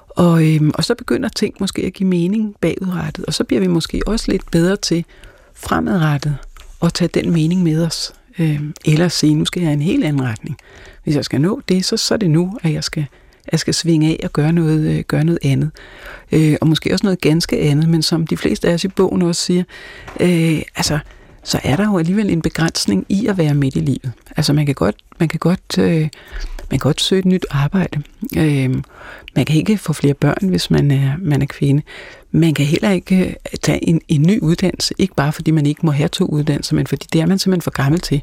Og, 0.09 0.53
øh, 0.53 0.61
og 0.73 0.83
så 0.83 0.95
begynder 0.95 1.29
ting 1.29 1.55
måske 1.59 1.81
at 1.81 1.93
give 1.93 2.09
mening 2.09 2.55
bagudrettet, 2.61 3.25
og 3.25 3.33
så 3.33 3.43
bliver 3.43 3.59
vi 3.59 3.67
måske 3.67 4.01
også 4.07 4.31
lidt 4.31 4.51
bedre 4.51 4.75
til 4.75 5.05
fremadrettet 5.53 6.37
at 6.83 6.93
tage 6.93 7.09
den 7.13 7.31
mening 7.31 7.63
med 7.63 7.85
os. 7.85 8.13
Øh, 8.39 8.59
eller 8.85 9.07
sige, 9.07 9.35
nu 9.35 9.45
skal 9.45 9.61
jeg 9.61 9.71
i 9.71 9.73
en 9.73 9.81
helt 9.81 10.05
anden 10.05 10.23
retning. 10.23 10.57
Hvis 11.03 11.15
jeg 11.15 11.25
skal 11.25 11.41
nå 11.41 11.61
det, 11.69 11.85
så, 11.85 11.97
så 11.97 12.13
er 12.13 12.17
det 12.17 12.29
nu, 12.29 12.57
at 12.63 12.73
jeg 12.73 12.83
skal, 12.83 13.05
jeg 13.51 13.59
skal 13.59 13.73
svinge 13.73 14.09
af 14.09 14.19
og 14.23 14.33
gøre 14.33 14.53
noget, 14.53 14.97
øh, 14.97 15.03
gøre 15.07 15.23
noget 15.23 15.39
andet. 15.43 15.71
Øh, 16.31 16.55
og 16.61 16.67
måske 16.67 16.93
også 16.93 17.05
noget 17.05 17.21
ganske 17.21 17.59
andet, 17.59 17.89
men 17.89 18.01
som 18.01 18.27
de 18.27 18.37
fleste 18.37 18.69
af 18.69 18.73
os 18.73 18.83
i 18.83 18.87
bogen 18.87 19.21
også 19.21 19.41
siger, 19.41 19.63
øh, 20.19 20.61
altså 20.75 20.99
så 21.43 21.59
er 21.63 21.75
der 21.75 21.85
jo 21.85 21.97
alligevel 21.97 22.29
en 22.29 22.41
begrænsning 22.41 23.05
i 23.09 23.27
at 23.27 23.37
være 23.37 23.53
midt 23.53 23.75
i 23.75 23.79
livet. 23.79 24.11
Altså 24.37 24.53
man 24.53 24.65
kan 24.65 24.75
godt, 24.75 24.95
man 25.19 25.29
kan 25.29 25.39
godt, 25.39 25.77
øh, 25.79 26.01
man 26.69 26.79
kan 26.79 26.79
godt 26.79 27.01
søge 27.01 27.19
et 27.19 27.25
nyt 27.25 27.45
arbejde. 27.49 28.03
Øh, 28.37 28.75
man 29.35 29.45
kan 29.45 29.55
ikke 29.55 29.77
få 29.77 29.93
flere 29.93 30.13
børn, 30.13 30.49
hvis 30.49 30.71
man 30.71 30.91
er, 30.91 31.13
man 31.19 31.41
er 31.41 31.45
kvinde. 31.45 31.81
Man 32.31 32.53
kan 32.53 32.65
heller 32.65 32.91
ikke 32.91 33.27
øh, 33.27 33.33
tage 33.61 33.89
en, 33.89 34.01
en 34.07 34.21
ny 34.21 34.39
uddannelse, 34.39 34.93
ikke 34.97 35.15
bare 35.15 35.33
fordi 35.33 35.51
man 35.51 35.65
ikke 35.65 35.85
må 35.85 35.91
have 35.91 36.09
to 36.09 36.25
uddannelser, 36.25 36.75
men 36.75 36.87
fordi 36.87 37.07
det 37.13 37.21
er 37.21 37.25
man 37.25 37.39
simpelthen 37.39 37.61
for 37.61 37.71
gammel 37.71 37.99
til. 37.99 38.21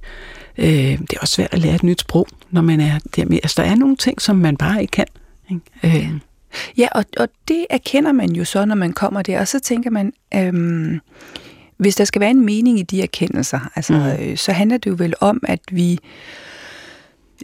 Øh, 0.59 0.67
det 0.99 1.13
er 1.13 1.21
også 1.21 1.35
svært 1.35 1.55
at 1.55 1.59
lære 1.59 1.75
et 1.75 1.83
nyt 1.83 2.01
sprog, 2.01 2.29
når 2.51 2.63
man 2.63 2.81
er 2.81 2.99
der 3.17 3.25
med. 3.25 3.39
Altså 3.43 3.63
der 3.63 3.69
er 3.69 3.75
nogle 3.75 3.97
ting, 3.97 4.23
som 4.23 4.37
man 4.37 4.57
bare 4.57 4.81
ikke 4.81 4.91
kan. 4.91 5.07
Ikke? 5.51 5.99
Øh. 5.99 6.11
Ja, 6.79 6.89
og, 6.93 7.05
og 7.17 7.29
det 7.49 7.67
erkender 7.71 8.13
man 8.13 8.31
jo 8.31 8.45
så, 8.45 8.65
når 8.65 8.75
man 8.75 8.93
kommer 8.93 9.23
der, 9.23 9.41
og 9.41 9.49
så 9.49 9.61
tænker 9.61 9.91
man, 9.91 10.13
øhm, 10.35 11.01
hvis 11.81 11.97
der 11.97 12.05
skal 12.05 12.21
være 12.21 12.31
en 12.31 12.45
mening 12.45 12.79
i 12.79 12.83
de 12.83 13.03
erkendelser, 13.03 13.71
altså, 13.75 13.93
mm. 13.93 14.25
øh, 14.25 14.37
så 14.37 14.53
handler 14.53 14.79
det 14.79 14.91
jo 14.91 14.95
vel 14.99 15.15
om, 15.21 15.41
at 15.49 15.61
vi 15.71 15.99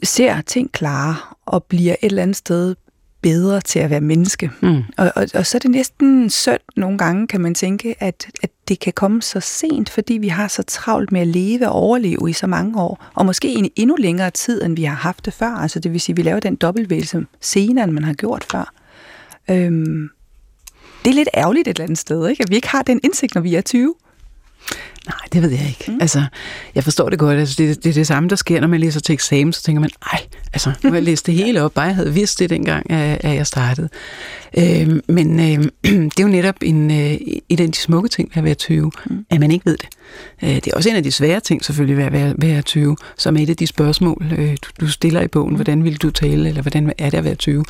ser 0.02 0.40
ting 0.40 0.72
klare 0.72 1.16
og 1.46 1.64
bliver 1.64 1.92
et 1.92 2.06
eller 2.06 2.22
andet 2.22 2.36
sted 2.36 2.74
bedre 3.20 3.60
til 3.60 3.78
at 3.78 3.90
være 3.90 4.00
menneske. 4.00 4.50
Mm. 4.60 4.82
Og, 4.96 5.12
og, 5.16 5.26
og 5.34 5.46
så 5.46 5.56
er 5.56 5.58
det 5.58 5.70
næsten 5.70 6.30
synd 6.30 6.60
nogle 6.76 6.98
gange, 6.98 7.26
kan 7.26 7.40
man 7.40 7.54
tænke, 7.54 7.94
at, 7.98 8.26
at 8.42 8.50
det 8.68 8.80
kan 8.80 8.92
komme 8.92 9.22
så 9.22 9.40
sent, 9.40 9.90
fordi 9.90 10.14
vi 10.14 10.28
har 10.28 10.48
så 10.48 10.62
travlt 10.62 11.12
med 11.12 11.20
at 11.20 11.26
leve 11.26 11.68
og 11.68 11.72
overleve 11.72 12.30
i 12.30 12.32
så 12.32 12.46
mange 12.46 12.80
år, 12.80 13.04
og 13.14 13.26
måske 13.26 13.48
en 13.48 13.70
endnu 13.76 13.96
længere 13.96 14.30
tid, 14.30 14.64
end 14.64 14.76
vi 14.76 14.84
har 14.84 14.96
haft 14.96 15.24
det 15.24 15.34
før. 15.34 15.50
Altså 15.50 15.80
det 15.80 15.92
vil 15.92 16.00
sige, 16.00 16.14
at 16.14 16.16
vi 16.16 16.22
laver 16.22 16.40
den 16.40 16.56
dobbeltvægelse 16.56 17.26
senere, 17.40 17.84
end 17.84 17.92
man 17.92 18.04
har 18.04 18.14
gjort 18.14 18.46
før. 18.50 18.72
Øhm, 19.50 20.08
det 21.04 21.10
er 21.10 21.14
lidt 21.14 21.28
ærgerligt 21.34 21.68
et 21.68 21.76
eller 21.76 21.84
andet 21.84 21.98
sted, 21.98 22.28
ikke? 22.28 22.42
at 22.42 22.50
vi 22.50 22.54
ikke 22.54 22.68
har 22.68 22.82
den 22.82 23.00
indsigt, 23.04 23.34
når 23.34 23.42
vi 23.42 23.54
er 23.54 23.60
20. 23.60 23.94
Nej, 25.06 25.18
det 25.32 25.42
ved 25.42 25.50
jeg 25.50 25.66
ikke. 25.68 25.84
Mm. 25.90 25.98
Altså, 26.00 26.24
jeg 26.74 26.84
forstår 26.84 27.08
det 27.08 27.18
godt. 27.18 27.38
Altså, 27.38 27.54
det, 27.58 27.84
det 27.84 27.90
er 27.90 27.94
det 27.94 28.06
samme, 28.06 28.28
der 28.28 28.36
sker, 28.36 28.60
når 28.60 28.68
man 28.68 28.80
læser 28.80 29.00
til 29.00 29.12
eksamen. 29.12 29.52
Så 29.52 29.62
tænker 29.62 29.80
man, 29.80 29.90
ej, 30.12 30.20
altså, 30.52 30.72
nu 30.82 30.90
har 30.90 30.96
jeg 30.96 31.02
læst 31.02 31.26
det 31.26 31.34
hele 31.44 31.62
op. 31.62 31.72
Bare 31.72 31.84
jeg 31.84 31.94
havde 31.94 32.14
vidst 32.14 32.38
det 32.38 32.50
dengang, 32.50 32.90
at, 32.90 33.20
at 33.24 33.36
jeg 33.36 33.46
startede. 33.46 33.88
Øh, 34.58 35.00
men 35.08 35.40
øh, 35.40 35.64
det 36.10 36.20
er 36.20 36.22
jo 36.22 36.28
netop 36.28 36.54
en, 36.62 36.90
øh, 36.90 37.16
en 37.48 37.58
af 37.58 37.72
de 37.72 37.78
smukke 37.78 38.08
ting 38.08 38.30
ved 38.30 38.36
at 38.36 38.44
være 38.44 38.54
20, 38.54 38.90
mm. 39.06 39.26
at 39.30 39.40
man 39.40 39.50
ikke 39.50 39.66
ved 39.66 39.76
det. 39.76 39.88
Øh, 40.42 40.54
det 40.54 40.66
er 40.66 40.76
også 40.76 40.88
en 40.88 40.96
af 40.96 41.02
de 41.02 41.12
svære 41.12 41.40
ting 41.40 41.64
selvfølgelig 41.64 41.96
ved 41.96 42.04
at 42.04 42.12
være, 42.12 42.34
være 42.38 42.62
20, 42.62 42.96
som 43.16 43.36
er 43.36 43.40
et 43.40 43.50
af 43.50 43.56
de 43.56 43.66
spørgsmål, 43.66 44.26
øh, 44.38 44.50
du, 44.50 44.70
du 44.80 44.88
stiller 44.88 45.20
i 45.20 45.28
bogen. 45.28 45.50
Mm. 45.50 45.56
Hvordan 45.56 45.84
vil 45.84 45.96
du 45.96 46.10
tale, 46.10 46.48
eller 46.48 46.62
hvordan 46.62 46.92
er 46.98 47.10
det 47.10 47.18
at 47.18 47.24
være 47.24 47.34
20? 47.34 47.64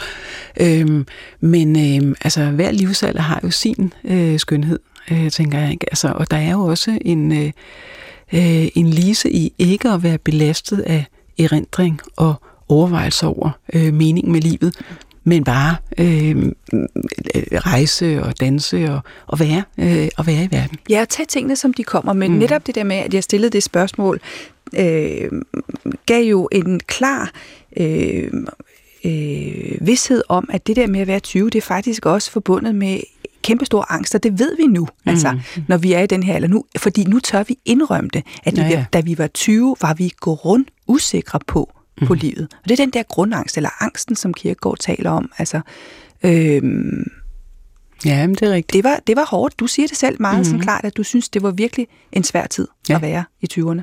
Øh, 0.61 1.05
men 1.41 1.77
øh, 1.77 2.15
altså, 2.21 2.45
hver 2.45 2.71
livsalder 2.71 3.23
har 3.23 3.41
jo 3.43 3.51
sin 3.51 3.93
øh, 4.05 4.39
skønhed 4.39 4.79
øh, 5.11 5.31
tænker 5.31 5.59
jeg. 5.59 5.71
Ikke? 5.71 5.87
Altså, 5.91 6.13
og 6.15 6.31
der 6.31 6.37
er 6.37 6.51
jo 6.51 6.61
også 6.61 6.99
en, 7.01 7.33
øh, 7.33 7.53
øh, 8.33 8.69
en 8.75 8.91
lise 8.91 9.31
i 9.31 9.53
ikke 9.59 9.89
at 9.89 10.03
være 10.03 10.19
belastet 10.19 10.81
af 10.81 11.05
erindring 11.39 12.01
og 12.17 12.35
overvejelser 12.69 13.27
over 13.27 13.51
øh, 13.75 13.95
mening 13.95 14.31
med 14.31 14.41
livet, 14.41 14.75
men 15.25 15.45
bare 15.45 15.77
øh, 15.99 16.53
rejse 17.53 18.23
og 18.23 18.41
danse 18.41 18.93
og, 18.93 19.01
og, 19.27 19.41
være, 19.41 19.63
øh, 19.79 20.09
og 20.17 20.27
være 20.27 20.45
i 20.45 20.49
verden. 20.51 20.79
Ja, 20.91 21.05
tag 21.09 21.29
tingene, 21.29 21.57
som 21.57 21.75
de 21.75 21.85
kommer, 21.85 22.13
men 22.13 22.33
mm. 22.33 22.39
netop 22.39 22.67
det 22.67 22.75
der 22.75 22.85
med, 22.85 22.97
at 22.97 23.15
jeg 23.15 23.25
stillede 23.25 23.51
det 23.51 23.63
spørgsmål, 23.63 24.21
øh, 24.77 25.31
gav 26.07 26.25
jo 26.25 26.49
en 26.53 26.81
klar 26.81 27.31
øh, 27.77 28.33
øh, 29.05 29.79
vidshed 29.81 30.23
om, 30.29 30.49
at 30.53 30.67
det 30.67 30.77
der 30.77 30.87
med 30.87 31.01
at 31.01 31.07
være 31.07 31.21
20, 31.21 31.51
det 31.51 31.59
er 31.59 31.63
faktisk 31.63 32.07
også 32.07 32.31
forbundet 32.31 32.75
med 32.75 33.01
kæmpestor 33.47 33.93
angst, 33.93 34.15
og 34.15 34.23
det 34.23 34.39
ved 34.39 34.57
vi 34.57 34.67
nu, 34.67 34.81
mm. 34.81 35.11
altså, 35.11 35.39
når 35.69 35.77
vi 35.77 35.93
er 35.93 36.01
i 36.01 36.07
den 36.07 36.23
her 36.23 36.35
eller 36.35 36.49
nu, 36.49 36.65
fordi 36.79 37.05
nu 37.05 37.21
tør 37.21 37.43
vi 37.43 37.59
indrømme 37.65 38.11
det, 38.13 38.25
at 38.45 38.59
ja, 38.59 38.69
ja. 38.69 38.85
da 38.93 39.01
vi 39.01 39.19
var 39.19 39.27
20, 39.27 39.77
var 39.81 39.95
vi 39.95 40.13
grund 40.21 40.65
usikre 40.87 41.39
på, 41.47 41.73
mm. 42.01 42.07
på 42.07 42.15
livet. 42.15 42.49
Og 42.63 42.69
det 42.69 42.71
er 42.71 42.85
den 42.85 42.91
der 42.91 43.03
grundangst, 43.03 43.57
eller 43.57 43.83
angsten, 43.83 44.17
som 44.17 44.35
Kierkegaard 44.35 44.79
taler 44.79 45.11
om. 45.11 45.31
Altså, 45.39 45.61
øhm, 46.23 47.05
Ja, 48.05 48.27
men 48.27 48.35
det 48.35 48.43
er 48.43 48.53
rigtigt. 48.53 48.73
Det 48.73 48.85
var, 48.85 49.01
det 49.07 49.17
var 49.17 49.25
hårdt. 49.25 49.59
Du 49.59 49.67
siger 49.67 49.89
det 49.89 49.97
selv 49.97 50.17
meget 50.21 50.39
mm. 50.39 50.45
sådan 50.45 50.61
klart, 50.61 50.85
at 50.85 50.97
du 50.97 51.03
synes, 51.03 51.29
det 51.29 51.43
var 51.43 51.51
virkelig 51.51 51.87
en 52.13 52.25
svær 52.25 52.47
tid 52.47 52.69
ja. 52.89 52.95
at 52.95 53.03
være 53.03 53.25
i 53.41 53.49
20'erne. 53.53 53.83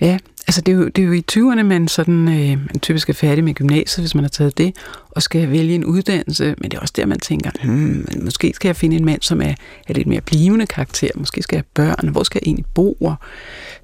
Ja, 0.00 0.18
altså 0.46 0.60
det 0.60 0.72
er 0.72 0.76
jo, 0.76 0.88
det 0.88 1.02
er 1.02 1.06
jo 1.06 1.12
i 1.12 1.24
20'erne, 1.32 1.62
man 1.62 1.88
sådan, 1.88 2.28
øh, 2.28 2.58
man 2.66 2.80
typisk 2.80 3.08
er 3.08 3.12
færdig 3.12 3.44
med 3.44 3.54
gymnasiet, 3.54 4.02
hvis 4.02 4.14
man 4.14 4.24
har 4.24 4.28
taget 4.28 4.58
det, 4.58 4.76
og 5.10 5.22
skal 5.22 5.50
vælge 5.50 5.74
en 5.74 5.84
uddannelse, 5.84 6.54
men 6.58 6.70
det 6.70 6.76
er 6.76 6.80
også 6.80 6.94
der, 6.96 7.06
man 7.06 7.18
tænker, 7.18 7.50
hmm, 7.62 8.06
måske 8.22 8.52
skal 8.54 8.68
jeg 8.68 8.76
finde 8.76 8.96
en 8.96 9.04
mand, 9.04 9.22
som 9.22 9.42
er, 9.42 9.54
er 9.88 9.94
lidt 9.94 10.06
mere 10.06 10.20
blivende 10.20 10.66
karakter, 10.66 11.08
måske 11.14 11.42
skal 11.42 11.56
jeg 11.56 11.64
have 11.76 11.86
børn, 11.86 12.08
hvor 12.08 12.22
skal 12.22 12.40
jeg 12.42 12.48
egentlig 12.48 12.66
bo, 12.74 12.92
og, 12.92 13.14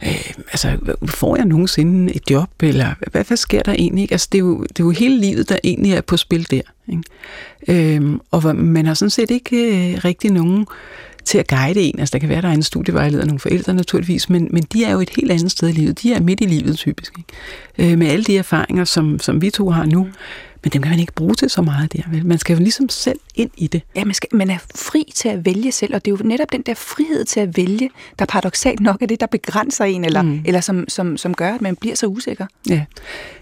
øh, 0.02 0.30
altså 0.38 0.76
får 1.06 1.36
jeg 1.36 1.44
nogensinde 1.44 2.14
et 2.14 2.30
job, 2.30 2.50
eller 2.62 2.94
hvad, 3.12 3.24
hvad 3.24 3.36
sker 3.36 3.62
der 3.62 3.72
egentlig? 3.72 4.02
Ikke? 4.02 4.12
Altså 4.12 4.28
det 4.32 4.38
er, 4.38 4.42
jo, 4.42 4.62
det 4.62 4.80
er 4.80 4.84
jo 4.84 4.90
hele 4.90 5.20
livet, 5.20 5.48
der 5.48 5.58
egentlig 5.64 5.92
er 5.92 6.00
på 6.00 6.16
spil 6.16 6.50
der. 6.50 6.60
Ikke? 6.88 7.96
Øh, 7.96 8.18
og 8.30 8.56
man 8.56 8.86
har 8.86 8.94
sådan 8.94 9.10
set 9.10 9.30
ikke 9.30 9.92
øh, 9.92 10.04
rigtig 10.04 10.30
nogen 10.30 10.66
til 11.26 11.38
at 11.38 11.48
guide 11.48 11.80
en. 11.80 11.98
Altså, 11.98 12.12
der 12.12 12.18
kan 12.18 12.28
være, 12.28 12.42
der 12.42 12.48
er 12.48 12.52
en 12.52 12.62
studievejleder 12.62 13.24
nogle 13.24 13.40
forældre 13.40 13.74
naturligvis, 13.74 14.30
men, 14.30 14.48
men 14.50 14.62
de 14.62 14.84
er 14.84 14.92
jo 14.92 15.00
et 15.00 15.10
helt 15.16 15.30
andet 15.30 15.50
sted 15.50 15.68
i 15.68 15.72
livet. 15.72 16.02
De 16.02 16.12
er 16.12 16.20
midt 16.20 16.40
i 16.40 16.44
livet 16.44 16.76
typisk. 16.76 17.18
Ikke? 17.18 17.92
Øh, 17.92 17.98
med 17.98 18.06
alle 18.06 18.24
de 18.24 18.38
erfaringer, 18.38 18.84
som, 18.84 19.18
som 19.18 19.42
vi 19.42 19.50
to 19.50 19.70
har 19.70 19.84
nu. 19.84 20.08
Men 20.66 20.70
dem 20.72 20.82
kan 20.82 20.90
man 20.90 21.00
ikke 21.00 21.12
bruge 21.12 21.34
til 21.34 21.50
så 21.50 21.62
meget 21.62 21.92
der. 21.92 22.02
Vel? 22.10 22.26
Man 22.26 22.38
skal 22.38 22.54
jo 22.54 22.62
ligesom 22.62 22.88
selv 22.88 23.18
ind 23.34 23.50
i 23.56 23.66
det. 23.66 23.82
Ja, 23.96 24.04
man, 24.04 24.14
skal, 24.14 24.28
man 24.32 24.50
er 24.50 24.58
fri 24.74 25.12
til 25.14 25.28
at 25.28 25.44
vælge 25.44 25.72
selv, 25.72 25.94
og 25.94 26.04
det 26.04 26.10
er 26.12 26.16
jo 26.20 26.28
netop 26.28 26.52
den 26.52 26.62
der 26.62 26.74
frihed 26.74 27.24
til 27.24 27.40
at 27.40 27.56
vælge, 27.56 27.90
der 28.18 28.24
paradoxalt 28.24 28.80
nok 28.80 29.02
er 29.02 29.06
det, 29.06 29.20
der 29.20 29.26
begrænser 29.26 29.84
en, 29.84 30.04
eller, 30.04 30.22
mm. 30.22 30.42
eller 30.44 30.60
som, 30.60 30.88
som, 30.88 31.16
som 31.16 31.34
gør, 31.34 31.54
at 31.54 31.60
man 31.60 31.76
bliver 31.76 31.94
så 31.94 32.06
usikker. 32.06 32.46
Ja, 32.68 32.84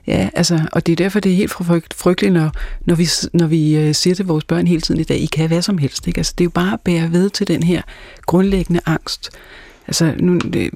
ja 0.06 0.28
altså, 0.34 0.60
og 0.72 0.86
det 0.86 0.92
er 0.92 0.96
derfor, 0.96 1.20
det 1.20 1.32
er 1.32 1.36
helt 1.36 1.52
frygteligt, 1.96 2.34
når, 2.34 2.50
når 2.80 2.94
vi, 2.94 3.08
når 3.32 3.46
vi 3.46 3.76
øh, 3.76 3.94
siger 3.94 4.14
til 4.14 4.26
vores 4.26 4.44
børn 4.44 4.66
hele 4.66 4.80
tiden 4.80 5.00
i 5.00 5.04
dag, 5.04 5.18
I 5.18 5.26
kan 5.26 5.48
hvad 5.48 5.62
som 5.62 5.78
helst. 5.78 6.06
Ikke? 6.06 6.18
Altså, 6.18 6.34
det 6.38 6.44
er 6.44 6.46
jo 6.46 6.50
bare 6.50 6.72
at 6.72 6.80
bære 6.80 7.12
ved 7.12 7.30
til 7.30 7.48
den 7.48 7.62
her 7.62 7.82
grundlæggende 8.26 8.80
angst, 8.86 9.30
Altså, 9.86 10.14
nu 10.18 10.38
det, 10.38 10.70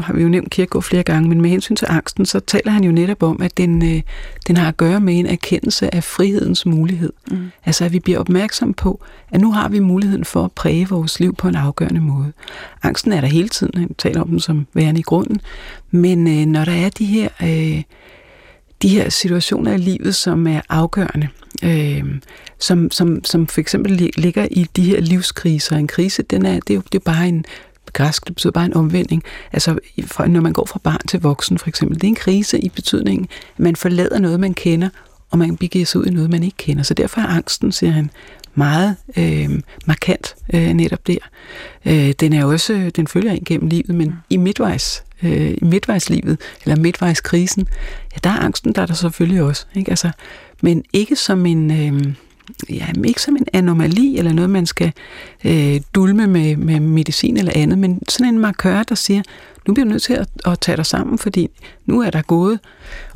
har 0.00 0.14
vi 0.14 0.22
jo 0.22 0.28
nævnt 0.28 0.50
Kierkegaard 0.50 0.82
flere 0.82 1.02
gange, 1.02 1.28
men 1.28 1.40
med 1.40 1.50
hensyn 1.50 1.76
til 1.76 1.86
angsten, 1.90 2.26
så 2.26 2.40
taler 2.40 2.72
han 2.72 2.84
jo 2.84 2.92
netop 2.92 3.22
om, 3.22 3.42
at 3.42 3.56
den, 3.56 3.94
øh, 3.94 4.02
den 4.48 4.56
har 4.56 4.68
at 4.68 4.76
gøre 4.76 5.00
med 5.00 5.18
en 5.18 5.26
erkendelse 5.26 5.94
af 5.94 6.04
frihedens 6.04 6.66
mulighed. 6.66 7.12
Mm. 7.30 7.50
Altså, 7.64 7.84
at 7.84 7.92
vi 7.92 8.00
bliver 8.00 8.18
opmærksom 8.18 8.74
på, 8.74 9.04
at 9.30 9.40
nu 9.40 9.52
har 9.52 9.68
vi 9.68 9.78
muligheden 9.78 10.24
for 10.24 10.44
at 10.44 10.52
præge 10.52 10.88
vores 10.88 11.20
liv 11.20 11.34
på 11.34 11.48
en 11.48 11.54
afgørende 11.54 12.00
måde. 12.00 12.32
Angsten 12.82 13.12
er 13.12 13.20
der 13.20 13.28
hele 13.28 13.48
tiden, 13.48 13.80
han 13.80 13.94
taler 13.98 14.20
om 14.20 14.28
den 14.28 14.40
som 14.40 14.66
værende 14.74 15.00
i 15.00 15.02
grunden, 15.02 15.40
men 15.90 16.28
øh, 16.28 16.46
når 16.46 16.64
der 16.64 16.72
er 16.72 16.88
de 16.88 17.04
her, 17.04 17.28
øh, 17.42 17.82
de 18.82 18.88
her 18.88 19.08
situationer 19.08 19.72
i 19.72 19.78
livet, 19.78 20.14
som 20.14 20.46
er 20.46 20.60
afgørende, 20.68 21.28
øh, 21.64 22.04
som, 22.58 22.90
som, 22.90 23.24
som 23.24 23.46
for 23.46 23.60
eksempel 23.60 24.12
ligger 24.16 24.48
i 24.50 24.66
de 24.76 24.82
her 24.82 25.00
livskriser. 25.00 25.76
En 25.76 25.86
krise, 25.86 26.22
den 26.22 26.46
er, 26.46 26.60
det 26.60 26.70
er 26.70 26.74
jo 26.74 26.82
det 26.92 26.98
er 26.98 27.04
bare 27.04 27.28
en 27.28 27.44
græsk, 27.94 28.26
det 28.26 28.34
betyder 28.34 28.52
bare 28.52 28.64
en 28.64 28.74
omvending. 28.74 29.22
Altså, 29.52 29.78
når 30.26 30.40
man 30.40 30.52
går 30.52 30.66
fra 30.66 30.80
barn 30.82 31.06
til 31.08 31.20
voksen, 31.20 31.58
for 31.58 31.68
eksempel. 31.68 31.96
Det 31.96 32.04
er 32.04 32.08
en 32.08 32.14
krise 32.14 32.60
i 32.60 32.68
betydningen, 32.68 33.28
at 33.54 33.60
man 33.60 33.76
forlader 33.76 34.18
noget, 34.18 34.40
man 34.40 34.54
kender, 34.54 34.88
og 35.30 35.38
man 35.38 35.56
begiver 35.56 35.86
sig 35.86 36.00
ud 36.00 36.06
i 36.06 36.10
noget, 36.10 36.30
man 36.30 36.42
ikke 36.42 36.56
kender. 36.56 36.82
Så 36.82 36.94
derfor 36.94 37.20
er 37.20 37.26
angsten, 37.26 37.72
siger 37.72 37.92
han, 37.92 38.10
meget 38.54 38.96
øh, 39.16 39.50
markant 39.86 40.34
øh, 40.54 40.72
netop 40.72 41.06
der. 41.06 41.18
Øh, 41.84 42.12
den 42.20 42.32
er 42.32 42.44
også, 42.44 42.90
den 42.96 43.06
følger 43.06 43.32
ind 43.32 43.44
gennem 43.44 43.68
livet, 43.68 43.94
men 43.94 44.14
i 44.30 44.36
midtvejs, 44.36 45.04
øh, 45.22 45.50
i 45.50 45.64
midtvejslivet, 45.64 46.40
eller 46.64 46.76
midtvejskrisen, 46.76 47.68
ja, 48.14 48.18
der 48.24 48.30
er 48.30 48.38
angsten, 48.38 48.72
der 48.72 48.82
er 48.82 48.86
der 48.86 48.94
selvfølgelig 48.94 49.42
også. 49.42 49.66
Ikke? 49.74 49.90
Altså, 49.90 50.10
men 50.62 50.84
ikke 50.92 51.16
som 51.16 51.46
en, 51.46 51.70
øh, 51.70 52.14
ja, 52.70 52.86
ikke 53.04 53.22
som 53.22 53.36
en 53.36 53.46
anomali 53.52 54.18
eller 54.18 54.32
noget, 54.32 54.50
man 54.50 54.66
skal 54.66 54.92
øh, 55.44 55.80
dulme 55.94 56.26
med, 56.26 56.56
med 56.56 56.80
medicin 56.80 57.36
eller 57.36 57.52
andet, 57.54 57.78
men 57.78 58.02
sådan 58.08 58.34
en 58.34 58.40
markør, 58.40 58.82
der 58.82 58.94
siger, 58.94 59.22
nu 59.66 59.74
bliver 59.74 59.84
du 59.84 59.90
nødt 59.90 60.02
til 60.02 60.12
at, 60.14 60.28
at 60.46 60.60
tage 60.60 60.76
dig 60.76 60.86
sammen, 60.86 61.18
fordi 61.18 61.48
nu 61.86 62.02
er 62.02 62.10
der 62.10 62.22
gået 62.22 62.58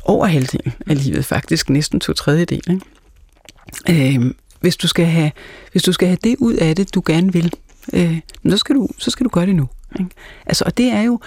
over 0.05 0.25
halvdelen 0.25 0.73
af 0.87 1.03
livet, 1.03 1.25
faktisk 1.25 1.69
næsten 1.69 1.99
to 1.99 2.13
tredjedel. 2.13 2.61
Ikke? 2.69 4.15
Øh, 4.15 4.33
hvis, 4.59 4.77
du 4.77 4.87
skal 4.87 5.05
have, 5.05 5.31
hvis 5.71 5.83
du 5.83 5.91
skal 5.91 6.07
have 6.07 6.17
det 6.23 6.35
ud 6.39 6.53
af 6.53 6.75
det, 6.75 6.95
du 6.95 7.03
gerne 7.05 7.33
vil, 7.33 7.53
øh, 7.93 8.19
så, 8.49 8.57
skal 8.57 8.75
du, 8.75 8.87
så 8.97 9.11
skal 9.11 9.23
du 9.23 9.29
gøre 9.29 9.45
det 9.45 9.55
nu. 9.55 9.69
Ikke? 9.99 10.11
Altså, 10.45 10.63
og 10.65 10.77
det 10.77 10.85
er 10.85 11.01
jo 11.01 11.19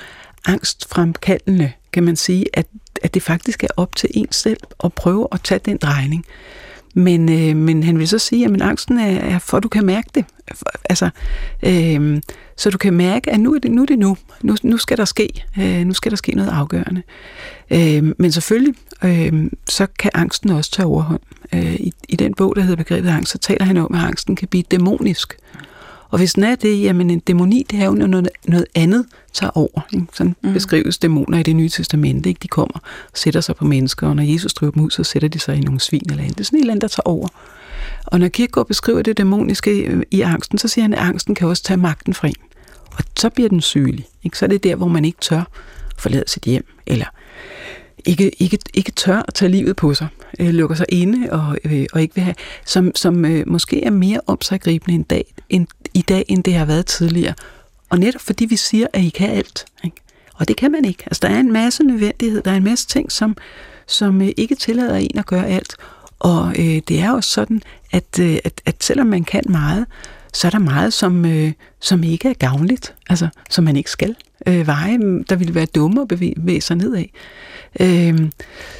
angstfremkaldende, 0.45 1.73
kan 1.93 2.03
man 2.03 2.17
sige, 2.17 2.45
at, 2.55 2.67
at 3.03 3.15
det 3.15 3.23
faktisk 3.23 3.65
er 3.65 3.69
op 3.77 3.97
til 3.97 4.11
en 4.15 4.33
selv 4.33 4.61
at 4.85 4.93
prøve 4.93 5.29
at 5.33 5.41
tage 5.41 5.61
den 5.65 5.77
drejning. 5.77 6.27
Men, 6.94 7.28
øh, 7.28 7.57
men 7.57 7.83
han 7.83 7.98
vil 7.98 8.09
så 8.09 8.18
sige, 8.18 8.44
at 8.44 8.62
angsten 8.62 8.98
er, 8.98 9.18
er 9.18 9.38
for, 9.38 9.57
at 9.57 9.62
du 9.62 9.68
kan 9.68 9.87
mærke 9.87 10.09
det. 10.14 10.24
Altså, 10.85 11.11
øh, 11.62 12.20
så 12.57 12.70
du 12.70 12.78
kan 12.78 12.94
mærke, 12.94 13.31
at 13.31 13.40
nu 13.40 13.55
er 13.55 13.59
det 13.59 13.70
nu. 13.70 13.83
Er 13.83 13.87
det 13.87 13.98
nu. 13.98 14.16
nu. 14.42 14.57
Nu 14.62 14.76
skal 14.76 14.96
der 14.96 15.05
ske. 15.05 15.44
Øh, 15.59 15.85
nu 15.85 15.94
skal 15.94 16.11
der 16.11 16.16
ske 16.16 16.33
noget 16.33 16.50
afgørende. 16.50 17.02
Øh, 17.70 18.14
men 18.18 18.33
selvfølgelig, 18.33 18.74
øh, 19.05 19.50
så 19.68 19.87
kan 19.98 20.11
angsten 20.14 20.50
også 20.50 20.70
tage 20.70 20.87
overhånd. 20.87 21.20
Øh, 21.55 21.74
i, 21.74 21.92
I 22.09 22.16
den 22.16 22.35
bog, 22.35 22.57
der 22.57 22.62
hedder 22.62 22.76
Begrebet 22.76 23.09
angst, 23.09 23.33
så 23.33 23.38
taler 23.38 23.64
han 23.64 23.76
om, 23.76 23.94
at 23.94 24.00
angsten 24.00 24.37
kan 24.37 24.48
blive 24.48 24.64
dæmonisk. 24.70 25.37
Og 26.12 26.18
hvis 26.18 26.33
den 26.33 26.44
er 26.44 26.55
det, 26.55 26.83
jamen 26.83 27.11
en 27.11 27.18
dæmoni, 27.18 27.66
det 27.70 27.81
er 27.81 27.85
jo 27.85 27.92
noget, 27.92 28.29
noget 28.46 28.66
andet 28.75 29.07
tager 29.33 29.51
over. 29.51 29.81
Ikke? 29.92 30.07
Sådan 30.12 30.37
mm. 30.42 30.53
beskrives 30.53 30.98
dæmoner 30.98 31.38
i 31.38 31.42
det 31.42 31.57
nye 31.57 31.68
testamente. 31.68 32.29
Ikke? 32.29 32.38
De 32.42 32.48
kommer 32.48 32.79
og 33.12 33.18
sætter 33.18 33.40
sig 33.40 33.57
på 33.57 33.64
mennesker, 33.64 34.09
og 34.09 34.16
når 34.16 34.22
Jesus 34.22 34.55
driver 34.55 34.70
dem 34.70 34.83
ud, 34.83 34.90
så 34.90 35.05
sætter 35.05 35.29
de 35.29 35.38
sig 35.38 35.57
i 35.57 35.61
nogle 35.61 35.81
svin 35.81 36.03
eller 36.11 36.22
andet. 36.22 36.38
Det 36.38 36.44
er 36.44 36.44
sådan 36.44 36.59
et 36.59 36.61
eller 36.61 36.72
andet, 36.72 36.83
der 36.83 36.88
tager 36.88 37.09
over. 37.09 37.29
Og 38.07 38.20
når 38.20 38.29
Kierkegaard 38.29 38.66
beskriver 38.66 39.03
det 39.03 39.18
dæmoniske 39.18 40.05
i 40.11 40.20
angsten, 40.20 40.59
så 40.59 40.68
siger 40.68 40.83
han, 40.83 40.94
at 40.94 41.01
angsten 41.01 41.35
kan 41.35 41.48
også 41.48 41.62
tage 41.62 41.77
magten 41.77 42.14
fra 42.14 42.29
en. 42.29 42.35
Og 42.96 43.05
så 43.16 43.31
bliver 43.31 43.48
den 43.48 43.61
sygelig. 43.61 44.07
Ikke? 44.22 44.38
Så 44.38 44.44
er 44.44 44.48
det 44.48 44.64
der, 44.64 44.77
hvor 44.77 44.88
man 44.88 45.05
ikke 45.05 45.18
tør 45.20 45.42
forlade 45.98 46.25
sit 46.27 46.42
hjem, 46.42 46.66
eller 46.87 47.07
ikke, 48.07 48.43
ikke, 48.43 48.59
ikke 48.75 48.93
tør 48.93 49.23
at 49.29 49.35
tage 49.35 49.49
livet 49.49 49.77
på 49.77 49.95
sig, 49.95 50.09
øh, 50.41 50.49
lukker 50.49 50.77
sig 50.77 50.87
inde 50.88 51.33
og, 51.33 51.59
øh, 51.65 51.87
og 51.93 52.03
ikke 52.03 52.15
vil 52.15 52.25
have, 52.25 52.35
som, 52.65 52.93
som 52.95 53.25
øh, 53.25 53.49
måske 53.49 53.85
er 53.85 53.91
mere 53.91 54.21
omsaggribende 54.27 54.95
en 54.95 55.03
dag, 55.03 55.35
end, 55.49 55.67
i 55.95 56.03
dag, 56.03 56.25
end 56.29 56.45
det 56.45 56.55
har 56.55 56.65
været 56.65 56.87
tidligere. 56.87 57.35
Og 57.88 57.99
netop 57.99 58.21
fordi 58.21 58.45
vi 58.45 58.57
siger, 58.57 58.87
at 58.93 59.03
I 59.03 59.09
kan 59.09 59.31
alt. 59.31 59.65
Ikke? 59.85 59.97
Og 60.35 60.49
det 60.49 60.57
kan 60.57 60.73
man 60.73 60.85
ikke. 60.85 61.03
Altså, 61.07 61.21
der 61.23 61.35
er 61.35 61.41
en 61.41 61.53
masse 61.53 61.85
nødvendighed, 61.85 62.43
der 62.43 62.51
er 62.51 62.57
en 62.57 62.65
masse 62.65 62.87
ting, 62.87 63.12
som, 63.12 63.37
som 63.87 64.23
øh, 64.23 64.29
ikke 64.37 64.55
tillader 64.55 64.97
en 64.97 65.19
at 65.19 65.27
gøre 65.27 65.47
alt. 65.47 65.77
Og 66.19 66.49
øh, 66.59 66.83
det 66.88 67.01
er 67.01 67.12
også 67.12 67.31
sådan, 67.31 67.62
at, 67.93 68.19
øh, 68.21 68.38
at, 68.45 68.61
at 68.67 68.85
selvom 68.85 69.07
man 69.07 69.25
kan 69.25 69.43
meget, 69.49 69.87
så 70.33 70.47
er 70.47 70.51
der 70.51 70.59
meget, 70.59 70.93
som, 70.93 71.25
øh, 71.27 71.53
som 71.81 72.03
ikke 72.03 72.29
er 72.29 72.35
gavnligt, 72.35 72.95
altså 73.09 73.29
som 73.51 73.65
man 73.65 73.77
ikke 73.77 73.91
skal. 73.91 74.17
Øh, 74.46 74.66
veje, 74.66 74.98
der 75.28 75.37
ville 75.37 75.55
være 75.55 75.66
dumme 75.66 76.02
at 76.02 76.09
bevæge, 76.09 76.61
sig 76.61 76.76
nedad. 76.76 77.05
Øh, 77.81 78.31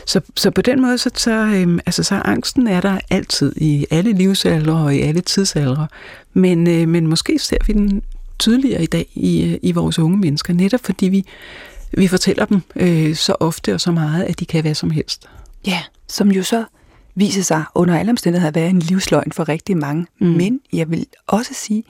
så, 0.07 0.21
så 0.37 0.51
på 0.51 0.63
den 0.63 0.83
måde, 0.83 0.99
så, 0.99 1.11
så, 1.15 1.31
øh, 1.31 1.79
altså, 1.87 2.03
så 2.03 2.15
angsten 2.15 2.67
er 2.67 2.81
der 2.81 2.99
altid 3.11 3.53
i 3.57 3.87
alle 3.91 4.13
livsaldre 4.13 4.75
og 4.75 4.97
i 4.97 5.01
alle 5.01 5.21
tidsaldre. 5.21 5.87
Men, 6.33 6.67
øh, 6.67 6.89
men 6.89 7.07
måske 7.07 7.39
ser 7.39 7.57
vi 7.67 7.73
den 7.73 8.03
tydeligere 8.39 8.83
i 8.83 8.87
dag 8.87 9.07
i, 9.15 9.59
i 9.63 9.73
vores 9.73 9.99
unge 9.99 10.17
mennesker, 10.19 10.55
netop 10.55 10.81
fordi 10.85 11.09
vi, 11.09 11.25
vi 11.93 12.09
fortæller 12.09 12.45
dem 12.45 12.61
øh, 12.77 13.15
så 13.15 13.35
ofte 13.41 13.75
og 13.75 13.81
så 13.81 13.93
meget, 13.93 14.25
at 14.25 14.41
de 14.41 14.47
kan 14.47 14.65
være 14.65 14.75
som 14.75 14.91
helst. 14.91 15.29
Ja, 15.67 15.83
som 16.09 16.31
jo 16.31 16.43
så 16.43 16.65
viser 17.15 17.43
sig 17.43 17.65
under 17.75 17.99
alle 17.99 18.11
omstændigheder 18.11 18.49
at 18.49 18.55
være 18.55 18.69
en 18.69 18.79
livsløgn 18.79 19.33
for 19.33 19.49
rigtig 19.49 19.77
mange. 19.77 20.07
Mm. 20.21 20.27
Men 20.27 20.61
jeg 20.73 20.91
vil 20.91 21.07
også 21.27 21.55
sige, 21.55 21.79
at 21.79 21.85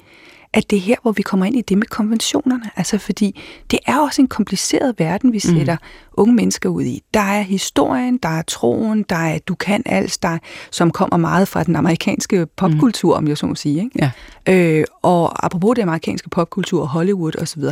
det 0.55 0.77
er 0.77 0.81
her, 0.81 0.97
hvor 1.03 1.13
vi 1.13 1.23
kommer 1.23 1.47
ind 1.47 1.57
i 1.57 1.61
det 1.61 1.79
med 1.79 1.87
konventionerne. 1.87 2.71
Altså 2.77 2.99
fordi 2.99 3.41
det 3.71 3.79
er 3.87 3.99
også 3.99 4.23
en 4.23 4.29
kompliceret 4.29 4.95
verden, 4.99 5.33
vi 5.33 5.41
mm. 5.45 5.57
sætter 5.57 5.75
mm. 5.75 6.13
unge 6.13 6.35
mennesker 6.35 6.69
ud 6.69 6.83
i. 6.83 7.03
Der 7.15 7.21
er 7.21 7.43
historien, 7.43 8.17
der 8.17 8.29
er 8.29 8.43
troen, 8.43 9.03
der 9.03 9.17
er 9.17 9.39
du 9.39 9.55
kan 9.55 9.83
alt, 9.87 10.19
der, 10.23 10.39
som 10.71 10.91
kommer 10.91 11.17
meget 11.17 11.49
fra 11.49 11.65
den 11.65 11.77
amerikanske 11.77 12.47
popkultur, 12.47 13.21
mm. 13.21 13.25
om 13.25 13.29
jeg 13.29 13.39
så 13.39 13.47
må 13.47 13.55
sige. 13.55 13.83
Ikke? 13.85 14.11
Ja. 14.47 14.79
Øh, 14.79 14.85
og 15.03 15.47
apropos 15.47 15.75
det 15.77 15.83
amerikanske 15.83 16.31
popkultur, 16.31 16.85
Hollywood 16.85 17.43
osv., 17.43 17.63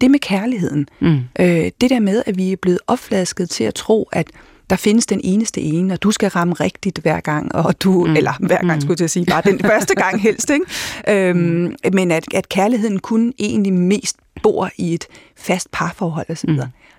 det 0.00 0.10
med 0.10 0.18
kærligheden. 0.18 0.88
Mm. 1.00 1.20
Øh, 1.40 1.70
det 1.80 1.90
der 1.90 2.00
med, 2.00 2.22
at 2.26 2.38
vi 2.38 2.52
er 2.52 2.56
blevet 2.56 2.78
opflasket 2.86 3.50
til 3.50 3.64
at 3.64 3.74
tro, 3.74 4.08
at 4.12 4.26
der 4.70 4.76
findes 4.76 5.06
den 5.06 5.20
eneste 5.24 5.60
ene, 5.60 5.94
og 5.94 6.02
du 6.02 6.10
skal 6.10 6.28
ramme 6.28 6.54
rigtigt 6.54 6.98
hver 6.98 7.20
gang, 7.20 7.54
og 7.54 7.82
du, 7.82 8.04
mm. 8.06 8.16
eller 8.16 8.32
hver 8.40 8.66
gang 8.66 8.74
mm. 8.74 8.80
skulle 8.80 8.96
jeg 9.00 9.10
sige, 9.10 9.26
bare 9.26 9.42
den 9.44 9.60
første 9.60 9.94
gang 9.94 10.20
helst, 10.26 10.50
ikke? 10.50 11.28
Øhm, 11.28 11.38
mm. 11.38 11.74
men 11.92 12.10
at, 12.10 12.24
at 12.34 12.48
kærligheden 12.48 12.98
kun 12.98 13.32
egentlig 13.38 13.72
mest 13.72 14.16
bor 14.42 14.70
i 14.76 14.94
et 14.94 15.04
fast 15.36 15.70
parforhold 15.72 16.30
osv. 16.30 16.50
Mm. 16.50 16.56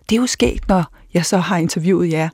Det 0.09 0.15
er 0.15 0.21
jo 0.21 0.27
sket, 0.27 0.67
når 0.67 0.83
jeg 1.13 1.25
så 1.25 1.37
har 1.37 1.57
interviewet 1.57 2.11
jer. 2.11 2.29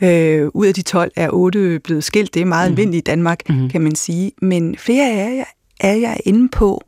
Øh, 0.00 0.48
ud 0.54 0.66
af 0.66 0.74
de 0.74 0.82
12 0.82 1.12
er 1.16 1.28
8 1.32 1.80
blevet 1.84 2.04
skilt. 2.04 2.34
Det 2.34 2.42
er 2.42 2.46
meget 2.46 2.70
mm. 2.70 2.72
almindeligt 2.72 3.08
i 3.08 3.10
Danmark, 3.10 3.48
mm. 3.48 3.68
kan 3.68 3.80
man 3.80 3.94
sige. 3.94 4.32
Men 4.42 4.76
flere 4.76 5.10
af 5.10 5.36
jer 5.36 5.44
er 5.80 5.94
jeg 5.94 6.20
inde 6.24 6.48
på, 6.48 6.82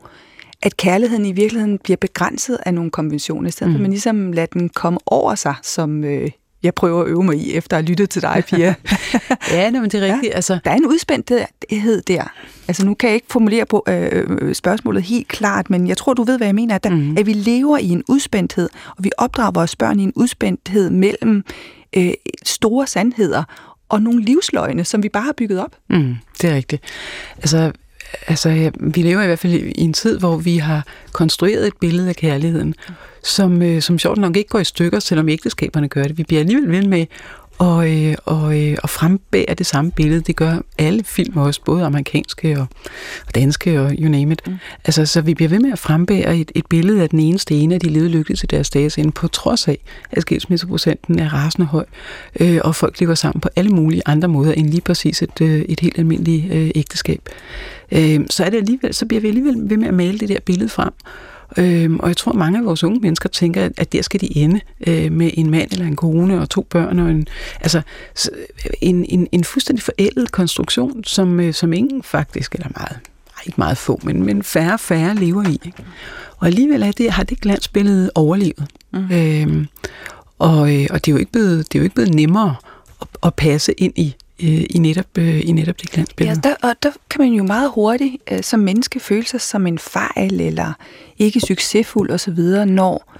at 0.62 0.76
kærligheden 0.76 1.26
i 1.26 1.32
virkeligheden 1.32 1.78
bliver 1.78 1.96
begrænset 1.96 2.58
af 2.66 2.74
nogle 2.74 2.90
konventioner, 2.90 3.48
i 3.48 3.50
stedet 3.50 3.70
mm. 3.70 3.74
for 3.74 3.78
at 3.78 3.82
man 3.82 3.90
ligesom 3.90 4.32
lader 4.32 4.46
den 4.46 4.68
komme 4.68 4.98
over 5.06 5.34
sig, 5.34 5.54
som 5.62 6.04
øh, 6.04 6.30
jeg 6.62 6.74
prøver 6.74 7.02
at 7.02 7.08
øve 7.08 7.24
mig 7.24 7.36
i, 7.36 7.54
efter 7.54 7.76
at 7.76 7.82
have 7.82 7.90
lyttet 7.90 8.10
til 8.10 8.22
dig, 8.22 8.44
Pia. 8.48 8.74
ja, 9.52 9.70
men 9.70 9.84
det 9.84 9.94
er 9.94 10.00
rigtigt. 10.00 10.30
Ja, 10.30 10.36
altså. 10.36 10.58
Der 10.64 10.70
er 10.70 10.74
en 10.74 10.86
udspændthed 10.86 12.02
der. 12.02 12.32
Altså 12.68 12.86
nu 12.86 12.94
kan 12.94 13.08
jeg 13.08 13.14
ikke 13.14 13.26
formulere 13.30 13.66
på 13.66 13.84
øh, 13.88 14.26
øh, 14.40 14.54
spørgsmålet 14.54 15.02
helt 15.02 15.28
klart, 15.28 15.70
men 15.70 15.88
jeg 15.88 15.96
tror, 15.96 16.14
du 16.14 16.22
ved, 16.22 16.36
hvad 16.36 16.46
jeg 16.46 16.54
mener, 16.54 16.74
at, 16.74 16.84
der, 16.84 16.90
mm. 16.90 17.16
at 17.18 17.26
vi 17.26 17.32
lever 17.32 17.78
i 17.78 17.88
en 17.88 18.02
udspændthed, 18.08 18.68
og 18.96 19.04
vi 19.04 19.10
opdrager 19.18 19.50
vores 19.50 19.76
børn 19.76 20.00
i 20.00 20.02
en 20.02 20.12
udspændthed 20.16 20.90
mellem 20.90 21.44
øh, 21.96 22.12
store 22.44 22.86
sandheder 22.86 23.44
og 23.88 24.02
nogle 24.02 24.22
livsløgne, 24.22 24.84
som 24.84 25.02
vi 25.02 25.08
bare 25.08 25.22
har 25.22 25.34
bygget 25.36 25.60
op. 25.60 25.76
Mm, 25.90 26.16
det 26.42 26.50
er 26.50 26.54
rigtigt. 26.54 26.82
Altså, 27.36 27.72
altså, 28.26 28.48
ja, 28.48 28.70
vi 28.80 29.02
lever 29.02 29.22
i 29.22 29.26
hvert 29.26 29.38
fald 29.38 29.52
i 29.52 29.72
en 29.76 29.92
tid, 29.92 30.18
hvor 30.18 30.36
vi 30.36 30.56
har 30.56 30.86
konstrueret 31.12 31.66
et 31.66 31.76
billede 31.80 32.08
af 32.08 32.16
kærligheden, 32.16 32.74
som, 33.22 33.62
øh, 33.62 33.82
som 33.82 33.98
sjovt 33.98 34.18
nok 34.18 34.36
ikke 34.36 34.48
går 34.48 34.58
i 34.58 34.64
stykker, 34.64 34.98
selvom 34.98 35.28
ægteskaberne 35.28 35.88
gør 35.88 36.02
det. 36.02 36.18
Vi 36.18 36.22
bliver 36.22 36.40
alligevel 36.40 36.70
ved 36.70 36.82
med 36.82 37.06
og, 37.60 37.90
øh, 37.90 38.14
og, 38.24 38.60
øh, 38.60 38.76
og 38.82 38.90
frembære 38.90 39.54
det 39.58 39.66
samme 39.66 39.90
billede. 39.90 40.20
Det 40.20 40.36
gør 40.36 40.58
alle 40.78 41.04
film 41.04 41.36
også, 41.36 41.60
både 41.64 41.84
amerikanske 41.84 42.60
og, 42.60 42.66
og 43.26 43.34
danske 43.34 43.80
og 43.80 43.92
you 43.98 44.08
name 44.08 44.32
it. 44.32 44.42
Mm. 44.46 44.56
Altså, 44.84 45.06
så 45.06 45.20
vi 45.20 45.34
bliver 45.34 45.48
ved 45.48 45.58
med 45.58 45.72
at 45.72 45.78
frembære 45.78 46.36
et, 46.36 46.52
et 46.54 46.66
billede 46.66 47.02
af 47.02 47.08
den 47.08 47.20
eneste 47.20 47.54
ene, 47.54 47.74
at 47.74 47.82
de 47.82 47.88
levede 47.88 48.10
lykkeligt 48.10 48.40
til 48.40 48.50
deres 48.50 48.70
dages 48.70 48.98
ende, 48.98 49.12
på 49.12 49.28
trods 49.28 49.68
af, 49.68 49.78
at 50.10 50.22
skilsmisseprocenten 50.22 51.18
er 51.18 51.34
rasende 51.34 51.66
høj, 51.66 51.84
øh, 52.40 52.60
og 52.64 52.74
folk 52.74 53.00
lever 53.00 53.14
sammen 53.14 53.40
på 53.40 53.48
alle 53.56 53.70
mulige 53.70 54.02
andre 54.06 54.28
måder 54.28 54.52
end 54.52 54.70
lige 54.70 54.80
præcis 54.80 55.22
et, 55.22 55.40
øh, 55.40 55.60
et 55.60 55.80
helt 55.80 55.98
almindeligt 55.98 56.52
øh, 56.52 56.70
ægteskab. 56.74 57.20
Øh, 57.92 58.20
så, 58.30 58.44
er 58.44 58.50
det 58.50 58.56
alligevel, 58.56 58.94
så 58.94 59.06
bliver 59.06 59.20
vi 59.20 59.28
alligevel 59.28 59.70
ved 59.70 59.76
med 59.76 59.88
at 59.88 59.94
male 59.94 60.18
det 60.18 60.28
der 60.28 60.40
billede 60.46 60.68
frem. 60.68 60.92
Øhm, 61.56 62.00
og 62.00 62.08
jeg 62.08 62.16
tror, 62.16 62.32
at 62.32 62.38
mange 62.38 62.58
af 62.58 62.64
vores 62.64 62.84
unge 62.84 63.00
mennesker 63.00 63.28
tænker, 63.28 63.68
at 63.76 63.92
der 63.92 64.02
skal 64.02 64.20
de 64.20 64.36
ende 64.36 64.60
øh, 64.86 65.12
med 65.12 65.30
en 65.34 65.50
mand 65.50 65.72
eller 65.72 65.86
en 65.86 65.96
kone 65.96 66.40
og 66.40 66.50
to 66.50 66.66
børn. 66.70 66.98
Og 66.98 67.10
en, 67.10 67.26
altså 67.60 67.82
en, 68.80 69.04
en, 69.08 69.28
en 69.32 69.44
fuldstændig 69.44 69.82
forældet 69.82 70.32
konstruktion, 70.32 71.04
som, 71.04 71.40
øh, 71.40 71.54
som 71.54 71.72
ingen 71.72 72.02
faktisk, 72.02 72.54
eller 72.54 72.68
meget, 72.76 72.98
ikke 73.46 73.58
meget 73.58 73.78
få, 73.78 74.00
men, 74.02 74.24
men 74.24 74.42
færre 74.42 74.78
færre 74.78 75.14
lever 75.14 75.48
i. 75.48 75.52
Ikke? 75.52 75.84
Og 76.38 76.46
alligevel 76.46 76.82
er 76.82 76.92
det, 76.92 77.10
har 77.10 77.22
det 77.22 77.40
glansbillede 77.40 78.10
overlevet. 78.14 78.66
Mm. 78.92 79.12
Øhm, 79.12 79.66
og, 80.38 80.74
øh, 80.76 80.86
og 80.90 81.04
det 81.04 81.10
er 81.10 81.14
jo 81.14 81.18
ikke 81.18 81.32
blevet, 81.32 81.72
det 81.72 81.78
er 81.78 81.80
jo 81.80 81.84
ikke 81.84 81.94
blevet 81.94 82.14
nemmere 82.14 82.54
at, 83.00 83.08
at 83.22 83.34
passe 83.34 83.72
ind 83.72 83.92
i 83.96 84.14
øh, 84.42 84.64
i, 84.70 84.78
netop, 84.78 85.18
øh, 85.18 85.40
i 85.40 85.52
netop 85.52 85.80
det 85.80 85.90
glansbillede. 85.90 86.40
Ja, 86.44 86.48
der, 86.48 86.68
og 86.68 86.74
der 86.82 86.90
kan 87.10 87.20
man 87.20 87.32
jo 87.32 87.42
meget 87.42 87.70
hurtigt 87.74 88.16
øh, 88.30 88.42
som 88.42 88.60
menneske 88.60 89.00
føle 89.00 89.26
sig 89.26 89.40
som 89.40 89.66
en 89.66 89.78
fejl, 89.78 90.40
eller 90.40 90.72
ikke 91.18 91.40
succesfuld 91.40 92.10
osv., 92.10 92.38
når 92.66 93.16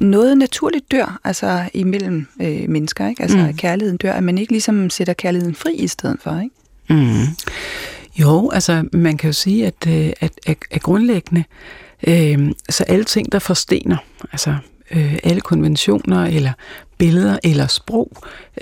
noget 0.00 0.38
naturligt 0.38 0.90
dør, 0.90 1.20
altså 1.24 1.64
imellem 1.74 2.26
øh, 2.40 2.68
mennesker, 2.68 3.08
ikke? 3.08 3.22
altså 3.22 3.38
mm. 3.38 3.56
kærligheden 3.56 3.96
dør, 3.96 4.12
at 4.12 4.22
man 4.22 4.38
ikke 4.38 4.52
ligesom 4.52 4.90
sætter 4.90 5.12
kærligheden 5.12 5.54
fri 5.54 5.74
i 5.74 5.88
stedet 5.88 6.16
for, 6.20 6.40
ikke? 6.40 6.54
Mm. 6.90 7.26
Jo, 8.20 8.50
altså 8.50 8.84
man 8.92 9.16
kan 9.16 9.28
jo 9.28 9.32
sige, 9.32 9.66
at, 9.66 9.86
øh, 9.88 10.12
at, 10.20 10.32
at, 10.46 10.56
at 10.70 10.82
grundlæggende, 10.82 11.44
øh, 12.06 12.52
så 12.68 12.84
alle 12.84 13.04
ting, 13.04 13.32
der 13.32 13.38
forstener, 13.38 13.96
altså 14.32 14.56
øh, 14.90 15.18
alle 15.24 15.40
konventioner 15.40 16.24
eller 16.24 16.52
billeder 17.00 17.38
eller 17.44 17.66
sprog, 17.66 18.10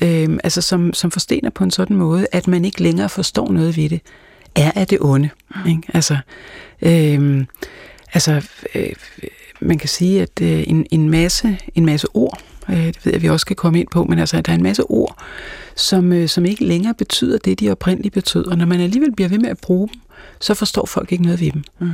øh, 0.03 0.39
altså 0.45 0.61
som, 0.61 0.93
som 0.93 1.11
forstener 1.11 1.51
på 1.51 1.65
en 1.65 1.71
sådan 1.71 1.97
måde, 1.97 2.27
at 2.33 2.49
man 2.49 2.65
ikke 2.65 2.83
længere 2.83 3.09
forstår 3.09 3.53
noget 3.53 3.77
ved 3.77 3.89
det, 3.89 4.01
er 4.55 4.71
af 4.75 4.87
det 4.87 4.99
onde. 5.01 5.29
Mm. 5.51 5.71
Ikke? 5.71 5.83
Altså, 5.95 6.17
øh, 6.83 7.45
altså 8.13 8.49
øh, 8.75 8.93
man 9.61 9.79
kan 9.79 9.89
sige, 9.89 10.23
at 10.23 10.41
øh, 10.43 10.65
en, 10.67 10.87
en, 10.91 11.11
masse, 11.11 11.59
en 11.75 11.87
masse 11.87 12.07
ord, 12.15 12.41
øh, 12.69 12.87
det 12.87 12.97
ved 13.05 13.13
jeg, 13.13 13.23
vi 13.23 13.29
også 13.29 13.45
skal 13.45 13.57
komme 13.57 13.81
ind 13.81 13.89
på, 13.93 14.05
men 14.05 14.19
altså, 14.19 14.41
der 14.41 14.53
er 14.53 14.57
en 14.57 14.63
masse 14.63 14.83
ord, 14.83 15.23
som, 15.75 16.13
øh, 16.13 16.29
som 16.29 16.45
ikke 16.45 16.65
længere 16.65 16.95
betyder 16.95 17.39
det, 17.39 17.61
de 17.61 17.71
oprindeligt 17.71 18.15
betød. 18.15 18.47
Og 18.47 18.59
når 18.59 18.67
man 18.67 18.81
alligevel 18.81 19.13
bliver 19.13 19.29
ved 19.29 19.39
med 19.39 19.51
at 19.51 19.59
bruge 19.59 19.89
dem, 19.89 20.01
så 20.41 20.55
forstår 20.55 20.87
folk 20.87 21.13
ikke 21.13 21.25
noget 21.25 21.41
ved 21.41 21.53
dem. 21.53 21.65
Mm. 21.79 21.91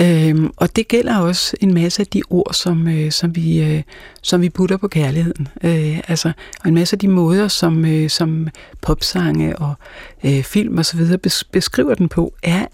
Øhm, 0.00 0.50
og 0.56 0.76
det 0.76 0.88
gælder 0.88 1.18
også 1.18 1.56
en 1.60 1.74
masse 1.74 2.02
af 2.02 2.06
de 2.06 2.22
ord, 2.30 2.54
som, 2.54 2.88
øh, 2.88 3.12
som, 3.12 3.36
vi, 3.36 3.62
øh, 3.62 3.82
som 4.22 4.40
vi 4.40 4.48
putter 4.48 4.76
på 4.76 4.88
kærligheden. 4.88 5.48
Øh, 5.64 6.00
altså, 6.08 6.32
og 6.60 6.68
en 6.68 6.74
masse 6.74 6.94
af 6.94 6.98
de 6.98 7.08
måder, 7.08 7.48
som, 7.48 7.84
øh, 7.84 8.10
som 8.10 8.48
popsange 8.80 9.56
og 9.56 9.74
øh, 10.24 10.42
film 10.42 10.78
osv. 10.78 11.00
beskriver 11.52 11.94
den 11.94 12.08
på, 12.08 12.34
er 12.42 12.66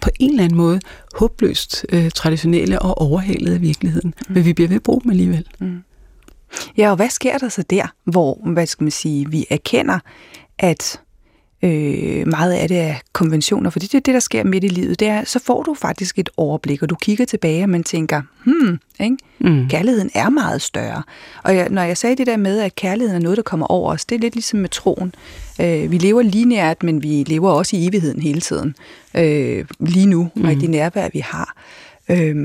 på 0.00 0.10
en 0.20 0.30
eller 0.30 0.44
anden 0.44 0.58
måde 0.58 0.80
håbløst 1.14 1.86
øh, 1.88 2.10
traditionelle 2.10 2.78
og 2.78 2.98
overhalede 2.98 3.54
af 3.54 3.60
virkeligheden. 3.60 4.14
Mm. 4.28 4.34
Men 4.34 4.44
vi 4.44 4.52
bliver 4.52 4.68
ved 4.68 4.76
at 4.76 4.82
bruge 4.82 5.00
dem 5.02 5.10
alligevel. 5.10 5.46
Mm. 5.58 5.82
Ja, 6.76 6.90
og 6.90 6.96
hvad 6.96 7.10
sker 7.10 7.38
der 7.38 7.48
så 7.48 7.62
der, 7.62 7.86
hvor 8.04 8.40
hvad 8.52 8.66
skal 8.66 8.84
man 8.84 8.90
sige, 8.90 9.30
vi 9.30 9.46
erkender, 9.50 9.98
at 10.58 11.00
øh, 11.62 12.28
meget 12.28 12.52
af 12.52 12.68
det 12.68 12.78
er 12.78 12.94
konventioner, 13.12 13.70
for 13.70 13.78
det 13.78 13.94
er 13.94 14.00
det, 14.00 14.14
der 14.14 14.20
sker 14.20 14.44
midt 14.44 14.64
i 14.64 14.68
livet. 14.68 15.00
Det 15.00 15.08
er, 15.08 15.24
så 15.24 15.38
får 15.38 15.62
du 15.62 15.74
faktisk 15.74 16.18
et 16.18 16.28
overblik, 16.36 16.82
og 16.82 16.90
du 16.90 16.94
kigger 16.94 17.24
tilbage, 17.24 17.62
og 17.62 17.68
man 17.68 17.84
tænker, 17.84 18.22
hmm, 18.44 18.78
ikke? 19.00 19.16
Mm. 19.38 19.68
kærligheden 19.68 20.10
er 20.14 20.28
meget 20.28 20.62
større. 20.62 21.02
Og 21.44 21.56
jeg, 21.56 21.68
når 21.70 21.82
jeg 21.82 21.96
sagde 21.96 22.16
det 22.16 22.26
der 22.26 22.36
med, 22.36 22.60
at 22.60 22.74
kærligheden 22.74 23.22
er 23.22 23.22
noget, 23.22 23.36
der 23.36 23.42
kommer 23.42 23.66
over 23.66 23.92
os, 23.92 24.04
det 24.04 24.14
er 24.14 24.18
lidt 24.18 24.34
ligesom 24.34 24.60
med 24.60 24.68
troen. 24.68 25.14
Øh, 25.60 25.90
vi 25.90 25.98
lever 25.98 26.22
lineært, 26.22 26.82
men 26.82 27.02
vi 27.02 27.24
lever 27.26 27.50
også 27.50 27.76
i 27.76 27.86
evigheden 27.86 28.22
hele 28.22 28.40
tiden. 28.40 28.74
Øh, 29.16 29.64
lige 29.80 30.06
nu, 30.06 30.30
mm. 30.34 30.44
og 30.44 30.52
i 30.52 30.54
det 30.54 30.70
nærvær, 30.70 31.08
vi 31.12 31.18
har. 31.18 31.56
Øh, 32.08 32.36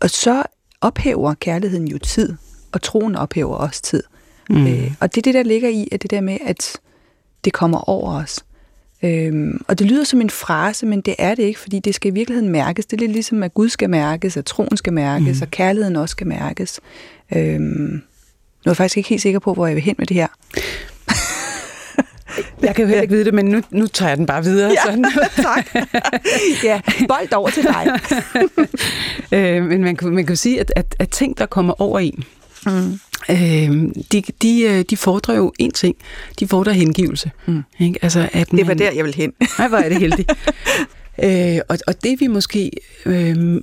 og 0.00 0.10
så 0.10 0.42
ophæver 0.80 1.34
kærligheden 1.34 1.88
jo 1.88 1.98
tid, 1.98 2.34
og 2.72 2.82
troen 2.82 3.16
ophæver 3.16 3.56
også 3.56 3.82
tid. 3.82 4.02
Mm. 4.50 4.66
Øh, 4.66 4.92
og 5.00 5.14
det 5.14 5.20
er 5.20 5.22
det, 5.22 5.34
der 5.34 5.42
ligger 5.42 5.68
i, 5.68 5.88
at 5.92 6.02
det 6.02 6.10
der 6.10 6.20
med, 6.20 6.38
at 6.46 6.80
det 7.44 7.52
kommer 7.52 7.88
over 7.88 8.22
os. 8.22 8.44
Øhm, 9.04 9.64
og 9.68 9.78
det 9.78 9.86
lyder 9.86 10.04
som 10.04 10.20
en 10.20 10.30
frase, 10.30 10.86
men 10.86 11.00
det 11.00 11.14
er 11.18 11.34
det 11.34 11.42
ikke, 11.42 11.60
fordi 11.60 11.78
det 11.78 11.94
skal 11.94 12.10
i 12.10 12.14
virkeligheden 12.14 12.52
mærkes. 12.52 12.86
Det 12.86 12.96
er 12.96 13.00
lidt 13.00 13.12
ligesom, 13.12 13.42
at 13.42 13.54
Gud 13.54 13.68
skal 13.68 13.90
mærkes, 13.90 14.36
at 14.36 14.44
troen 14.44 14.76
skal 14.76 14.92
mærkes, 14.92 15.40
mm. 15.40 15.42
og 15.42 15.50
kærligheden 15.50 15.96
også 15.96 16.12
skal 16.12 16.26
mærkes. 16.26 16.80
Øhm, 17.34 18.02
nu 18.64 18.64
er 18.64 18.70
jeg 18.70 18.76
faktisk 18.76 18.96
ikke 18.96 19.08
helt 19.08 19.22
sikker 19.22 19.38
på, 19.38 19.54
hvor 19.54 19.66
jeg 19.66 19.76
vil 19.76 19.84
hen 19.84 19.94
med 19.98 20.06
det 20.06 20.16
her. 20.16 20.28
Jeg 22.62 22.74
kan 22.74 22.82
jo 22.82 22.88
heller 22.88 23.02
ikke 23.02 23.14
vide 23.14 23.24
det, 23.24 23.34
men 23.34 23.44
nu, 23.44 23.62
nu 23.70 23.86
tager 23.86 24.10
jeg 24.10 24.18
den 24.18 24.26
bare 24.26 24.44
videre. 24.44 24.70
Ja, 24.70 24.82
sådan. 24.84 25.04
tak. 25.48 25.74
Ja, 26.64 26.80
bold 27.08 27.32
over 27.32 27.50
til 27.50 27.62
dig. 27.62 28.00
øh, 29.32 29.64
men 29.64 29.84
man 29.84 29.96
kan, 29.96 30.08
man 30.08 30.26
kan 30.26 30.36
sige, 30.36 30.60
at, 30.60 30.72
at, 30.76 30.96
at 30.98 31.08
ting, 31.08 31.38
der 31.38 31.46
kommer 31.46 31.82
over 31.82 31.98
en, 31.98 32.24
mm 32.66 32.98
øh, 33.30 33.88
de, 34.12 34.22
de, 34.42 34.62
øh, 34.62 34.84
de 34.90 34.96
fordrer 34.96 35.34
jo 35.34 35.52
en 35.58 35.70
ting. 35.70 35.96
De 36.40 36.48
fordrer 36.48 36.72
hengivelse. 36.72 37.30
Mm. 37.46 37.62
Ikke? 37.80 37.98
Altså, 38.02 38.28
at 38.32 38.50
det 38.50 38.58
var 38.58 38.64
man, 38.64 38.78
der, 38.78 38.92
jeg 38.92 39.04
vil 39.04 39.14
hen. 39.14 39.32
nej, 39.58 39.68
hvor 39.68 39.78
er 39.78 39.88
det 39.88 39.98
heldigt. 39.98 40.32
Øh, 41.24 41.58
og, 41.68 41.78
og 41.86 42.02
det 42.02 42.12
er 42.12 42.16
vi 42.16 42.26
måske 42.26 42.70
øh, 43.06 43.62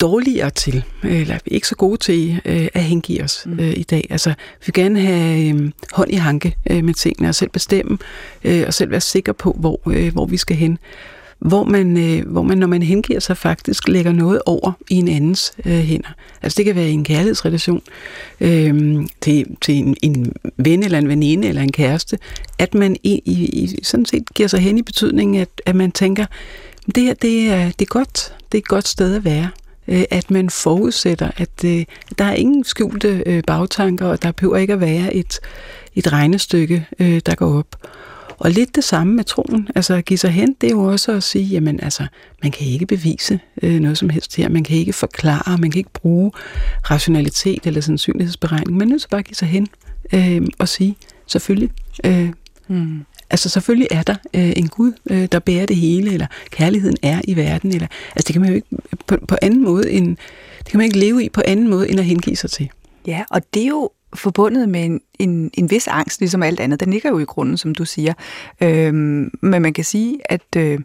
dårligere 0.00 0.50
til, 0.50 0.84
eller 1.02 1.38
ikke 1.46 1.68
så 1.68 1.74
gode 1.74 1.96
til 1.96 2.40
øh, 2.44 2.68
at 2.74 2.82
hengive 2.82 3.22
os 3.22 3.42
mm. 3.46 3.60
øh, 3.60 3.72
i 3.76 3.82
dag. 3.82 4.06
Altså, 4.10 4.30
vi 4.30 4.62
vil 4.66 4.72
gerne 4.72 5.00
have 5.00 5.54
øh, 5.54 5.70
hånd 5.92 6.10
i 6.10 6.14
hanke 6.14 6.56
øh, 6.70 6.84
med 6.84 6.94
tingene, 6.94 7.28
og 7.28 7.34
selv 7.34 7.50
bestemme, 7.50 7.98
øh, 8.44 8.64
og 8.66 8.74
selv 8.74 8.90
være 8.90 9.00
sikker 9.00 9.32
på, 9.32 9.56
hvor, 9.58 9.80
øh, 9.86 10.12
hvor 10.12 10.26
vi 10.26 10.36
skal 10.36 10.56
hen 10.56 10.78
hvor 11.38 11.64
man, 11.64 11.96
øh, 11.96 12.30
hvor 12.30 12.42
man, 12.42 12.58
når 12.58 12.66
man 12.66 12.82
hengiver 12.82 13.20
sig, 13.20 13.36
faktisk 13.36 13.88
lægger 13.88 14.12
noget 14.12 14.40
over 14.46 14.72
i 14.90 14.94
en 14.94 15.08
andens 15.08 15.52
øh, 15.64 15.72
hænder. 15.72 16.08
Altså 16.42 16.56
det 16.56 16.64
kan 16.64 16.74
være 16.74 16.88
i 16.88 16.92
en 16.92 17.04
kærlighedsrelation 17.04 17.82
øh, 18.40 19.06
til, 19.20 19.46
til 19.60 19.74
en, 19.74 19.96
en 20.02 20.32
ven 20.56 20.82
eller 20.82 20.98
en 20.98 21.08
veninde 21.08 21.48
eller 21.48 21.62
en 21.62 21.72
kæreste, 21.72 22.18
at 22.58 22.74
man 22.74 22.96
i, 23.02 23.22
i, 23.24 23.44
i, 23.44 23.84
sådan 23.84 24.06
set 24.06 24.34
giver 24.34 24.48
sig 24.48 24.60
hen 24.60 24.78
i 24.78 24.82
betydningen, 24.82 25.40
at, 25.40 25.62
at 25.66 25.76
man 25.76 25.92
tænker, 25.92 26.26
det 26.94 27.02
her 27.02 27.14
det 27.14 27.48
er, 27.50 27.64
det 27.64 27.82
er 27.82 27.90
godt, 27.90 28.32
det 28.52 28.58
er 28.58 28.62
et 28.62 28.68
godt 28.68 28.88
sted 28.88 29.14
at 29.14 29.24
være 29.24 29.48
øh, 29.88 30.04
at 30.10 30.30
man 30.30 30.50
forudsætter, 30.50 31.30
at 31.36 31.64
øh, 31.64 31.84
der 32.18 32.24
er 32.24 32.34
ingen 32.34 32.64
skjulte 32.64 33.22
øh, 33.26 33.42
bagtanker, 33.46 34.06
og 34.06 34.22
der 34.22 34.32
behøver 34.32 34.56
ikke 34.56 34.72
at 34.72 34.80
være 34.80 35.14
et, 35.14 35.40
et 35.94 36.12
regnestykke, 36.12 36.86
øh, 36.98 37.20
der 37.26 37.34
går 37.34 37.58
op. 37.58 37.76
Og 38.38 38.50
lidt 38.50 38.76
det 38.76 38.84
samme 38.84 39.14
med 39.14 39.24
troen. 39.24 39.68
Altså 39.74 39.94
at 39.94 40.04
give 40.04 40.18
sig 40.18 40.30
hen, 40.30 40.56
det 40.60 40.66
er 40.66 40.70
jo 40.70 40.84
også 40.84 41.12
at 41.12 41.22
sige, 41.22 41.44
jamen 41.44 41.80
altså, 41.80 42.06
man 42.42 42.52
kan 42.52 42.66
ikke 42.66 42.86
bevise 42.86 43.40
øh, 43.62 43.80
noget 43.80 43.98
som 43.98 44.10
helst 44.10 44.36
her. 44.36 44.48
Man 44.48 44.64
kan 44.64 44.76
ikke 44.76 44.92
forklare, 44.92 45.58
man 45.58 45.70
kan 45.70 45.78
ikke 45.78 45.92
bruge 45.92 46.32
rationalitet 46.90 47.66
eller 47.66 47.80
sandsynlighedsberegning. 47.80 48.78
Man 48.78 48.88
er 48.88 48.90
nødt 48.90 49.02
til 49.02 49.08
bare 49.08 49.18
at 49.18 49.24
give 49.24 49.36
sig 49.36 49.48
hen 49.48 49.68
øh, 50.14 50.46
og 50.58 50.68
sige, 50.68 50.96
selvfølgelig, 51.26 51.70
øh, 52.04 52.30
mm. 52.68 53.04
Altså 53.30 53.48
selvfølgelig 53.48 53.88
er 53.90 54.02
der 54.02 54.14
øh, 54.34 54.52
en 54.56 54.68
Gud, 54.68 54.92
øh, 55.10 55.28
der 55.32 55.38
bærer 55.38 55.66
det 55.66 55.76
hele, 55.76 56.12
eller 56.12 56.26
kærligheden 56.50 56.96
er 57.02 57.20
i 57.24 57.36
verden, 57.36 57.74
eller 57.74 57.86
altså 58.16 58.26
det 58.26 58.32
kan 58.32 58.40
man 58.40 58.50
jo 58.50 58.54
ikke 58.54 58.68
på, 59.06 59.16
på 59.28 59.36
anden 59.42 59.64
måde 59.64 59.90
end 59.90 60.16
det 60.58 60.66
kan 60.66 60.78
man 60.78 60.84
ikke 60.84 60.98
leve 60.98 61.24
i 61.24 61.28
på 61.28 61.42
anden 61.44 61.68
måde 61.68 61.90
end 61.90 62.00
at 62.00 62.06
hengive 62.06 62.36
sig 62.36 62.50
til. 62.50 62.70
Ja, 63.06 63.24
og 63.30 63.42
det 63.54 63.62
er 63.62 63.66
jo 63.66 63.90
forbundet 64.14 64.68
med 64.68 64.84
en, 64.84 65.00
en, 65.18 65.50
en 65.54 65.70
vis 65.70 65.88
angst, 65.88 66.20
ligesom 66.20 66.42
alt 66.42 66.60
andet. 66.60 66.80
Den 66.80 66.90
ligger 66.90 67.10
jo 67.10 67.18
i 67.18 67.24
grunden, 67.24 67.58
som 67.58 67.74
du 67.74 67.84
siger. 67.84 68.14
Øhm, 68.60 69.30
men 69.42 69.62
man 69.62 69.72
kan 69.72 69.84
sige, 69.84 70.18
at, 70.24 70.56
øh, 70.56 70.80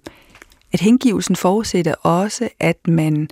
at 0.73 0.79
hengivelsen 0.79 1.35
forudsætter 1.35 1.93
også, 1.93 2.49
at 2.59 2.87
man 2.87 3.29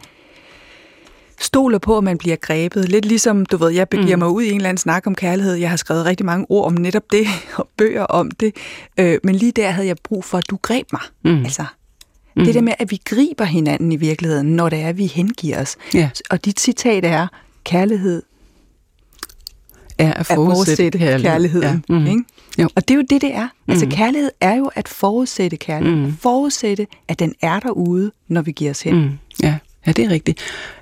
stoler 1.40 1.78
på, 1.78 1.98
at 1.98 2.04
man 2.04 2.18
bliver 2.18 2.36
grebet. 2.36 2.90
Lidt 2.90 3.06
ligesom, 3.06 3.46
du 3.46 3.58
ved, 3.58 3.70
jeg 3.70 3.90
begiver 3.90 4.16
mm. 4.16 4.20
mig 4.20 4.30
ud 4.30 4.44
i 4.44 4.50
en 4.50 4.56
eller 4.56 4.70
anden 4.70 4.82
snak 4.82 5.08
om 5.08 5.16
kærlighed. 5.16 5.54
Jeg 5.54 5.70
har 5.70 5.78
skrevet 5.78 6.06
rigtig 6.06 6.26
mange 6.26 6.46
ord 6.50 6.66
om 6.66 6.74
netop 6.74 7.12
det, 7.12 7.28
og 7.58 7.70
bøger 7.78 8.04
om 8.04 8.32
det. 8.32 8.56
Øh, 8.98 9.20
men 9.24 9.36
lige 9.36 9.52
der 9.52 9.70
havde 9.70 9.88
jeg 9.88 9.96
brug 10.04 10.26
for, 10.26 10.38
at 10.38 10.50
du 10.50 10.60
greb 10.62 10.88
mig. 10.92 11.02
Mm. 11.24 11.44
Altså, 11.44 11.66
mm. 12.36 12.46
det 12.46 12.56
der 12.56 12.62
med, 12.62 12.74
at 12.80 12.92
vi 12.92 13.02
griber 13.06 13.46
hinanden 13.46 13.92
i 13.92 13.96
virkeligheden, 13.96 14.56
når 14.56 14.70
det 14.70 14.80
er, 14.80 14.88
at 14.88 14.98
vi 14.98 15.06
hengiver 15.06 15.62
os. 15.62 15.78
Ja. 15.94 16.10
Og 16.30 16.46
dit 16.46 16.60
citat 16.60 17.06
er, 17.06 17.28
kærlighed 17.64 18.24
er 20.00 20.14
at 20.14 20.26
forudsætte, 20.26 20.84
at 20.84 20.92
kærlighed. 20.94 21.22
kærligheden. 21.22 21.84
Ja. 21.90 21.96
Mm. 22.00 22.08
Ikke? 22.08 22.24
Jo. 22.60 22.70
Og 22.76 22.88
det 22.88 22.94
er 22.94 22.96
jo 22.96 23.06
det, 23.10 23.22
det 23.22 23.36
er. 23.36 23.44
Mm. 23.44 23.72
Altså 23.72 23.88
kærlighed 23.92 24.32
er 24.42 24.56
jo 24.56 24.72
at 24.76 24.88
forudsætte 24.88 25.58
kærlighed. 25.58 25.98
Mm. 25.98 26.18
Forudsætte, 26.18 26.88
at 27.08 27.20
den 27.20 27.34
er 27.42 27.60
derude, 27.60 28.12
når 28.28 28.42
vi 28.42 28.52
giver 28.52 28.72
os 28.72 28.82
hen. 28.82 28.96
Mm. 28.96 29.10
Ja. 29.44 29.58
Ja, 29.88 29.92
det 29.92 30.06
er 30.06 30.10
rigtigt. 30.10 30.40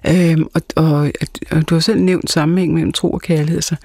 Øhm, 0.07 0.47
og, 0.53 0.61
og, 0.75 1.11
og 1.51 1.69
du 1.69 1.75
har 1.75 1.79
selv 1.79 2.01
nævnt 2.01 2.31
sammenhæng 2.31 2.73
mellem 2.73 2.93
tro 2.93 3.11
og 3.11 3.21
kærlighed, 3.21 3.61
så 3.61 3.75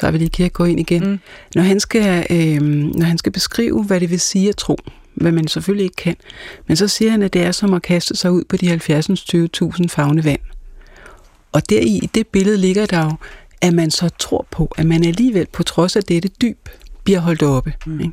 har 0.00 0.10
vi 0.10 0.18
lige 0.18 0.48
gå 0.48 0.64
ind 0.64 0.80
igen. 0.80 1.10
Mm. 1.10 1.18
Når, 1.54 1.62
han 1.62 1.80
skal, 1.80 2.26
øhm, 2.30 2.92
når 2.94 3.04
han 3.04 3.18
skal 3.18 3.32
beskrive, 3.32 3.84
hvad 3.84 4.00
det 4.00 4.10
vil 4.10 4.20
sige 4.20 4.48
at 4.48 4.56
tro, 4.56 4.76
hvad 5.14 5.32
man 5.32 5.48
selvfølgelig 5.48 5.84
ikke 5.84 5.96
kan, 5.96 6.16
men 6.68 6.76
så 6.76 6.88
siger 6.88 7.10
han, 7.10 7.22
at 7.22 7.32
det 7.32 7.42
er 7.42 7.52
som 7.52 7.74
at 7.74 7.82
kaste 7.82 8.16
sig 8.16 8.32
ud 8.32 8.44
på 8.44 8.56
de 8.56 8.74
70.000 8.74 9.86
fagne 9.88 10.24
vand. 10.24 10.40
Og 11.52 11.70
der 11.70 11.80
i 11.80 12.08
det 12.14 12.26
billede 12.26 12.56
ligger 12.56 12.86
der 12.86 13.04
jo, 13.04 13.12
at 13.60 13.74
man 13.74 13.90
så 13.90 14.08
tror 14.18 14.46
på, 14.50 14.74
at 14.78 14.86
man 14.86 15.04
alligevel 15.04 15.46
på 15.52 15.62
trods 15.62 15.96
af 15.96 16.02
dette 16.02 16.28
dyb 16.28 16.68
bliver 17.04 17.20
holdt 17.20 17.42
oppe. 17.42 17.72
Mm. 17.86 18.00
Ikke? 18.00 18.12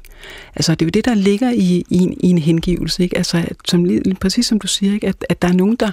Altså, 0.55 0.75
det 0.75 0.81
er 0.81 0.85
jo 0.85 0.89
det, 0.89 1.05
der 1.05 1.13
ligger 1.13 1.51
i, 1.51 1.85
i, 1.89 1.97
en, 1.97 2.13
i 2.13 2.29
en 2.29 2.37
hengivelse. 2.37 3.03
Ikke? 3.03 3.17
Altså, 3.17 3.45
som, 3.65 3.87
præcis 4.21 4.45
som 4.45 4.59
du 4.59 4.67
siger, 4.67 4.93
ikke? 4.93 5.07
At, 5.07 5.25
at 5.29 5.41
der 5.41 5.47
er 5.47 5.53
nogen, 5.53 5.75
der, 5.75 5.91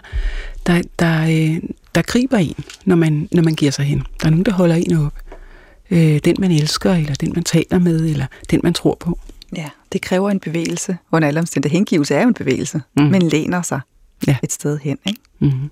der, 0.67 0.83
der, 0.99 1.23
øh, 1.23 1.63
der 1.95 2.03
griber 2.03 2.39
en, 2.39 2.65
når 2.85 2.97
man, 2.97 3.29
når 3.33 3.43
man 3.43 3.55
giver 3.55 3.73
sig 3.73 3.85
hen. 3.85 4.03
Der 4.21 4.27
er 4.27 4.31
nogen, 4.31 4.45
der 4.45 4.53
holder 4.53 4.75
en 4.75 4.97
op. 4.97 5.19
Øh, 5.91 6.19
den, 6.25 6.37
man 6.39 6.51
elsker, 6.51 6.93
eller 6.93 7.15
den, 7.15 7.33
man 7.35 7.45
taler 7.45 7.79
med, 7.79 8.05
eller 8.05 8.27
den, 8.51 8.61
man 8.63 8.75
tror 8.75 8.97
på. 9.01 9.19
Ja, 9.57 9.69
det 9.93 10.01
kræver 10.01 10.31
en 10.31 10.41
bevægelse. 10.41 10.97
Under 11.13 11.29
alle 11.29 11.41
omstændigheder. 11.41 11.79
Hengivelse 11.79 12.15
er 12.15 12.23
jo 12.23 12.29
en 12.29 12.35
bevægelse, 12.35 12.83
mm. 12.97 13.03
men 13.03 13.23
læner 13.23 13.63
sig 13.63 13.81
ja. 14.27 14.37
et 14.43 14.53
sted 14.53 14.79
hen. 14.79 14.99
Ikke? 15.07 15.21
Mm. 15.39 15.71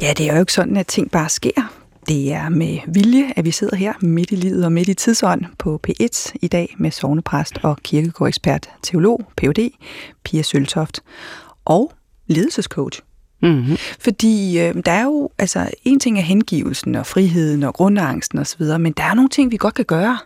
Ja, 0.00 0.12
det 0.12 0.28
er 0.28 0.34
jo 0.34 0.40
ikke 0.40 0.52
sådan, 0.52 0.76
at 0.76 0.86
ting 0.86 1.10
bare 1.10 1.28
sker. 1.28 1.72
Det 2.08 2.32
er 2.32 2.48
med 2.48 2.78
vilje, 2.86 3.32
at 3.36 3.44
vi 3.44 3.50
sidder 3.50 3.76
her 3.76 3.92
midt 4.00 4.30
i 4.30 4.34
livet 4.34 4.64
og 4.64 4.72
midt 4.72 4.88
i 4.88 4.94
tidsånd 4.94 5.44
på 5.58 5.80
P1 5.88 6.32
i 6.42 6.48
dag 6.48 6.74
med 6.78 6.90
sovnepræst 6.90 7.58
og 7.62 7.78
kirkegårdekspert, 7.82 8.70
teolog, 8.82 9.32
Ph.D., 9.36 9.70
Pia 10.24 10.42
Søltoft 10.42 11.00
og 11.64 11.92
ledelsescoach. 12.26 13.00
Mm-hmm. 13.42 13.76
Fordi 14.00 14.60
øh, 14.60 14.74
der 14.86 14.92
er 14.92 15.04
jo, 15.04 15.30
altså 15.38 15.70
en 15.84 16.00
ting 16.00 16.18
er 16.18 16.22
hengivelsen 16.22 16.94
og 16.94 17.06
friheden 17.06 17.62
og 17.62 17.74
grundangsten 17.74 18.38
osv., 18.38 18.62
men 18.62 18.92
der 18.92 19.04
er 19.04 19.14
nogle 19.14 19.28
ting, 19.28 19.50
vi 19.50 19.56
godt 19.56 19.74
kan 19.74 19.84
gøre 19.84 20.18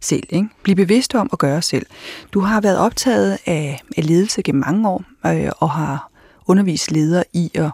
selv. 0.00 0.26
Ikke? 0.30 0.48
Bliv 0.62 0.76
bevidst 0.76 1.14
om 1.14 1.28
at 1.32 1.38
gøre 1.38 1.62
selv. 1.62 1.86
Du 2.32 2.40
har 2.40 2.60
været 2.60 2.78
optaget 2.78 3.38
af, 3.46 3.80
af 3.96 4.06
ledelse 4.06 4.42
gennem 4.42 4.62
mange 4.66 4.88
år 4.88 5.04
øh, 5.26 5.50
og 5.58 5.70
har 5.70 6.10
undervist 6.46 6.90
ledere 6.90 7.24
i 7.32 7.50
at 7.54 7.70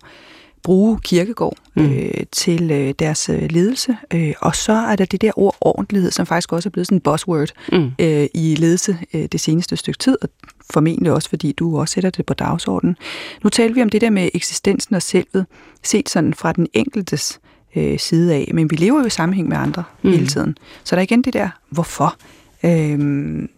bruge 0.63 0.99
kirkegård 1.05 1.57
mm. 1.77 1.93
øh, 1.93 2.11
til 2.33 2.71
øh, 2.71 2.95
deres 2.99 3.29
øh, 3.29 3.51
ledelse. 3.51 3.97
Øh, 4.15 4.35
og 4.41 4.57
så 4.57 4.73
er 4.73 4.97
der 4.97 5.05
det 5.05 5.21
der 5.21 5.33
ord 5.37 5.57
ordentlighed, 5.61 6.11
som 6.11 6.27
faktisk 6.27 6.53
også 6.53 6.69
er 6.69 6.71
blevet 6.71 6.87
sådan 6.87 6.97
en 6.97 7.01
buzzword 7.01 7.49
mm. 7.73 7.91
øh, 7.99 8.27
i 8.35 8.55
ledelse 8.59 8.99
øh, 9.15 9.25
det 9.33 9.41
seneste 9.41 9.77
stykke 9.77 9.99
tid, 9.99 10.19
og 10.23 10.29
formentlig 10.73 11.13
også 11.13 11.29
fordi 11.29 11.53
du 11.53 11.79
også 11.79 11.93
sætter 11.93 12.11
det 12.11 12.27
på 12.27 12.35
dagsordenen. 12.35 12.97
Nu 13.45 13.51
taler 13.51 13.75
vi 13.75 13.83
om 13.83 13.89
det 13.89 14.01
der 14.01 14.11
med 14.11 14.29
eksistensen 14.35 14.95
og 14.95 15.03
selvet, 15.03 15.47
set 15.83 16.09
sådan 16.09 16.35
fra 16.35 16.53
den 16.53 16.67
enkeltes 16.73 17.41
øh, 17.77 17.99
side 17.99 18.35
af, 18.35 18.51
men 18.55 18.71
vi 18.71 18.77
lever 18.77 19.01
jo 19.01 19.07
i 19.07 19.11
sammenhæng 19.11 19.49
med 19.49 19.57
andre 19.57 19.85
mm. 20.03 20.11
hele 20.11 20.27
tiden. 20.27 20.57
Så 20.85 20.97
der 20.97 21.01
er 21.01 21.05
igen 21.05 21.23
det 21.23 21.33
der, 21.33 21.49
hvorfor? 21.71 22.17
Øh, 22.65 23.49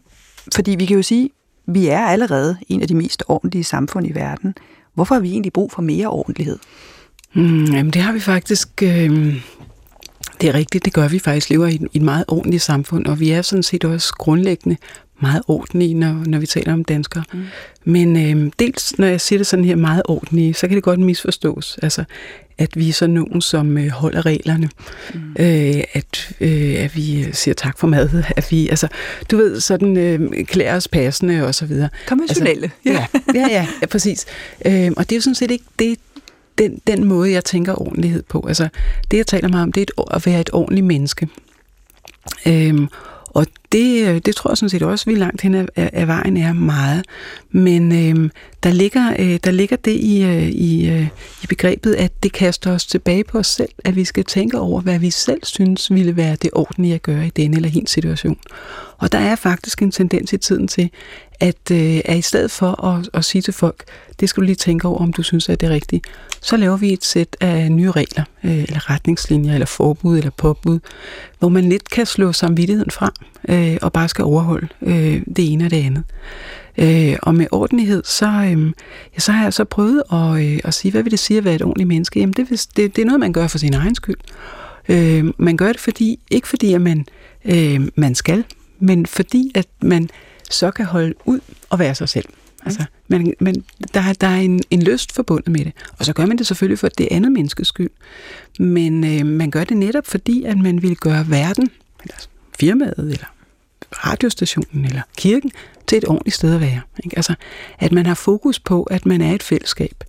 fordi 0.55 0.70
vi 0.70 0.86
kan 0.86 0.96
jo 0.96 1.02
sige, 1.02 1.30
vi 1.66 1.86
er 1.86 2.00
allerede 2.07 2.57
en 2.68 2.82
af 2.82 2.88
de 2.88 2.94
mest 2.94 3.22
ordentlige 3.28 3.64
samfund 3.64 4.07
i 4.07 4.14
verden. 4.14 4.55
Hvorfor 4.94 5.14
har 5.14 5.22
vi 5.22 5.30
egentlig 5.30 5.52
brug 5.52 5.72
for 5.72 5.82
mere 5.82 6.07
ordentlighed? 6.07 6.59
Mm, 7.35 7.64
jamen 7.64 7.93
det 7.93 8.03
har 8.03 8.12
vi 8.12 8.20
faktisk... 8.20 8.68
Øh, 8.82 9.35
det 10.41 10.49
er 10.49 10.55
rigtigt, 10.55 10.85
det 10.85 10.93
gør 10.93 11.09
vi 11.09 11.18
faktisk. 11.18 11.51
lever 11.51 11.66
i, 11.66 11.74
i 11.74 11.97
et 11.97 12.03
meget 12.03 12.24
ordentligt 12.28 12.62
samfund, 12.62 13.07
og 13.07 13.20
vi 13.20 13.30
er 13.30 13.43
sådan 13.43 13.62
set 13.62 13.85
også 13.85 14.14
grundlæggende 14.14 14.76
meget 15.22 15.43
ordentlige, 15.49 15.95
når, 15.95 16.22
når 16.26 16.39
vi 16.39 16.47
taler 16.47 16.72
om 16.72 16.85
danskere. 16.85 17.24
Mm. 17.32 17.45
Men 17.85 18.16
øh, 18.16 18.53
dels, 18.59 18.99
når 18.99 19.07
jeg 19.07 19.20
siger 19.20 19.39
det 19.39 19.47
sådan 19.47 19.64
her 19.64 19.76
meget 19.76 20.03
ordentlige, 20.05 20.55
så 20.55 20.68
kan 20.68 20.74
det 20.74 20.85
godt 20.85 21.01
misforstås. 21.01 21.78
Altså, 21.82 22.05
at 22.59 22.76
vi 22.76 22.89
er 22.89 22.93
sådan 22.93 23.14
nogen, 23.14 23.41
som 23.41 23.78
øh, 23.78 23.89
holder 23.89 24.26
reglerne. 24.26 24.68
Mm. 25.14 25.20
Øh, 25.39 25.85
at, 25.93 26.35
øh, 26.41 26.85
at 26.85 26.97
vi 26.97 27.26
siger 27.32 27.55
tak 27.55 27.78
for 27.78 27.87
mad. 27.87 28.24
At 28.37 28.51
vi, 28.51 28.68
altså, 28.68 28.89
du 29.30 29.37
ved, 29.37 29.61
sådan 29.61 29.97
øh, 29.97 30.45
klæder 30.45 30.76
os 30.76 30.89
passende 30.89 31.47
og 31.47 31.55
så 31.55 31.66
videre. 31.66 31.89
Konventionelle. 32.07 32.70
Altså, 32.87 33.03
ja. 33.35 33.41
ja, 33.41 33.49
ja, 33.51 33.66
ja, 33.80 33.87
præcis. 33.87 34.26
Øh, 34.66 34.91
og 34.97 35.11
det 35.11 35.12
er 35.12 35.16
jo 35.16 35.22
sådan 35.22 35.35
set 35.35 35.51
ikke 35.51 35.64
det, 35.78 35.99
den, 36.59 36.80
den 36.86 37.05
måde, 37.05 37.32
jeg 37.32 37.44
tænker 37.44 37.82
ordentlighed 37.82 38.22
på. 38.22 38.44
Altså, 38.48 38.68
det, 39.11 39.16
jeg 39.16 39.26
taler 39.26 39.48
meget 39.48 39.62
om, 39.62 39.72
det 39.72 39.80
er 39.80 40.02
et, 40.02 40.14
at 40.14 40.26
være 40.26 40.40
et 40.40 40.50
ordentligt 40.52 40.86
menneske. 40.86 41.28
Øhm, 42.46 42.88
og 43.34 43.46
det, 43.72 44.09
øh, 44.09 44.20
det 44.26 44.36
tror 44.36 44.50
jeg 44.50 44.57
sådan 44.57 44.68
set 44.68 44.82
også, 44.82 45.11
vi 45.11 45.14
langt 45.14 45.40
hen 45.40 45.55
af, 45.55 45.66
af 45.76 46.09
vejen 46.09 46.36
er 46.36 46.52
meget. 46.52 47.05
Men 47.50 47.92
øhm, 47.92 48.30
der, 48.62 48.72
ligger, 48.72 49.14
øh, 49.18 49.38
der 49.44 49.50
ligger 49.50 49.76
det 49.76 49.92
i, 49.92 50.24
øh, 50.24 50.48
i, 50.48 50.90
øh, 50.90 51.09
i 51.42 51.46
begrebet, 51.48 51.94
at 51.94 52.22
det 52.22 52.32
kaster 52.32 52.72
os 52.72 52.86
tilbage 52.86 53.24
på 53.24 53.38
os 53.38 53.46
selv, 53.46 53.68
at 53.84 53.96
vi 53.96 54.05
skal 54.05 54.24
tænke 54.24 54.59
over, 54.59 54.80
hvad 54.80 54.98
vi 54.98 55.11
selv 55.11 55.40
synes 55.44 55.94
ville 55.94 56.16
være 56.16 56.36
det 56.36 56.50
ordentlige 56.52 56.94
at 56.94 57.02
gøre 57.02 57.26
i 57.26 57.30
denne 57.30 57.57
eller 57.57 57.68
hin 57.68 57.86
situation. 57.86 58.36
Og 58.99 59.12
der 59.12 59.18
er 59.18 59.36
faktisk 59.36 59.82
en 59.82 59.90
tendens 59.90 60.32
i 60.32 60.38
tiden 60.38 60.68
til, 60.68 60.90
at, 61.40 61.70
øh, 61.72 62.01
at 62.05 62.18
i 62.18 62.22
stedet 62.22 62.51
for 62.51 62.84
at, 62.84 63.11
at 63.12 63.24
sige 63.24 63.42
til 63.42 63.55
folk, 63.55 63.84
det 64.20 64.28
skal 64.28 64.40
du 64.40 64.45
lige 64.45 64.57
tænke 64.57 64.88
over, 64.88 65.01
om 65.01 65.12
du 65.12 65.22
synes, 65.22 65.49
at 65.49 65.61
det 65.61 65.66
er 65.66 65.70
rigtigt, 65.70 66.07
så 66.40 66.57
laver 66.57 66.76
vi 66.76 66.92
et 66.92 67.05
sæt 67.05 67.36
af 67.40 67.72
nye 67.72 67.90
regler, 67.90 68.24
øh, 68.45 68.62
eller 68.62 68.90
retningslinjer, 68.90 69.53
eller 69.53 69.66
forbud, 69.66 70.18
eller 70.18 70.30
påbud, 70.30 70.80
hvor 71.38 71.49
man 71.49 71.68
lidt 71.68 71.90
kan 71.90 72.07
slå 72.07 72.32
samvittigheden 72.32 72.90
fra, 72.90 73.12
øh, 73.49 73.76
og 73.82 73.92
bare 73.92 74.09
skal 74.09 74.24
overholde 74.24 74.68
øh, 74.82 75.22
det 75.36 75.53
ene 75.53 75.64
og 75.64 75.70
det 75.70 75.84
andet. 75.84 76.05
Øh, 76.78 77.16
og 77.22 77.34
med 77.34 77.47
ordentlighed, 77.53 78.03
så, 78.05 78.26
øh, 78.26 78.72
ja, 79.14 79.18
så 79.18 79.32
har 79.32 79.42
jeg 79.42 79.53
så 79.53 79.64
prøvet 79.64 80.03
at, 80.12 80.45
øh, 80.45 80.59
at 80.64 80.74
sige, 80.74 80.92
hvad 80.92 81.03
vil 81.03 81.12
det 81.12 81.18
sige 81.18 81.38
at 81.38 81.45
være 81.45 81.55
et 81.55 81.62
ordentligt 81.62 81.88
menneske? 81.88 82.20
Jamen, 82.20 82.32
det, 82.32 82.49
det, 82.51 82.97
det 82.97 83.03
er 83.03 83.07
noget, 83.07 83.20
man 83.20 83.32
gør 83.32 83.47
for 83.47 83.59
sin 83.59 83.74
egen 83.74 83.95
skyld. 83.95 84.16
Øh, 84.88 85.24
man 85.38 85.57
gør 85.57 85.68
det 85.68 85.80
fordi, 85.80 86.18
ikke 86.30 86.49
fordi, 86.49 86.74
at 86.74 86.80
man, 86.80 87.07
øh, 87.45 87.80
man 87.97 88.14
skal, 88.14 88.45
men 88.85 89.07
fordi, 89.07 89.53
at 89.55 89.66
man 89.82 90.11
så 90.51 90.70
kan 90.70 90.85
holde 90.85 91.14
ud 91.24 91.41
og 91.70 91.78
være 91.78 91.95
sig 91.95 92.09
selv. 92.09 92.24
Altså, 92.64 92.85
men, 93.09 93.35
men 93.41 93.64
der, 93.95 94.12
der 94.12 94.26
er 94.26 94.37
en, 94.37 94.61
en 94.70 94.82
lyst 94.82 95.12
forbundet 95.12 95.49
med 95.49 95.64
det. 95.64 95.72
Og 95.99 96.05
så 96.05 96.12
gør 96.12 96.26
man 96.26 96.39
det 96.39 96.47
selvfølgelig 96.47 96.78
for 96.78 96.89
det 96.89 97.09
andet 97.11 97.32
menneskes 97.32 97.68
skyld. 97.68 97.91
Men 98.59 99.05
øh, 99.05 99.26
man 99.26 99.51
gør 99.51 99.64
det 99.64 99.76
netop 99.76 100.07
fordi, 100.07 100.45
at 100.45 100.59
man 100.59 100.82
vil 100.82 100.97
gøre 100.97 101.30
verden, 101.30 101.70
eller 102.03 102.16
firmaet, 102.59 102.99
eller 102.99 103.26
radiostationen, 103.93 104.85
eller 104.85 105.03
kirken, 105.16 105.51
til 105.87 105.99
et 105.99 106.09
ordentligt 106.09 106.37
sted 106.37 106.55
at 106.55 106.61
være. 106.61 106.80
Ikke? 107.05 107.16
Altså, 107.16 107.35
at 107.78 107.93
man 107.93 108.07
har 108.07 108.14
fokus 108.14 108.61
på, 108.61 108.82
at 108.82 109.07
man 109.07 109.20
er 109.20 109.35
et 109.35 109.43
fællesskab. 109.43 110.05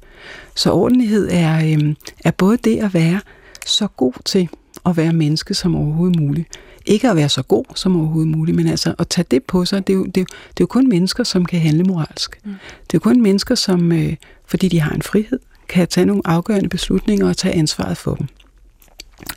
Så 0.56 0.72
ordentlighed 0.72 1.30
er, 1.32 1.56
øh, 1.58 1.96
er 2.26 2.32
både 2.32 2.58
det 2.58 2.80
at 2.80 2.94
være 2.94 3.22
så 3.66 3.88
god 3.88 4.14
til 4.26 4.50
at 4.86 4.98
være 4.98 5.14
menneske 5.14 5.54
som 5.54 5.76
overhovedet 5.76 6.20
muligt, 6.20 6.48
ikke 6.86 7.10
at 7.10 7.16
være 7.16 7.30
så 7.30 7.42
god 7.42 7.66
som 7.76 7.96
overhovedet 7.96 8.32
muligt, 8.32 8.56
men 8.56 8.68
altså 8.68 8.96
at 9.00 9.08
tage 9.08 9.26
det 9.32 9.44
på 9.44 9.66
sig, 9.66 9.88
det 9.88 9.94
er 9.94 9.98
jo, 9.98 10.06
det 10.06 10.18
er 10.18 10.22
jo, 10.22 10.26
det 10.26 10.60
er 10.60 10.62
jo 10.62 10.66
kun 10.66 10.90
mennesker, 10.90 11.24
som 11.24 11.46
kan 11.46 11.60
handle 11.60 11.84
moralsk. 11.84 12.40
Mm. 12.44 12.52
Det 12.52 12.94
er 12.94 12.94
jo 12.94 13.00
kun 13.00 13.22
mennesker, 13.22 13.56
som, 13.56 13.92
øh, 13.92 14.16
fordi 14.46 14.68
de 14.68 14.80
har 14.80 14.92
en 14.92 15.02
frihed, 15.02 15.40
kan 15.70 15.88
tage 15.88 16.06
nogle 16.06 16.22
afgørende 16.26 16.70
beslutninger 16.70 17.28
og 17.28 17.38
tage 17.38 17.56
ansvaret 17.56 17.98
for 17.98 18.16
dem. 18.16 18.28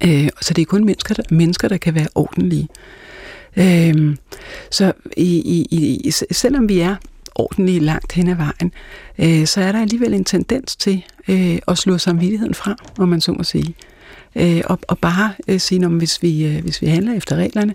Øh, 0.05 0.29
så 0.41 0.55
det 0.55 0.63
er 0.63 0.67
kun 0.67 0.85
mennesker, 0.85 1.15
der, 1.15 1.23
mennesker, 1.31 1.69
der 1.69 1.77
kan 1.77 1.95
være 1.95 2.09
ordentlige. 2.15 2.69
Øh, 3.57 4.17
så 4.71 4.93
i, 5.17 5.39
i, 5.39 5.67
i, 6.05 6.11
selvom 6.31 6.69
vi 6.69 6.81
er 6.81 6.97
ordentlige 7.35 7.81
langt 7.81 8.13
hen 8.13 8.29
ad 8.29 8.35
vejen, 8.35 8.73
øh, 9.19 9.47
så 9.47 9.61
er 9.61 9.73
der 9.73 9.81
alligevel 9.81 10.15
en 10.15 10.25
tendens 10.25 10.77
til 10.77 11.05
øh, 11.29 11.59
at 11.69 11.79
slå 11.79 11.99
samvittigheden 11.99 12.55
fra, 12.55 12.77
om 12.99 13.09
man 13.09 13.21
så 13.21 13.33
må 13.33 13.43
sige 13.43 13.75
øh, 14.37 14.61
og, 14.65 14.79
og 14.89 14.99
bare 14.99 15.33
øh, 15.49 15.61
sige, 15.61 15.85
at 15.85 15.91
hvis 15.91 16.23
vi, 16.23 16.47
øh, 16.47 16.63
hvis 16.63 16.83
vi 16.83 16.87
handler 16.87 17.15
efter 17.15 17.37
reglerne, 17.37 17.75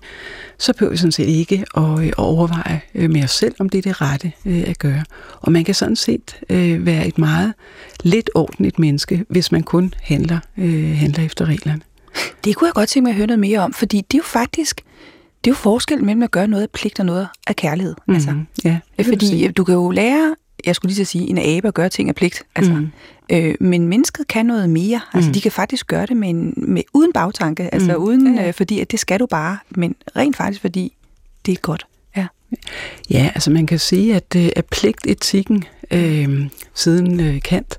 så 0.57 0.73
behøver 0.73 0.91
vi 0.91 0.97
sådan 0.97 1.11
set 1.11 1.27
ikke 1.27 1.65
at, 1.77 1.83
øh, 1.83 2.07
at 2.07 2.17
overveje 2.17 2.81
øh, 2.95 3.09
med 3.09 3.23
os 3.23 3.31
selv, 3.31 3.55
om 3.59 3.69
det 3.69 3.77
er 3.77 3.81
det 3.81 4.01
rette 4.01 4.31
øh, 4.45 4.63
at 4.67 4.79
gøre. 4.79 5.03
Og 5.41 5.51
man 5.51 5.63
kan 5.63 5.75
sådan 5.75 5.95
set 5.95 6.39
øh, 6.49 6.85
være 6.85 7.07
et 7.07 7.17
meget 7.17 7.53
lidt 8.03 8.29
ordentligt 8.35 8.79
menneske, 8.79 9.25
hvis 9.29 9.51
man 9.51 9.63
kun 9.63 9.93
handler, 10.01 10.39
øh, 10.57 10.97
handler 10.97 11.25
efter 11.25 11.45
reglerne. 11.45 11.81
Det 12.43 12.55
kunne 12.55 12.67
jeg 12.67 12.73
godt 12.73 12.89
tænke 12.89 13.03
mig 13.03 13.09
at 13.09 13.15
høre 13.15 13.27
noget 13.27 13.39
mere 13.39 13.59
om, 13.59 13.73
fordi 13.73 13.97
det 13.97 14.13
er 14.13 14.19
jo 14.19 14.23
faktisk 14.23 14.81
det 15.43 15.49
er 15.49 15.51
jo 15.51 15.55
forskel 15.55 16.03
mellem 16.03 16.23
at 16.23 16.31
gøre 16.31 16.47
noget 16.47 16.63
af 16.63 16.69
pligt 16.69 16.99
og 16.99 17.05
noget 17.05 17.27
af 17.47 17.55
kærlighed. 17.55 17.95
Mm-hmm. 17.97 18.15
Altså, 18.15 18.35
ja, 18.63 18.79
fordi 19.03 19.51
du 19.51 19.63
kan 19.63 19.75
jo 19.75 19.89
lære, 19.89 20.35
jeg 20.66 20.76
skulle 20.76 20.89
lige 20.93 21.05
så 21.05 21.11
sige, 21.11 21.30
en 21.30 21.38
abe 21.38 21.68
at 21.68 21.74
gøre 21.74 21.89
ting 21.89 22.09
af 22.09 22.16
pligt. 22.16 22.43
Altså, 22.55 22.74
mm. 22.74 22.91
øh, 23.32 23.55
men 23.59 23.88
mennesket 23.88 24.28
kan 24.28 24.45
noget 24.45 24.70
mere. 24.70 25.01
Altså, 25.14 25.30
mm. 25.30 25.34
de 25.34 25.41
kan 25.41 25.51
faktisk 25.51 25.88
gøre 25.88 26.05
det 26.05 26.18
med 26.18 26.30
en, 26.30 26.53
med, 26.57 26.84
uden 26.93 27.14
bagtanke. 27.14 27.74
Altså, 27.74 27.97
mm. 27.97 28.03
uden, 28.03 28.39
øh, 28.39 28.53
fordi 28.53 28.80
at 28.80 28.91
det 28.91 28.99
skal 28.99 29.20
du 29.20 29.26
bare, 29.26 29.57
men 29.70 29.95
rent 30.16 30.36
faktisk, 30.36 30.61
fordi 30.61 30.93
det 31.45 31.51
er 31.51 31.61
godt. 31.61 31.86
Ja, 32.18 32.28
ja 33.09 33.32
altså 33.36 33.51
man 33.51 33.66
kan 33.66 33.80
sige, 33.80 34.16
at, 34.16 34.36
øh, 34.36 34.49
at 34.55 34.66
pligtetikken 34.66 35.64
øh, 35.91 36.45
siden 36.74 37.20
øh, 37.20 37.41
Kant 37.41 37.78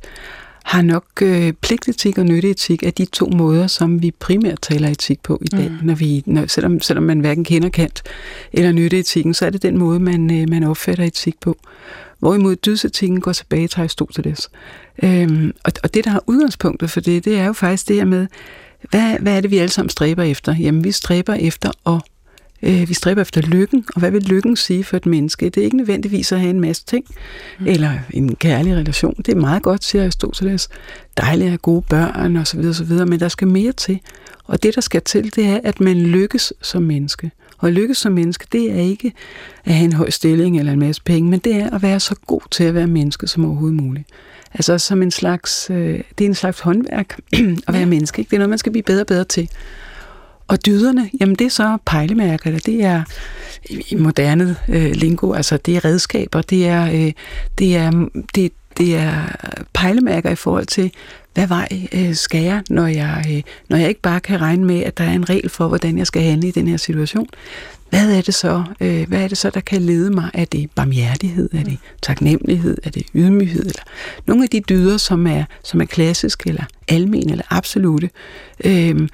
har 0.65 0.83
nok 0.83 1.05
øh, 1.23 1.53
pligtetik 1.53 2.19
og 2.19 2.25
nytteetik 2.25 2.83
af 2.83 2.93
de 2.95 3.05
to 3.05 3.27
måder, 3.27 3.67
som 3.67 4.03
vi 4.03 4.11
primært 4.11 4.59
taler 4.63 4.89
etik 4.89 5.23
på 5.23 5.39
i 5.43 5.49
dag. 5.49 5.71
Mm. 5.71 5.87
Når 5.87 5.95
vi, 5.95 6.23
når, 6.27 6.47
selvom, 6.47 6.81
selvom 6.81 7.05
man 7.05 7.21
hverken 7.21 7.45
kender 7.45 7.69
Kant 7.69 8.03
eller 8.53 8.73
nytteetikken, 8.73 9.35
så 9.35 9.47
er 9.47 9.51
det 9.51 9.63
den 9.63 9.79
måde, 9.79 10.01
man, 10.01 10.41
øh, 10.41 10.49
man 10.49 10.63
opfatter 10.63 11.05
etik 11.05 11.41
på. 11.41 11.57
Hvorimod 12.19 12.57
dydsetikken 12.57 13.21
går 13.21 13.33
tilbage 13.33 13.69
til 13.69 13.81
Aristoteles. 13.81 14.51
Øhm, 15.03 15.53
og, 15.65 15.73
og 15.83 15.95
det, 15.95 16.05
der 16.05 16.11
har 16.11 16.23
udgangspunktet 16.27 16.91
for 16.91 17.01
det, 17.01 17.25
det 17.25 17.39
er 17.39 17.45
jo 17.45 17.53
faktisk 17.53 17.89
det 17.89 17.97
her 17.97 18.05
med, 18.05 18.27
hvad, 18.91 19.19
hvad 19.21 19.37
er 19.37 19.41
det, 19.41 19.51
vi 19.51 19.59
alle 19.59 19.73
sammen 19.73 19.91
stræber 19.91 20.23
efter? 20.23 20.57
Jamen, 20.57 20.85
vi 20.85 20.93
stræber 20.93 21.35
efter 21.35 21.91
at 21.95 22.01
Øh, 22.67 22.89
vi 22.89 22.95
stræber 22.95 23.23
efter 23.23 23.41
lykken, 23.41 23.85
og 23.95 24.01
hvad 24.01 24.11
vil 24.11 24.23
lykken 24.23 24.57
sige 24.57 24.85
for 24.85 24.97
et 24.97 25.07
menneske? 25.07 25.49
Det 25.49 25.61
er 25.61 25.65
ikke 25.65 25.77
nødvendigvis 25.77 26.33
at 26.33 26.41
have 26.41 26.51
en 26.51 26.61
masse 26.61 26.85
ting, 26.85 27.05
mm. 27.59 27.67
eller 27.67 27.93
en 28.11 28.35
kærlig 28.35 28.77
relation. 28.77 29.15
Det 29.17 29.29
er 29.29 29.37
meget 29.37 29.63
godt, 29.63 29.85
siger 29.85 30.03
Aristoteles. 30.03 30.69
Dejligt 31.17 31.45
at 31.45 31.51
have 31.51 31.59
gode 31.59 31.83
børn, 31.91 32.37
osv., 32.37 32.61
osv., 32.61 32.93
men 32.93 33.21
der 33.21 33.29
skal 33.29 33.49
mere 33.49 33.73
til. 33.73 34.01
Og 34.45 34.63
det, 34.63 34.75
der 34.75 34.81
skal 34.81 35.03
til, 35.03 35.37
det 35.37 35.47
er, 35.47 35.61
at 35.65 35.81
man 35.81 35.97
lykkes 35.97 36.53
som 36.63 36.83
menneske. 36.83 37.31
Og 37.65 37.69
at 37.69 37.75
lykkes 37.75 37.99
som 37.99 38.13
menneske, 38.13 38.47
det 38.53 38.73
er 38.73 38.81
ikke 38.81 39.13
at 39.65 39.75
have 39.75 39.85
en 39.85 39.93
høj 39.93 40.11
stilling 40.11 40.59
eller 40.59 40.73
en 40.73 40.79
masse 40.79 41.03
penge, 41.03 41.31
men 41.31 41.41
det 41.41 41.55
er 41.57 41.71
at 41.71 41.83
være 41.83 42.01
så 42.01 42.15
god 42.27 42.41
til 42.51 42.65
at 42.65 42.75
være 42.75 42.87
menneske 42.87 43.27
som 43.27 43.45
overhovedet 43.45 43.83
muligt. 43.83 44.09
Altså 44.55 44.79
som 44.79 45.03
en 45.03 45.11
slags, 45.11 45.71
øh, 45.71 46.01
det 46.19 46.25
er 46.25 46.29
en 46.29 46.35
slags 46.35 46.61
håndværk 46.61 47.19
at 47.67 47.73
være 47.73 47.79
ja. 47.79 47.87
menneske. 47.87 48.21
Ikke? 48.21 48.31
Det 48.31 48.37
er 48.37 48.39
noget, 48.39 48.51
man 48.51 48.59
skal 48.59 48.73
blive 48.73 48.83
bedre 48.83 49.03
og 49.03 49.07
bedre 49.07 49.25
til. 49.25 49.51
Og 50.49 50.67
dyderne, 50.67 51.11
jamen 51.21 51.35
det 51.35 51.45
er 51.45 51.51
så 51.51 51.79
pejlemærker, 51.87 52.59
det 52.59 52.85
er 52.85 53.03
i 53.91 53.95
moderne 53.95 54.57
øh, 54.69 54.91
lingo, 54.95 55.33
altså 55.33 55.57
det 55.57 55.77
er 55.77 55.85
redskaber, 55.85 56.43
det 56.43 56.67
er, 56.67 56.85
øh, 56.85 57.13
det 57.59 57.77
er, 57.77 58.09
det, 58.35 58.53
det 58.79 58.97
er 58.97 59.15
pejlemærker 59.73 60.31
i 60.31 60.35
forhold 60.35 60.67
til, 60.67 60.93
hvad 61.35 61.47
vej 61.47 61.69
øh, 61.93 62.15
skal 62.15 62.43
jeg, 62.43 62.63
når 62.71 62.87
jeg, 62.87 63.25
øh, 63.31 63.43
når 63.69 63.77
jeg 63.77 63.89
ikke 63.89 64.01
bare 64.01 64.21
kan 64.21 64.41
regne 64.41 64.65
med, 64.65 64.83
at 64.83 64.99
der 64.99 65.05
er 65.05 65.13
en 65.13 65.31
regel 65.31 65.49
for, 65.49 65.69
hvordan 65.69 65.99
jeg 65.99 66.07
skal 66.07 66.23
handle 66.23 66.49
i 66.49 66.51
den 66.51 66.69
her 66.69 66.77
situation. 66.77 67.29
Hvad 67.91 68.17
er 68.17 68.23
det 68.23 68.35
så, 68.35 68.65
øh, 68.81 69.09
hvad 69.09 69.23
er 69.23 69.29
det 69.29 69.39
så 69.39 69.51
der 69.51 69.61
kan 69.61 69.83
lede 69.83 70.11
mig? 70.11 70.31
Er 70.35 70.45
det 70.45 70.71
barmhjertighed? 70.75 71.51
Er 71.53 71.65
det 71.65 71.79
taknemmelighed? 72.03 72.79
Er 72.85 72.91
det 72.91 73.07
ydmyghed? 73.15 73.67
Eller 73.67 73.83
nogle 74.27 74.43
af 74.43 74.49
de 74.49 74.61
dyder, 74.61 74.97
som 74.97 75.27
er, 75.27 75.45
som 75.65 75.81
er 75.81 75.85
klassiske, 75.85 76.49
eller 76.49 76.65
almen, 76.89 77.31
eller 77.31 77.45
absolute. 77.51 78.11
Øh, 78.65 79.09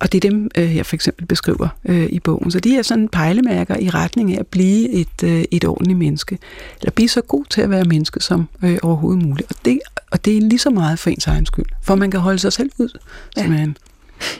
og 0.00 0.12
det 0.12 0.24
er 0.24 0.30
dem, 0.30 0.50
øh, 0.58 0.76
jeg 0.76 0.86
for 0.86 0.96
eksempel 0.96 1.26
beskriver 1.26 1.68
øh, 1.84 2.06
i 2.10 2.20
bogen. 2.20 2.50
Så 2.50 2.60
de 2.60 2.76
er 2.76 2.82
sådan 2.82 3.08
pejlemærker 3.08 3.76
i 3.76 3.90
retning 3.90 4.34
af 4.34 4.40
at 4.40 4.46
blive 4.46 4.90
et, 4.90 5.22
øh, 5.24 5.44
et 5.50 5.64
ordentligt 5.64 5.98
menneske. 5.98 6.38
Eller 6.80 6.90
blive 6.90 7.08
så 7.08 7.20
god 7.20 7.44
til 7.50 7.60
at 7.60 7.70
være 7.70 7.84
menneske 7.84 8.20
som 8.20 8.48
øh, 8.64 8.78
overhovedet 8.82 9.22
muligt. 9.22 9.50
Og 9.50 9.56
det, 9.64 9.80
og 10.10 10.24
det 10.24 10.36
er 10.36 10.40
lige 10.40 10.58
så 10.58 10.70
meget 10.70 10.98
for 10.98 11.10
ens 11.10 11.26
egen 11.26 11.46
skyld. 11.46 11.66
For 11.82 11.94
man 11.94 12.10
kan 12.10 12.20
holde 12.20 12.38
sig 12.38 12.52
selv 12.52 12.70
ud, 12.78 12.98
ja. 13.36 13.42
simpelthen. 13.42 13.76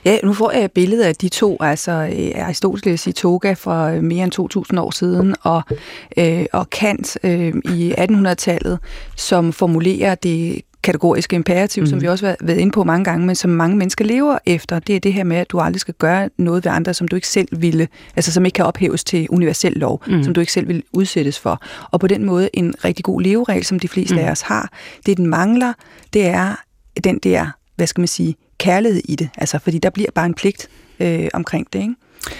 Ja, 0.04 0.18
nu 0.24 0.32
får 0.32 0.50
jeg 0.50 0.64
et 0.64 0.72
billede 0.72 1.06
af 1.06 1.14
de 1.14 1.28
to, 1.28 1.56
altså 1.60 1.92
Aristoteles 2.36 3.06
i 3.06 3.12
Toga 3.12 3.52
for 3.52 4.00
mere 4.00 4.24
end 4.24 4.72
2.000 4.74 4.80
år 4.80 4.90
siden, 4.90 5.34
og, 5.42 5.62
øh, 6.16 6.46
og 6.52 6.70
Kant 6.70 7.18
øh, 7.22 7.54
i 7.64 7.94
1800-tallet, 7.98 8.78
som 9.16 9.52
formulerer 9.52 10.14
det 10.14 10.60
kategoriske 10.82 11.36
imperativ, 11.36 11.82
mm. 11.82 11.86
som 11.86 12.02
vi 12.02 12.08
også 12.08 12.26
har 12.26 12.36
været 12.40 12.58
inde 12.58 12.72
på 12.72 12.84
mange 12.84 13.04
gange, 13.04 13.26
men 13.26 13.36
som 13.36 13.50
mange 13.50 13.76
mennesker 13.76 14.04
lever 14.04 14.38
efter, 14.46 14.78
det 14.78 14.96
er 14.96 15.00
det 15.00 15.12
her 15.12 15.24
med, 15.24 15.36
at 15.36 15.50
du 15.50 15.58
aldrig 15.58 15.80
skal 15.80 15.94
gøre 15.94 16.30
noget 16.36 16.64
ved 16.64 16.72
andre, 16.72 16.94
som 16.94 17.08
du 17.08 17.16
ikke 17.16 17.28
selv 17.28 17.48
ville, 17.52 17.88
altså 18.16 18.32
som 18.32 18.44
ikke 18.44 18.56
kan 18.56 18.64
ophæves 18.64 19.04
til 19.04 19.26
universel 19.30 19.72
lov, 19.72 20.02
mm. 20.06 20.22
som 20.22 20.34
du 20.34 20.40
ikke 20.40 20.52
selv 20.52 20.68
vil 20.68 20.82
udsættes 20.92 21.38
for. 21.38 21.62
Og 21.90 22.00
på 22.00 22.06
den 22.06 22.24
måde 22.24 22.50
en 22.52 22.74
rigtig 22.84 23.04
god 23.04 23.22
leveregel, 23.22 23.64
som 23.64 23.80
de 23.80 23.88
fleste 23.88 24.14
mm. 24.14 24.20
af 24.20 24.30
os 24.30 24.40
har, 24.40 24.72
det 25.06 25.16
den 25.16 25.26
mangler, 25.26 25.72
det 26.12 26.26
er 26.26 26.54
den 27.04 27.18
der, 27.18 27.46
hvad 27.76 27.86
skal 27.86 28.00
man 28.00 28.08
sige, 28.08 28.36
kærlighed 28.58 29.00
i 29.04 29.16
det, 29.16 29.28
altså 29.38 29.58
fordi 29.58 29.78
der 29.78 29.90
bliver 29.90 30.10
bare 30.14 30.26
en 30.26 30.34
pligt 30.34 30.68
øh, 31.00 31.28
omkring 31.34 31.66
det, 31.72 31.78
ikke? 31.78 31.94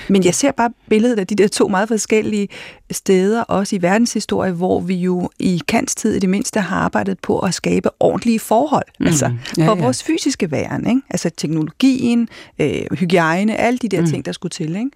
Men 0.08 0.24
jeg 0.24 0.34
ser 0.34 0.52
bare 0.52 0.70
billedet 0.88 1.18
af 1.18 1.26
de 1.26 1.34
der 1.34 1.48
to 1.48 1.68
meget 1.68 1.88
forskellige 1.88 2.48
steder, 2.90 3.42
også 3.42 3.76
i 3.76 3.82
verdenshistorie, 3.82 4.52
hvor 4.52 4.80
vi 4.80 4.94
jo 4.94 5.30
i 5.38 5.62
Kants 5.68 5.94
tid 5.94 6.14
i 6.14 6.18
det 6.18 6.28
mindste 6.28 6.60
har 6.60 6.76
arbejdet 6.76 7.18
på 7.18 7.38
at 7.38 7.54
skabe 7.54 7.88
ordentlige 8.00 8.40
forhold, 8.40 8.86
mm. 9.00 9.06
altså 9.06 9.32
ja, 9.58 9.66
for 9.66 9.76
ja. 9.76 9.82
vores 9.82 10.02
fysiske 10.02 10.50
væren, 10.50 10.86
ikke? 10.86 11.00
altså 11.10 11.30
teknologien, 11.36 12.28
øh, 12.58 12.82
hygiejne, 12.98 13.56
alle 13.56 13.78
de 13.78 13.88
der 13.88 14.00
mm. 14.00 14.06
ting, 14.06 14.26
der 14.26 14.32
skulle 14.32 14.50
til. 14.50 14.76
Ikke? 14.76 14.90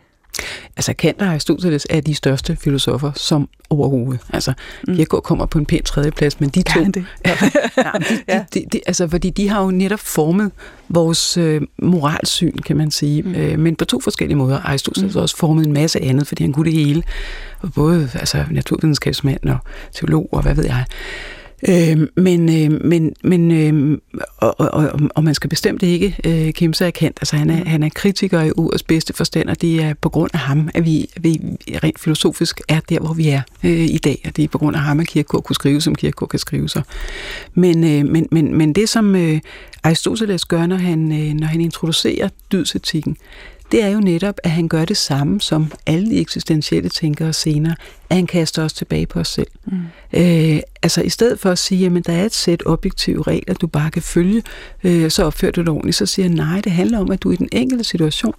Altså 0.76 0.94
Kant 0.94 1.22
og 1.22 1.26
Aristoteles 1.28 1.86
er 1.90 2.00
de 2.00 2.14
største 2.14 2.56
filosofer 2.56 3.12
som 3.14 3.48
overhovedet. 3.70 4.20
Altså 4.32 4.52
mm. 4.88 4.94
Kierkegaard 4.94 5.22
kommer 5.22 5.46
på 5.46 5.58
en 5.58 5.66
pæn 5.66 5.82
tredjeplads, 5.82 6.40
men 6.40 6.48
de 6.48 6.62
to... 6.62 6.80
Ja, 6.80 6.86
det. 6.86 7.04
ja, 7.24 7.92
de, 8.08 8.18
de, 8.28 8.44
de, 8.54 8.66
de, 8.72 8.80
altså, 8.86 9.08
fordi 9.08 9.30
de 9.30 9.48
har 9.48 9.62
jo 9.62 9.70
netop 9.70 10.00
formet 10.00 10.50
vores 10.88 11.36
øh, 11.36 11.60
moralsyn, 11.78 12.56
kan 12.56 12.76
man 12.76 12.90
sige. 12.90 13.22
Mm. 13.22 13.34
Øh, 13.34 13.58
men 13.58 13.76
på 13.76 13.84
to 13.84 14.00
forskellige 14.00 14.36
måder. 14.36 14.60
Aristoteles 14.60 15.14
mm. 15.14 15.20
også 15.20 15.36
formet 15.36 15.66
en 15.66 15.72
masse 15.72 16.02
andet, 16.02 16.26
fordi 16.26 16.42
han 16.42 16.52
kunne 16.52 16.70
det 16.70 16.78
hele. 16.78 17.02
Både 17.74 18.10
altså, 18.14 18.44
naturvidenskabsmand 18.50 19.40
og 19.44 19.58
teolog 19.92 20.28
og 20.32 20.42
hvad 20.42 20.54
ved 20.54 20.64
jeg. 20.64 20.84
Øh, 21.68 22.08
men 22.16 22.72
øh, 22.72 22.84
men, 22.84 23.14
men 23.24 23.50
øh, 23.50 23.98
og, 24.36 24.60
og, 24.60 25.00
og 25.14 25.24
man 25.24 25.34
skal 25.34 25.50
bestemt 25.50 25.82
ikke 25.82 26.16
øh, 26.24 26.52
kæmpe 26.52 26.74
sig 26.74 26.94
Kant. 26.94 27.18
Altså, 27.20 27.36
han, 27.36 27.50
er, 27.50 27.58
mm. 27.58 27.66
han 27.66 27.82
er 27.82 27.88
kritiker 27.88 28.42
i 28.42 28.52
ordets 28.56 28.82
bedste 28.82 29.12
forstand, 29.12 29.48
og 29.48 29.60
det 29.60 29.82
er 29.82 29.94
på 29.94 30.08
grund 30.08 30.30
af 30.34 30.40
ham, 30.40 30.68
at 30.74 30.84
vi, 30.84 31.06
vi 31.20 31.40
rent 31.84 32.00
filosofisk 32.00 32.60
er 32.68 32.80
der, 32.88 33.00
hvor 33.00 33.14
vi 33.14 33.28
er 33.28 33.40
øh, 33.64 33.70
i 33.70 33.98
dag. 33.98 34.22
Og 34.24 34.36
det 34.36 34.44
er 34.44 34.48
på 34.48 34.58
grund 34.58 34.76
af 34.76 34.82
ham, 34.82 35.00
at 35.00 35.06
Kierkegaard 35.06 35.44
kunne 35.44 35.56
skrive, 35.56 35.80
som 35.80 35.94
Kierkegaard 35.94 36.28
kan 36.28 36.38
skrive 36.38 36.68
sig. 36.68 36.82
Men, 37.54 37.84
øh, 37.84 38.12
men, 38.12 38.28
men, 38.30 38.56
men 38.56 38.72
det, 38.72 38.88
som 38.88 39.16
øh, 39.16 39.40
Aristoteles 39.82 40.44
gør, 40.44 40.66
når 40.66 40.76
han, 40.76 41.12
øh, 41.12 41.34
når 41.34 41.46
han 41.46 41.60
introducerer 41.60 42.28
dydsetikken, 42.52 43.16
det 43.72 43.82
er 43.82 43.88
jo 43.88 44.00
netop, 44.00 44.34
at 44.42 44.50
han 44.50 44.68
gør 44.68 44.84
det 44.84 44.96
samme 44.96 45.40
som 45.40 45.72
alle 45.86 46.10
de 46.10 46.20
eksistentielle 46.20 46.88
tænkere 46.88 47.32
senere, 47.32 47.76
at 48.10 48.16
han 48.16 48.26
kaster 48.26 48.64
os 48.64 48.72
tilbage 48.72 49.06
på 49.06 49.20
os 49.20 49.28
selv. 49.28 49.46
Mm. 49.64 49.78
Øh, 50.12 50.60
altså 50.82 51.02
i 51.02 51.08
stedet 51.08 51.40
for 51.40 51.50
at 51.50 51.58
sige, 51.58 51.86
at 51.86 52.06
der 52.06 52.12
er 52.12 52.24
et 52.24 52.34
sæt 52.34 52.62
objektive 52.66 53.22
regler, 53.22 53.54
du 53.54 53.66
bare 53.66 53.90
kan 53.90 54.02
følge, 54.02 54.42
øh, 54.84 55.10
så 55.10 55.24
opfører 55.24 55.52
du 55.52 55.60
det 55.60 55.68
ordentligt, 55.68 55.96
så 55.96 56.06
siger 56.06 56.28
han, 56.28 56.36
nej, 56.36 56.60
det 56.60 56.72
handler 56.72 56.98
om, 56.98 57.10
at 57.10 57.22
du 57.22 57.30
i 57.30 57.36
den 57.36 57.48
enkelte 57.52 57.84
situation 57.84 58.34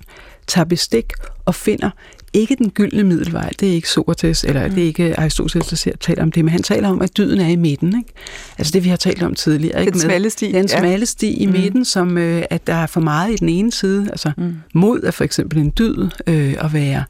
tager 0.47 0.65
bestik 0.65 1.13
og 1.45 1.55
finder 1.55 1.89
ikke 2.33 2.55
den 2.55 2.69
gyldne 2.69 3.03
middelvej. 3.03 3.49
Det 3.59 3.69
er 3.69 3.73
ikke 3.73 3.89
Sokrates, 3.89 4.43
eller 4.43 4.67
mm. 4.67 4.73
det 4.73 4.83
er 4.83 4.87
ikke 4.87 5.19
Aristoteles, 5.19 5.67
der 5.67 5.91
taler 5.99 6.23
om 6.23 6.31
det, 6.31 6.45
men 6.45 6.51
han 6.51 6.63
taler 6.63 6.89
om, 6.89 7.01
at 7.01 7.17
dyden 7.17 7.39
er 7.39 7.47
i 7.47 7.55
midten. 7.55 7.87
Ikke? 7.87 8.13
Altså 8.57 8.71
det, 8.71 8.83
vi 8.83 8.89
har 8.89 8.95
talt 8.95 9.23
om 9.23 9.35
tidligere. 9.35 9.79
Ikke? 9.79 9.91
Den 9.91 9.99
smalle 9.99 10.29
sti. 10.29 10.51
Den 10.51 10.67
smalle 10.67 11.05
sti 11.05 11.33
i 11.33 11.45
mm. 11.45 11.51
midten, 11.51 11.85
som 11.85 12.17
øh, 12.17 12.43
at 12.49 12.67
der 12.67 12.73
er 12.73 12.85
for 12.85 13.01
meget 13.01 13.33
i 13.33 13.35
den 13.35 13.49
ene 13.49 13.71
side. 13.71 14.07
Altså 14.09 14.31
mm. 14.37 14.55
mod 14.73 15.01
er 15.03 15.11
for 15.11 15.23
eksempel 15.23 15.59
en 15.59 15.73
dyd, 15.77 16.09
øh, 16.27 16.55
at, 16.59 16.73
være, 16.73 17.03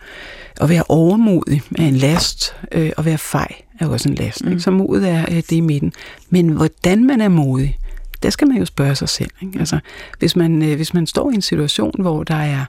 at 0.61 0.69
være 0.69 0.83
overmodig 0.89 1.61
er 1.77 1.87
en 1.87 1.95
last, 1.95 2.55
øh, 2.71 2.91
at 2.97 3.05
være 3.05 3.17
fej 3.17 3.55
er 3.79 3.87
også 3.87 4.09
en 4.09 4.15
last. 4.15 4.45
Mm. 4.45 4.51
Ikke? 4.51 4.61
Så 4.61 4.71
modet 4.71 5.09
er 5.09 5.25
øh, 5.29 5.35
det 5.35 5.51
i 5.51 5.61
midten. 5.61 5.93
Men 6.29 6.49
hvordan 6.49 7.05
man 7.05 7.21
er 7.21 7.29
modig, 7.29 7.77
der 8.23 8.29
skal 8.29 8.47
man 8.47 8.57
jo 8.57 8.65
spørge 8.65 8.95
sig 8.95 9.09
selv. 9.09 9.31
Ikke? 9.41 9.59
Altså, 9.59 9.79
hvis, 10.19 10.35
man, 10.35 10.63
øh, 10.63 10.75
hvis 10.75 10.93
man 10.93 11.07
står 11.07 11.31
i 11.31 11.35
en 11.35 11.41
situation, 11.41 11.95
hvor 11.99 12.23
der 12.23 12.35
er 12.35 12.65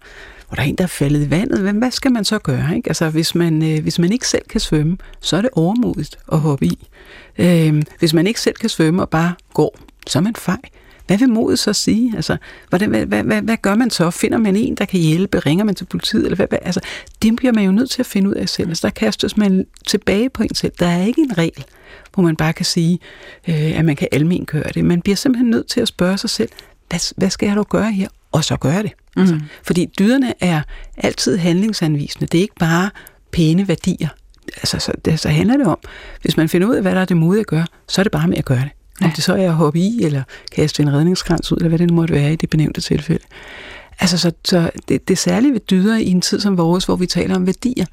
og 0.55 0.59
der 0.59 0.63
er 0.65 0.69
en, 0.69 0.77
der 0.77 0.85
er 0.85 0.89
faldet 0.89 1.27
i 1.27 1.31
vandet, 1.31 1.61
hvad, 1.61 1.73
hvad 1.73 1.91
skal 1.91 2.13
man 2.13 2.25
så 2.25 2.39
gøre? 2.39 2.77
Ikke? 2.77 2.89
Altså, 2.89 3.11
hvis 3.11 3.35
man, 3.35 3.63
øh, 3.63 3.83
hvis 3.83 3.99
man 3.99 4.13
ikke 4.13 4.29
selv 4.29 4.43
kan 4.49 4.61
svømme, 4.61 4.97
så 5.21 5.37
er 5.37 5.41
det 5.41 5.51
overmodigt 5.53 6.19
at 6.33 6.41
hoppe 6.41 6.67
i. 6.67 6.89
Øh, 7.39 7.83
hvis 7.99 8.15
man 8.15 8.27
ikke 8.27 8.41
selv 8.41 8.55
kan 8.55 8.69
svømme 8.69 9.03
og 9.03 9.09
bare 9.11 9.35
går, 9.55 9.79
så 10.07 10.19
er 10.19 10.23
man 10.23 10.35
fej. 10.35 10.59
Hvad 11.07 11.19
vil 11.19 11.29
modet 11.29 11.59
så 11.59 11.73
sige? 11.73 12.13
Altså, 12.17 12.37
hvordan, 12.69 12.89
hvad, 12.89 13.07
hvad, 13.07 13.23
hvad, 13.23 13.43
hvad 13.43 13.57
gør 13.57 13.75
man 13.75 13.91
så? 13.91 14.11
Finder 14.11 14.39
man 14.39 14.57
en, 14.57 14.75
der 14.75 14.85
kan 14.85 15.01
hjælpe? 15.01 15.39
Ringer 15.39 15.65
man 15.65 15.75
til 15.75 15.85
politiet? 15.85 16.25
Eller 16.25 16.37
hvad, 16.37 16.47
hvad? 16.49 16.59
Altså, 16.63 16.81
det 17.23 17.37
bliver 17.37 17.53
man 17.53 17.65
jo 17.65 17.73
nødt 17.73 17.91
til 17.91 18.03
at 18.03 18.07
finde 18.07 18.31
ud 18.31 18.35
af 18.35 18.49
selv. 18.49 18.69
Altså, 18.69 18.87
der 18.87 18.91
kastes 18.91 19.37
man 19.37 19.67
tilbage 19.87 20.31
på 20.31 20.43
en 20.43 20.55
selv. 20.55 20.73
Der 20.79 20.87
er 20.87 21.05
ikke 21.05 21.21
en 21.21 21.39
regel, 21.39 21.65
hvor 22.15 22.23
man 22.23 22.37
bare 22.37 22.53
kan 22.53 22.65
sige, 22.65 22.99
øh, 23.49 23.79
at 23.79 23.85
man 23.85 23.97
kan 23.97 24.09
almen 24.13 24.47
gøre 24.47 24.71
det. 24.75 24.85
Man 24.85 25.03
bliver 25.03 25.17
simpelthen 25.17 25.51
nødt 25.51 25.67
til 25.67 25.81
at 25.81 25.89
spørge 25.89 26.19
sig 26.19 26.31
selv, 26.31 26.51
hvad, 26.89 27.15
hvad 27.17 27.31
skal 27.31 27.47
jeg 27.47 27.57
dog 27.57 27.69
gøre 27.69 27.93
her? 27.93 28.09
Og 28.33 28.45
så 28.45 28.57
gøre 28.57 28.83
det. 28.83 28.93
Mm. 29.17 29.23
Altså, 29.23 29.41
fordi 29.63 29.87
dyderne 29.99 30.35
er 30.41 30.63
altid 30.97 31.37
handlingsanvisende. 31.37 32.27
Det 32.27 32.39
er 32.39 32.43
ikke 32.43 32.55
bare 32.61 32.91
pæne 33.33 33.69
værdier. 33.69 34.09
Altså, 34.57 34.79
så, 34.79 34.93
det, 35.05 35.21
så 35.21 35.29
handler 35.29 35.57
det 35.57 35.67
om, 35.67 35.79
hvis 36.23 36.37
man 36.37 36.49
finder 36.49 36.69
ud 36.69 36.75
af, 36.75 36.83
hvad 36.83 36.95
der 36.95 37.01
er 37.01 37.05
det 37.05 37.17
modige 37.17 37.41
at 37.41 37.47
gøre, 37.47 37.67
så 37.89 38.01
er 38.01 38.03
det 38.03 38.13
bare 38.13 38.29
med 38.29 38.39
at 38.39 38.45
gøre 38.45 38.61
det. 38.61 38.71
Om 39.01 39.07
ja. 39.07 39.13
det 39.17 39.25
så 39.25 39.35
er 39.35 39.49
at 39.49 39.55
hoppe 39.55 39.79
i, 39.79 40.05
eller 40.05 40.23
kaste 40.53 40.83
en 40.83 40.93
redningskrans 40.93 41.53
ud, 41.53 41.57
eller 41.57 41.69
hvad 41.69 41.79
det 41.79 41.91
nu 41.91 41.95
måtte 41.95 42.15
være 42.15 42.33
i 42.33 42.37
det 42.37 42.51
benævnte 42.51 42.81
tilfælde. 42.81 43.25
Altså, 44.01 44.19
så, 44.19 44.33
så 44.45 44.71
det, 44.89 45.09
det 45.09 45.19
særlige 45.19 45.53
ved 45.53 45.61
dyder 45.61 45.97
i 45.97 46.07
en 46.07 46.21
tid 46.21 46.41
som 46.41 46.59
vores, 46.59 46.85
hvor 46.85 46.97
vi 46.97 47.07
taler 47.07 47.37
om 47.37 47.47
værdier. 47.47 47.87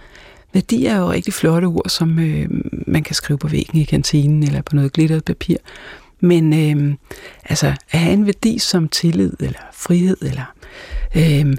Værdier 0.53 0.93
er 0.93 0.97
jo 0.97 1.11
rigtig 1.11 1.33
flotte 1.33 1.65
ord, 1.65 1.89
som 1.89 2.19
øh, 2.19 2.47
man 2.87 3.03
kan 3.03 3.15
skrive 3.15 3.37
på 3.37 3.47
væggen 3.47 3.79
i 3.79 3.83
kantinen 3.83 4.43
eller 4.43 4.61
på 4.61 4.75
noget 4.75 4.93
glitteret 4.93 5.25
papir. 5.25 5.57
Men 6.19 6.53
øh, 6.53 6.95
altså, 7.45 7.67
at 7.91 7.99
have 7.99 8.13
en 8.13 8.25
værdi 8.25 8.59
som 8.59 8.87
tillid 8.87 9.33
eller 9.39 9.59
frihed, 9.73 10.17
eller, 10.21 10.53
øh, 11.15 11.55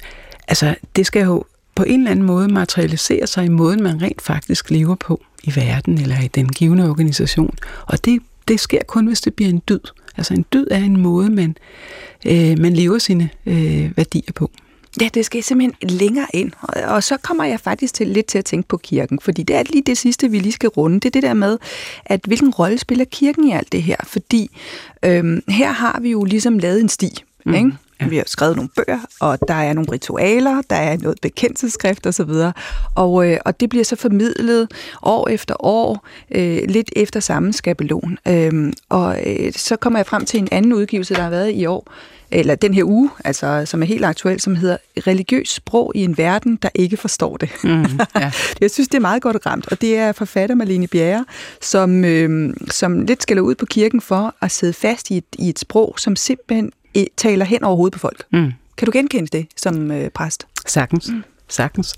altså, 0.49 0.75
det 0.97 1.07
skal 1.07 1.25
jo 1.25 1.45
på 1.75 1.83
en 1.83 2.01
eller 2.01 2.11
anden 2.11 2.27
måde 2.27 2.49
materialisere 2.49 3.27
sig 3.27 3.45
i 3.45 3.49
måden, 3.49 3.83
man 3.83 4.03
rent 4.03 4.23
faktisk 4.23 4.71
lever 4.71 4.95
på 4.95 5.25
i 5.45 5.53
verden 5.57 5.99
eller 5.99 6.21
i 6.21 6.29
den 6.29 6.49
givende 6.49 6.91
organisation. 6.91 7.59
Og 7.87 8.05
det, 8.05 8.23
det 8.49 8.61
sker 8.61 8.81
kun, 8.87 9.07
hvis 9.07 9.21
det 9.21 9.35
bliver 9.35 9.51
en 9.51 9.63
dyd. 9.69 9.81
Altså 10.17 10.35
en 10.35 10.45
dyd 10.53 10.67
er 10.71 10.79
en 10.79 10.97
måde, 10.97 11.31
man, 11.31 11.57
øh, 12.27 12.59
man 12.59 12.73
lever 12.73 12.99
sine 12.99 13.31
øh, 13.47 13.97
værdier 13.97 14.33
på. 14.35 14.51
Ja, 15.01 15.09
det 15.15 15.27
skal 15.27 15.43
simpelthen 15.43 15.99
længere 15.99 16.27
ind. 16.35 16.53
Og 16.85 17.03
så 17.03 17.17
kommer 17.17 17.45
jeg 17.45 17.61
faktisk 17.61 17.95
til, 17.95 18.07
lidt 18.07 18.27
til 18.27 18.39
at 18.39 18.45
tænke 18.45 18.69
på 18.69 18.77
kirken, 18.77 19.19
fordi 19.23 19.43
det 19.43 19.57
er 19.57 19.63
lige 19.63 19.83
det 19.87 19.99
sidste, 19.99 20.31
vi 20.31 20.39
lige 20.39 20.53
skal 20.53 20.69
runde. 20.69 21.01
Det 21.01 21.05
er 21.05 21.11
det 21.11 21.23
der 21.23 21.35
med, 21.35 21.59
at 22.05 22.21
hvilken 22.27 22.51
rolle 22.51 22.79
spiller 22.79 23.05
kirken 23.05 23.49
i 23.49 23.53
alt 23.53 23.73
det 23.73 23.83
her? 23.83 23.97
Fordi 24.05 24.51
øhm, 25.03 25.43
her 25.49 25.73
har 25.73 26.01
vi 26.01 26.11
jo 26.11 26.25
ligesom 26.25 26.59
lavet 26.59 26.81
en 26.81 26.89
sti. 26.89 27.25
Mm. 27.47 27.55
Ikke? 27.55 27.73
Vi 28.11 28.17
har 28.17 28.25
skrevet 28.27 28.57
nogle 28.57 28.71
bøger, 28.77 29.01
og 29.21 29.39
der 29.49 29.55
er 29.55 29.73
nogle 29.73 29.93
ritualer, 29.93 30.63
der 30.71 30.77
er 30.77 30.97
noget 30.97 31.19
bekendelseskrift 31.23 32.07
osv., 32.07 32.31
og, 32.95 33.31
øh, 33.31 33.39
og 33.45 33.61
det 33.61 33.69
bliver 33.69 33.85
så 33.85 33.97
formidlet 33.97 34.69
år 35.03 35.29
efter 35.29 35.65
år, 35.65 36.07
øh, 36.31 36.61
lidt 36.69 36.91
efter 36.97 37.21
samme 37.21 37.53
skabelon. 37.53 38.19
Øh, 38.29 38.73
og 38.89 39.19
øh, 39.27 39.53
så 39.53 39.77
kommer 39.77 39.99
jeg 39.99 40.07
frem 40.07 40.25
til 40.25 40.41
en 40.41 40.49
anden 40.53 40.73
udgivelse, 40.73 41.15
der 41.15 41.23
har 41.23 41.31
været 41.31 41.53
i 41.55 41.67
år, 41.67 41.93
eller 42.33 42.55
den 42.55 42.75
her 42.75 42.85
uge, 42.85 43.11
altså, 43.25 43.63
som 43.67 43.83
er 43.83 43.87
helt 43.87 44.05
aktuel, 44.05 44.41
som 44.41 44.57
hedder 44.57 44.77
Religiøs 45.07 45.49
sprog 45.49 45.93
i 45.95 46.05
en 46.05 46.19
verden, 46.19 46.59
der 46.63 46.69
ikke 46.75 46.97
forstår 46.97 47.37
det. 47.37 47.51
Mm, 47.65 47.85
ja. 48.21 48.33
jeg 48.61 48.71
synes, 48.71 48.89
det 48.89 48.95
er 48.95 49.01
meget 49.01 49.23
godt 49.23 49.47
ramt, 49.47 49.69
og 49.73 49.81
det 49.81 49.97
er 49.97 50.13
forfatter 50.13 50.55
Marlene 50.55 50.87
Bjerre, 50.87 51.25
som, 51.61 52.05
øh, 52.05 52.55
som 52.71 53.01
lidt 53.01 53.23
skælder 53.23 53.43
ud 53.43 53.55
på 53.55 53.67
kirken 53.67 54.01
for 54.01 54.35
at 54.41 54.51
sidde 54.51 54.73
fast 54.73 55.11
i 55.11 55.17
et, 55.17 55.25
i 55.39 55.49
et 55.49 55.59
sprog, 55.59 55.95
som 55.99 56.17
simpelthen 56.17 56.73
taler 57.17 57.45
hen 57.45 57.65
over 57.65 57.77
hovedet 57.77 57.93
på 57.93 57.99
folk. 57.99 58.25
Mm. 58.33 58.53
Kan 58.77 58.87
du 58.87 58.93
genkende 58.93 59.39
det 59.39 59.47
som 59.57 59.91
øh, 59.91 60.11
præst? 60.11 60.47
Sagtens. 60.67 61.09
Mm. 61.09 61.25
Sagtens. 61.49 61.95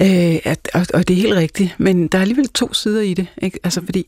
Øh, 0.00 0.38
at, 0.44 0.70
og, 0.74 0.86
og 0.94 1.08
det 1.08 1.16
er 1.16 1.20
helt 1.20 1.34
rigtigt, 1.34 1.74
men 1.78 2.08
der 2.08 2.18
er 2.18 2.22
alligevel 2.22 2.48
to 2.48 2.72
sider 2.72 3.00
i 3.00 3.14
det. 3.14 3.26
Ikke? 3.42 3.58
Altså, 3.64 3.82
fordi 3.84 4.06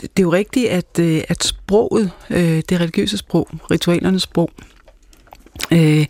det 0.00 0.18
er 0.18 0.22
jo 0.22 0.32
rigtigt, 0.32 0.68
at, 0.68 0.98
øh, 1.00 1.22
at 1.28 1.44
sproget, 1.44 2.10
øh, 2.30 2.62
det 2.68 2.80
religiøse 2.80 3.18
sprog, 3.18 3.48
ritualernes 3.70 4.22
sprog, 4.22 4.50
øh, 5.72 6.06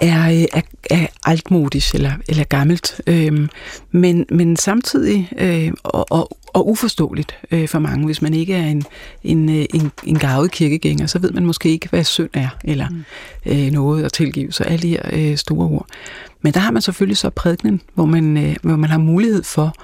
er, 0.00 0.30
øh, 0.30 0.44
er, 0.52 0.60
er 0.90 1.06
altmodisk 1.26 1.94
eller, 1.94 2.12
eller 2.28 2.44
gammelt, 2.44 3.00
øh, 3.06 3.48
men, 3.90 4.26
men 4.30 4.56
samtidig 4.56 5.28
øh, 5.38 5.72
og, 5.82 6.06
og, 6.10 6.38
og 6.56 6.68
uforståeligt 6.68 7.36
øh, 7.50 7.68
for 7.68 7.78
mange. 7.78 8.06
Hvis 8.06 8.22
man 8.22 8.34
ikke 8.34 8.54
er 8.54 8.66
en, 8.66 8.82
en, 9.24 9.48
øh, 9.48 9.64
en, 9.74 9.92
en 10.04 10.18
gavet 10.18 10.50
kirkegænger, 10.50 11.06
så 11.06 11.18
ved 11.18 11.30
man 11.30 11.46
måske 11.46 11.68
ikke, 11.68 11.88
hvad 11.88 12.04
synd 12.04 12.30
er, 12.34 12.48
eller 12.64 12.88
mm. 12.88 13.04
øh, 13.46 13.72
noget 13.72 14.04
at 14.04 14.12
tilgive 14.12 14.52
sig, 14.52 14.66
alle 14.66 14.82
de 14.82 14.88
her 14.88 15.02
øh, 15.12 15.36
store 15.36 15.68
ord. 15.68 15.86
Men 16.40 16.52
der 16.52 16.60
har 16.60 16.70
man 16.70 16.82
selvfølgelig 16.82 17.16
så 17.16 17.30
prædiknen, 17.30 17.80
hvor 17.94 18.04
man, 18.04 18.36
øh, 18.36 18.56
hvor 18.62 18.76
man 18.76 18.90
har 18.90 18.98
mulighed 18.98 19.42
for 19.42 19.74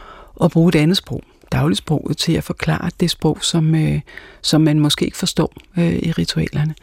at 0.44 0.50
bruge 0.50 0.68
et 0.68 0.74
andet 0.74 0.96
sprog 0.96 1.22
dagligsproget 1.52 2.16
til 2.16 2.32
at 2.32 2.44
forklare 2.44 2.90
det 3.00 3.10
sprog, 3.10 3.38
som, 3.40 3.74
øh, 3.74 4.00
som 4.42 4.60
man 4.60 4.80
måske 4.80 5.04
ikke 5.04 5.16
forstår 5.16 5.52
øh, 5.78 5.94
i 5.94 6.12
ritualerne. 6.12 6.74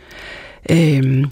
Øh, 0.69 1.25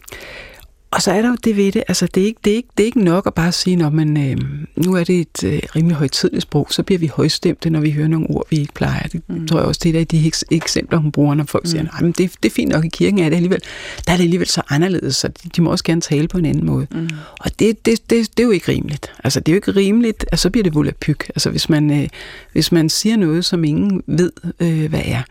og 0.91 1.01
så 1.01 1.11
er 1.11 1.21
der 1.21 1.29
jo 1.29 1.35
det 1.43 1.57
ved 1.57 1.71
det, 1.71 1.83
altså 1.87 2.07
det 2.15 2.23
er 2.23 2.27
ikke, 2.27 2.39
det 2.43 2.51
er 2.51 2.55
ikke, 2.55 2.69
det 2.77 2.83
er 2.83 2.85
ikke 2.85 3.03
nok 3.03 3.27
at 3.27 3.33
bare 3.33 3.51
sige, 3.51 3.85
at 3.85 3.93
men, 3.93 4.17
øh, 4.17 4.37
nu 4.75 4.93
er 4.93 5.03
det 5.03 5.19
et 5.19 5.43
øh, 5.43 5.59
rimelig 5.75 5.97
højtidligt 5.97 6.43
sprog, 6.43 6.67
så 6.69 6.83
bliver 6.83 6.99
vi 6.99 7.07
højstemte, 7.07 7.69
når 7.69 7.79
vi 7.79 7.91
hører 7.91 8.07
nogle 8.07 8.29
ord, 8.29 8.47
vi 8.49 8.57
ikke 8.57 8.73
plejer. 8.73 9.07
Det 9.07 9.21
mm. 9.27 9.47
tror 9.47 9.59
jeg 9.59 9.67
også, 9.67 9.81
det 9.83 9.95
er 9.95 10.05
de 10.05 10.31
eksempler, 10.51 10.99
hun 10.99 11.11
bruger, 11.11 11.35
når 11.35 11.43
folk 11.43 11.63
mm. 11.63 11.69
siger, 11.69 11.83
nej, 11.83 12.01
men 12.01 12.11
det, 12.11 12.31
det 12.43 12.49
er 12.49 12.53
fint 12.53 12.71
nok 12.71 12.85
i 12.85 12.87
kirken, 12.87 13.19
er 13.19 13.29
det 13.29 13.35
alligevel, 13.35 13.61
der 14.07 14.13
er 14.13 14.17
det 14.17 14.23
alligevel 14.23 14.47
så 14.47 14.61
anderledes, 14.69 15.15
så 15.15 15.27
de, 15.27 15.49
de 15.55 15.61
må 15.61 15.71
også 15.71 15.83
gerne 15.83 16.01
tale 16.01 16.27
på 16.27 16.37
en 16.37 16.45
anden 16.45 16.65
måde. 16.65 16.87
Mm. 16.91 17.09
Og 17.39 17.59
det, 17.59 17.85
det, 17.85 18.09
det, 18.09 18.37
det 18.37 18.43
er 18.43 18.47
jo 18.47 18.51
ikke 18.51 18.71
rimeligt. 18.71 19.11
Altså 19.23 19.39
det 19.39 19.51
er 19.51 19.53
jo 19.53 19.57
ikke 19.57 19.71
rimeligt, 19.71 20.25
at 20.31 20.39
så 20.39 20.49
bliver 20.49 20.63
det 20.63 20.75
volapyk. 20.75 21.29
Altså 21.29 21.49
hvis 21.49 21.69
man, 21.69 22.01
øh, 22.01 22.07
hvis 22.51 22.71
man 22.71 22.89
siger 22.89 23.17
noget, 23.17 23.45
som 23.45 23.63
ingen 23.63 24.03
ved, 24.07 24.31
øh, 24.59 24.89
hvad 24.89 25.01
er. 25.05 25.21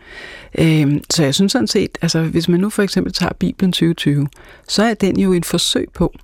Øh, 0.57 1.01
så 1.09 1.23
jeg 1.23 1.35
synes 1.35 1.51
sådan 1.51 1.67
set, 1.67 1.97
altså 2.01 2.21
hvis 2.21 2.49
man 2.49 2.59
nu 2.59 2.69
for 2.69 2.83
eksempel 2.83 3.13
tager 3.13 3.33
Bibelen 3.39 3.71
2020, 3.71 4.27
så 4.67 4.83
er 4.83 4.93
den 4.93 5.19
jo 5.19 5.33
en 5.33 5.43
forsøg 5.47 5.87
på, 5.93 6.15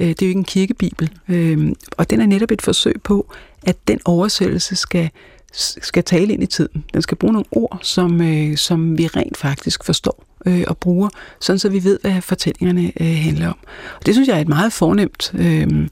øh, 0.00 0.08
det 0.08 0.22
er 0.22 0.26
jo 0.26 0.28
ikke 0.28 0.38
en 0.38 0.44
kirkebibel, 0.44 1.10
øh, 1.28 1.72
og 1.96 2.10
den 2.10 2.20
er 2.20 2.26
netop 2.26 2.50
et 2.50 2.62
forsøg 2.62 2.94
på, 3.02 3.32
at 3.66 3.76
den 3.88 4.00
oversættelse 4.04 4.76
skal, 4.76 5.10
skal 5.52 6.04
tale 6.04 6.32
ind 6.32 6.42
i 6.42 6.46
tiden. 6.46 6.84
Den 6.94 7.02
skal 7.02 7.16
bruge 7.16 7.32
nogle 7.32 7.46
ord, 7.50 7.78
som, 7.82 8.20
øh, 8.20 8.56
som 8.56 8.98
vi 8.98 9.06
rent 9.06 9.36
faktisk 9.36 9.84
forstår 9.84 10.24
øh, 10.46 10.64
og 10.68 10.78
bruger, 10.78 11.08
sådan 11.40 11.58
så 11.58 11.68
vi 11.68 11.84
ved, 11.84 11.98
hvad 12.02 12.20
fortællingerne 12.20 12.92
øh, 13.00 13.16
handler 13.16 13.48
om. 13.48 13.58
Og 14.00 14.06
det 14.06 14.14
synes 14.14 14.28
jeg 14.28 14.36
er 14.36 14.40
et 14.40 14.48
meget 14.48 14.72
fornemt, 14.72 15.32
øh, 15.34 15.88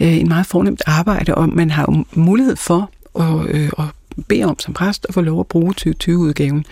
øh, 0.00 0.16
en 0.16 0.28
meget 0.28 0.46
fornemt 0.46 0.82
arbejde, 0.86 1.34
om 1.34 1.52
man 1.54 1.70
har 1.70 1.86
jo 1.88 2.04
mulighed 2.14 2.56
for 2.56 2.90
at, 3.18 3.46
øh, 3.48 3.70
at 3.78 3.84
bede 4.28 4.44
om 4.44 4.58
som 4.58 4.74
præst 4.74 5.06
at 5.08 5.14
få 5.14 5.20
lov 5.20 5.40
at 5.40 5.46
bruge 5.46 5.74
2020-udgaven, 5.80 6.64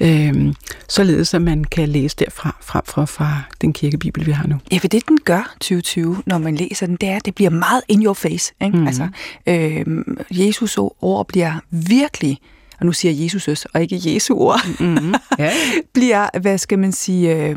øh, 0.00 0.54
således 0.88 1.34
at 1.34 1.42
man 1.42 1.64
kan 1.64 1.88
læse 1.88 2.16
derfra 2.18 2.56
frem 2.60 2.82
fra, 2.84 3.04
fra 3.04 3.42
den 3.60 3.72
kirkebibel, 3.72 4.26
vi 4.26 4.32
har 4.32 4.46
nu. 4.46 4.56
Ja, 4.72 4.78
for 4.78 4.88
det 4.88 5.08
den 5.08 5.18
gør 5.24 5.54
2020, 5.60 6.22
når 6.26 6.38
man 6.38 6.54
læser 6.54 6.86
den, 6.86 6.96
det 6.96 7.08
er, 7.08 7.16
at 7.16 7.24
det 7.24 7.34
bliver 7.34 7.50
meget 7.50 7.82
in 7.88 8.04
your 8.04 8.14
face. 8.14 8.54
Ikke? 8.64 8.76
Mm. 8.76 8.86
Altså, 8.86 9.08
øh, 9.46 9.86
Jesus 10.30 10.78
ord 10.78 11.28
bliver 11.28 11.52
virkelig 11.70 12.38
og 12.80 12.86
nu 12.86 12.92
siger 12.92 13.12
Jesus 13.24 13.64
og 13.64 13.82
ikke 13.82 14.00
Jesu 14.04 14.34
ord, 14.34 14.60
mm-hmm. 14.80 15.14
ja. 15.38 15.52
bliver, 15.94 16.38
hvad 16.40 16.58
skal 16.58 16.78
man 16.78 16.92
sige, 16.92 17.36
øh, 17.36 17.56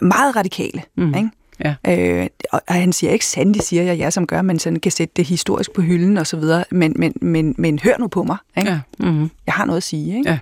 meget 0.00 0.36
radikale. 0.36 0.82
Mm. 0.96 1.14
Ikke? 1.14 1.30
Ja. 1.64 1.74
Øh, 1.88 2.26
og 2.52 2.60
han 2.68 2.92
siger 2.92 3.12
ikke 3.12 3.26
sandt, 3.26 3.64
siger 3.64 3.82
jeg, 3.82 3.98
jeg 3.98 4.12
som 4.12 4.26
gør, 4.26 4.42
men 4.42 4.58
sådan 4.58 4.80
kan 4.80 4.92
sætte 4.92 5.12
det 5.16 5.24
historisk 5.24 5.72
på 5.72 5.82
hylden 5.82 6.16
og 6.16 6.26
så 6.26 6.36
videre. 6.36 6.64
Men, 6.70 6.92
men, 6.96 7.12
men, 7.20 7.54
men 7.58 7.78
hør 7.78 7.98
nu 7.98 8.06
på 8.06 8.22
mig. 8.22 8.36
Ikke? 8.58 8.70
Ja. 8.70 8.80
Mm-hmm. 8.98 9.30
Jeg 9.46 9.54
har 9.54 9.64
noget 9.64 9.76
at 9.76 9.82
sige. 9.82 10.18
Ikke? 10.18 10.30
Ja. 10.30 10.38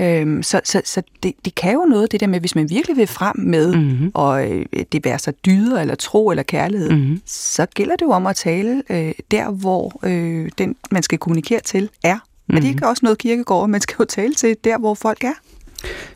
Øhm, 0.00 0.42
så 0.42 0.60
så, 0.64 0.82
så 0.84 1.02
det, 1.22 1.32
det 1.44 1.54
kan 1.54 1.72
jo 1.72 1.84
noget, 1.84 2.12
det 2.12 2.20
der 2.20 2.26
med, 2.26 2.40
hvis 2.40 2.54
man 2.54 2.70
virkelig 2.70 2.96
vil 2.96 3.06
frem 3.06 3.36
med, 3.38 3.74
mm-hmm. 3.74 4.10
og 4.14 4.50
øh, 4.50 4.66
det 4.92 5.04
være 5.04 5.18
så 5.18 5.32
dyder, 5.46 5.80
eller 5.80 5.94
tro, 5.94 6.30
eller 6.30 6.42
kærlighed, 6.42 6.90
mm-hmm. 6.90 7.20
så 7.26 7.66
gælder 7.74 7.96
det 7.96 8.02
jo 8.02 8.10
om 8.10 8.26
at 8.26 8.36
tale 8.36 8.82
øh, 8.90 9.12
der, 9.30 9.50
hvor 9.50 10.00
øh, 10.02 10.50
den, 10.58 10.76
man 10.90 11.02
skal 11.02 11.18
kommunikere 11.18 11.60
til, 11.60 11.90
er. 12.04 12.14
Mm-hmm. 12.14 12.56
Er 12.56 12.60
det 12.60 12.68
ikke 12.68 12.88
også 12.88 13.00
noget 13.02 13.18
kirkegård, 13.18 13.68
man 13.68 13.80
skal 13.80 13.96
jo 14.00 14.04
tale 14.04 14.34
til 14.34 14.56
der, 14.64 14.78
hvor 14.78 14.94
folk 14.94 15.24
er? 15.24 15.32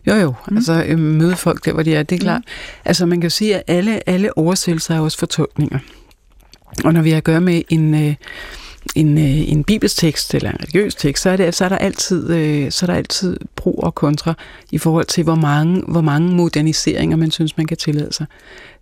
Jo, 0.07 0.15
jo. 0.15 0.35
Mm. 0.51 0.57
Altså 0.57 0.85
øh, 0.87 0.99
møde 0.99 1.37
folk 1.37 1.65
der, 1.65 1.73
hvor 1.73 1.83
de 1.83 1.95
er, 1.95 2.03
det 2.03 2.17
er 2.17 2.21
klart. 2.21 2.43
Mm. 2.47 2.83
Altså 2.85 3.07
man 3.07 3.21
kan 3.21 3.31
sige, 3.31 3.57
at 3.57 3.63
alle, 3.67 4.09
alle 4.09 4.39
oversættelser 4.39 4.95
er 4.95 5.01
også 5.01 5.19
fortolkninger. 5.19 5.79
Og 6.85 6.93
når 6.93 7.03
vi 7.03 7.11
har 7.11 7.17
at 7.17 7.25
gøre 7.25 7.41
med 7.41 7.63
en, 7.69 7.95
øh, 7.95 8.15
en, 8.95 9.19
øh, 9.19 9.51
en 9.53 9.65
bibelstekst 9.65 10.35
eller 10.35 10.51
en 10.51 10.61
religiøs 10.61 10.95
tekst, 10.95 11.23
så 11.23 11.31
er, 11.31 11.37
det, 11.37 11.55
så 11.55 11.65
er 11.65 11.69
der 11.69 11.79
altid, 11.79 12.71
så 12.71 12.85
er 12.85 12.87
der 12.87 12.95
altid 12.95 13.37
pro 13.57 13.73
og 13.73 13.95
kontra 13.95 14.35
i 14.71 14.79
forhold 14.79 15.07
til, 15.07 15.25
hvor 15.25 15.35
mange, 15.35 15.83
hvor 15.89 16.01
mange 16.01 16.35
moderniseringer 16.35 17.17
man 17.17 17.31
synes, 17.31 17.57
man 17.57 17.67
kan 17.67 17.77
tillade 17.77 18.13
sig. 18.13 18.27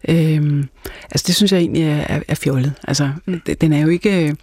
Øhm, 0.08 0.68
altså 1.10 1.24
det 1.26 1.34
synes 1.34 1.52
jeg 1.52 1.58
egentlig 1.58 1.82
er, 1.82 2.04
er, 2.08 2.20
er 2.28 2.34
fjollet. 2.34 2.72
Altså, 2.88 3.10
mm. 3.26 3.40
den 3.60 3.72
er 3.72 3.80
jo 3.80 3.88
ikke, 3.88 4.36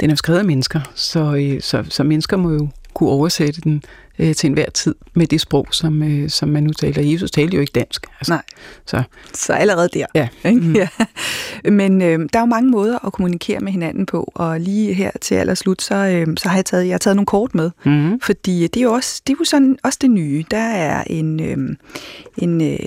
den 0.00 0.10
er 0.10 0.12
jo 0.12 0.16
skrevet 0.16 0.38
af 0.38 0.44
mennesker, 0.44 0.80
så, 0.94 1.56
så, 1.60 1.84
så 1.88 2.02
mennesker 2.02 2.36
må 2.36 2.50
jo 2.50 2.68
kunne 2.94 3.10
oversætte 3.10 3.60
den 3.60 3.82
øh, 4.18 4.34
til 4.34 4.46
enhver 4.46 4.70
tid 4.70 4.94
med 5.14 5.26
det 5.26 5.40
sprog, 5.40 5.66
som, 5.70 6.02
øh, 6.02 6.30
som 6.30 6.48
man 6.48 6.62
nu 6.62 6.72
taler. 6.72 7.02
Jesus 7.02 7.30
talte 7.30 7.54
jo 7.54 7.60
ikke 7.60 7.72
dansk. 7.74 8.06
Altså, 8.20 8.32
Nej, 8.32 8.42
så. 8.86 9.02
så 9.34 9.52
allerede 9.52 9.88
der. 9.94 10.06
Ja. 10.14 10.28
Ikke? 10.44 10.60
Mm. 10.60 10.76
ja. 10.76 10.88
Men 11.70 12.02
øh, 12.02 12.18
der 12.32 12.38
er 12.38 12.42
jo 12.42 12.46
mange 12.46 12.70
måder 12.70 13.06
at 13.06 13.12
kommunikere 13.12 13.60
med 13.60 13.72
hinanden 13.72 14.06
på, 14.06 14.32
og 14.34 14.60
lige 14.60 14.94
her 14.94 15.10
til 15.20 15.34
allerslut, 15.34 15.82
så, 15.82 15.94
øh, 15.94 16.26
så 16.36 16.48
har 16.48 16.56
jeg 16.56 16.64
taget, 16.64 16.86
jeg 16.86 16.92
har 16.94 16.98
taget 16.98 17.16
nogle 17.16 17.26
kort 17.26 17.54
med, 17.54 17.70
mm. 17.84 18.20
fordi 18.20 18.66
det 18.66 18.76
er 18.80 18.84
jo 18.84 18.92
også, 18.92 19.22
det 19.26 19.32
er 19.32 19.36
jo 19.40 19.44
sådan, 19.44 19.78
også 19.84 19.98
det 20.02 20.10
nye. 20.10 20.44
Der 20.50 20.58
er 20.58 21.04
en, 21.06 21.40
øh, 21.40 21.76
en 22.38 22.72
øh, 22.72 22.78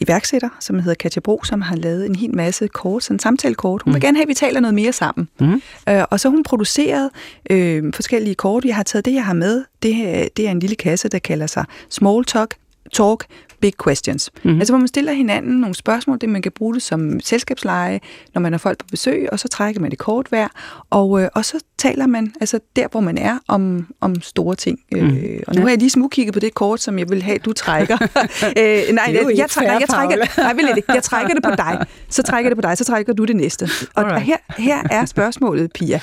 iværksætter, 0.00 0.48
som 0.60 0.78
hedder 0.78 0.94
Katja 0.94 1.20
Bro, 1.20 1.44
som 1.44 1.60
har 1.60 1.76
lavet 1.76 2.06
en 2.06 2.14
hel 2.14 2.36
masse 2.36 2.68
kort, 2.68 3.04
sådan 3.04 3.18
samtalekort. 3.18 3.82
Hun 3.82 3.90
mm. 3.90 3.94
vil 3.94 4.02
gerne 4.02 4.16
have, 4.16 4.22
at 4.22 4.28
vi 4.28 4.34
taler 4.34 4.60
noget 4.60 4.74
mere 4.74 4.92
sammen. 4.92 5.28
Mm. 5.40 5.62
Øh, 5.88 6.04
og 6.10 6.20
så 6.20 6.28
hun 6.28 6.42
produceret 6.42 7.10
øh, 7.50 7.92
forskellige 7.94 8.34
kort. 8.34 8.64
Jeg 8.64 8.76
har 8.76 8.82
taget 8.82 9.04
det, 9.04 9.14
jeg 9.14 9.24
har 9.24 9.34
med. 9.34 9.64
Det, 9.82 10.28
det 10.36 10.46
er 10.46 10.50
en 10.50 10.60
lille 10.60 10.76
kasse, 10.76 11.08
der 11.08 11.18
kalder 11.18 11.46
sig 11.46 11.64
Small 11.88 12.24
Talk, 12.24 12.54
talk 12.92 13.24
big 13.60 13.72
questions. 13.84 14.30
Mm-hmm. 14.34 14.60
Altså 14.60 14.72
hvor 14.72 14.78
man 14.78 14.88
stiller 14.88 15.12
hinanden 15.12 15.60
nogle 15.60 15.74
spørgsmål, 15.74 16.18
det 16.20 16.28
man 16.28 16.42
kan 16.42 16.52
bruge 16.52 16.74
det 16.74 16.82
som 16.82 17.20
selskabsleje, 17.20 18.00
når 18.34 18.40
man 18.40 18.52
har 18.52 18.58
folk 18.58 18.78
på 18.78 18.86
besøg, 18.90 19.28
og 19.32 19.38
så 19.38 19.48
trækker 19.48 19.80
man 19.80 19.90
det 19.90 19.98
kort 19.98 20.26
hver, 20.28 20.48
og, 20.90 21.22
øh, 21.22 21.28
og 21.34 21.44
så 21.44 21.60
taler 21.78 22.06
man 22.06 22.32
altså 22.40 22.60
der, 22.76 22.88
hvor 22.90 23.00
man 23.00 23.18
er, 23.18 23.38
om, 23.48 23.86
om 24.00 24.20
store 24.22 24.56
ting. 24.56 24.78
Mm. 24.92 24.98
Øh, 24.98 25.40
og 25.46 25.54
nu 25.54 25.60
ja. 25.60 25.60
har 25.60 25.68
jeg 25.68 25.78
lige 25.78 25.90
smugkigget 25.90 26.34
på 26.34 26.40
det 26.40 26.54
kort, 26.54 26.80
som 26.80 26.98
jeg 26.98 27.10
vil 27.10 27.22
have, 27.22 27.38
du 27.38 27.52
trækker. 27.52 27.98
øh, 28.02 28.94
nej, 28.94 29.04
jeg, 29.08 29.32
jeg, 29.36 29.50
trækker, 29.50 29.72
jeg, 29.72 29.88
trækker, 29.88 30.42
nej, 30.42 30.52
vil 30.52 30.64
jeg, 30.64 30.82
jeg 30.94 31.02
trækker 31.02 31.34
det 31.34 31.42
på 31.42 31.50
dig, 31.50 31.86
så 32.08 32.22
trækker 32.22 32.50
det 32.50 32.56
på 32.56 32.62
dig, 32.62 32.78
så 32.78 32.84
trækker 32.84 33.12
du 33.12 33.24
det 33.24 33.36
næste. 33.36 33.68
Og 33.94 34.04
Alright. 34.04 34.24
her, 34.24 34.36
her 34.58 34.82
er 34.90 35.04
spørgsmålet, 35.04 35.72
Pia. 35.72 36.00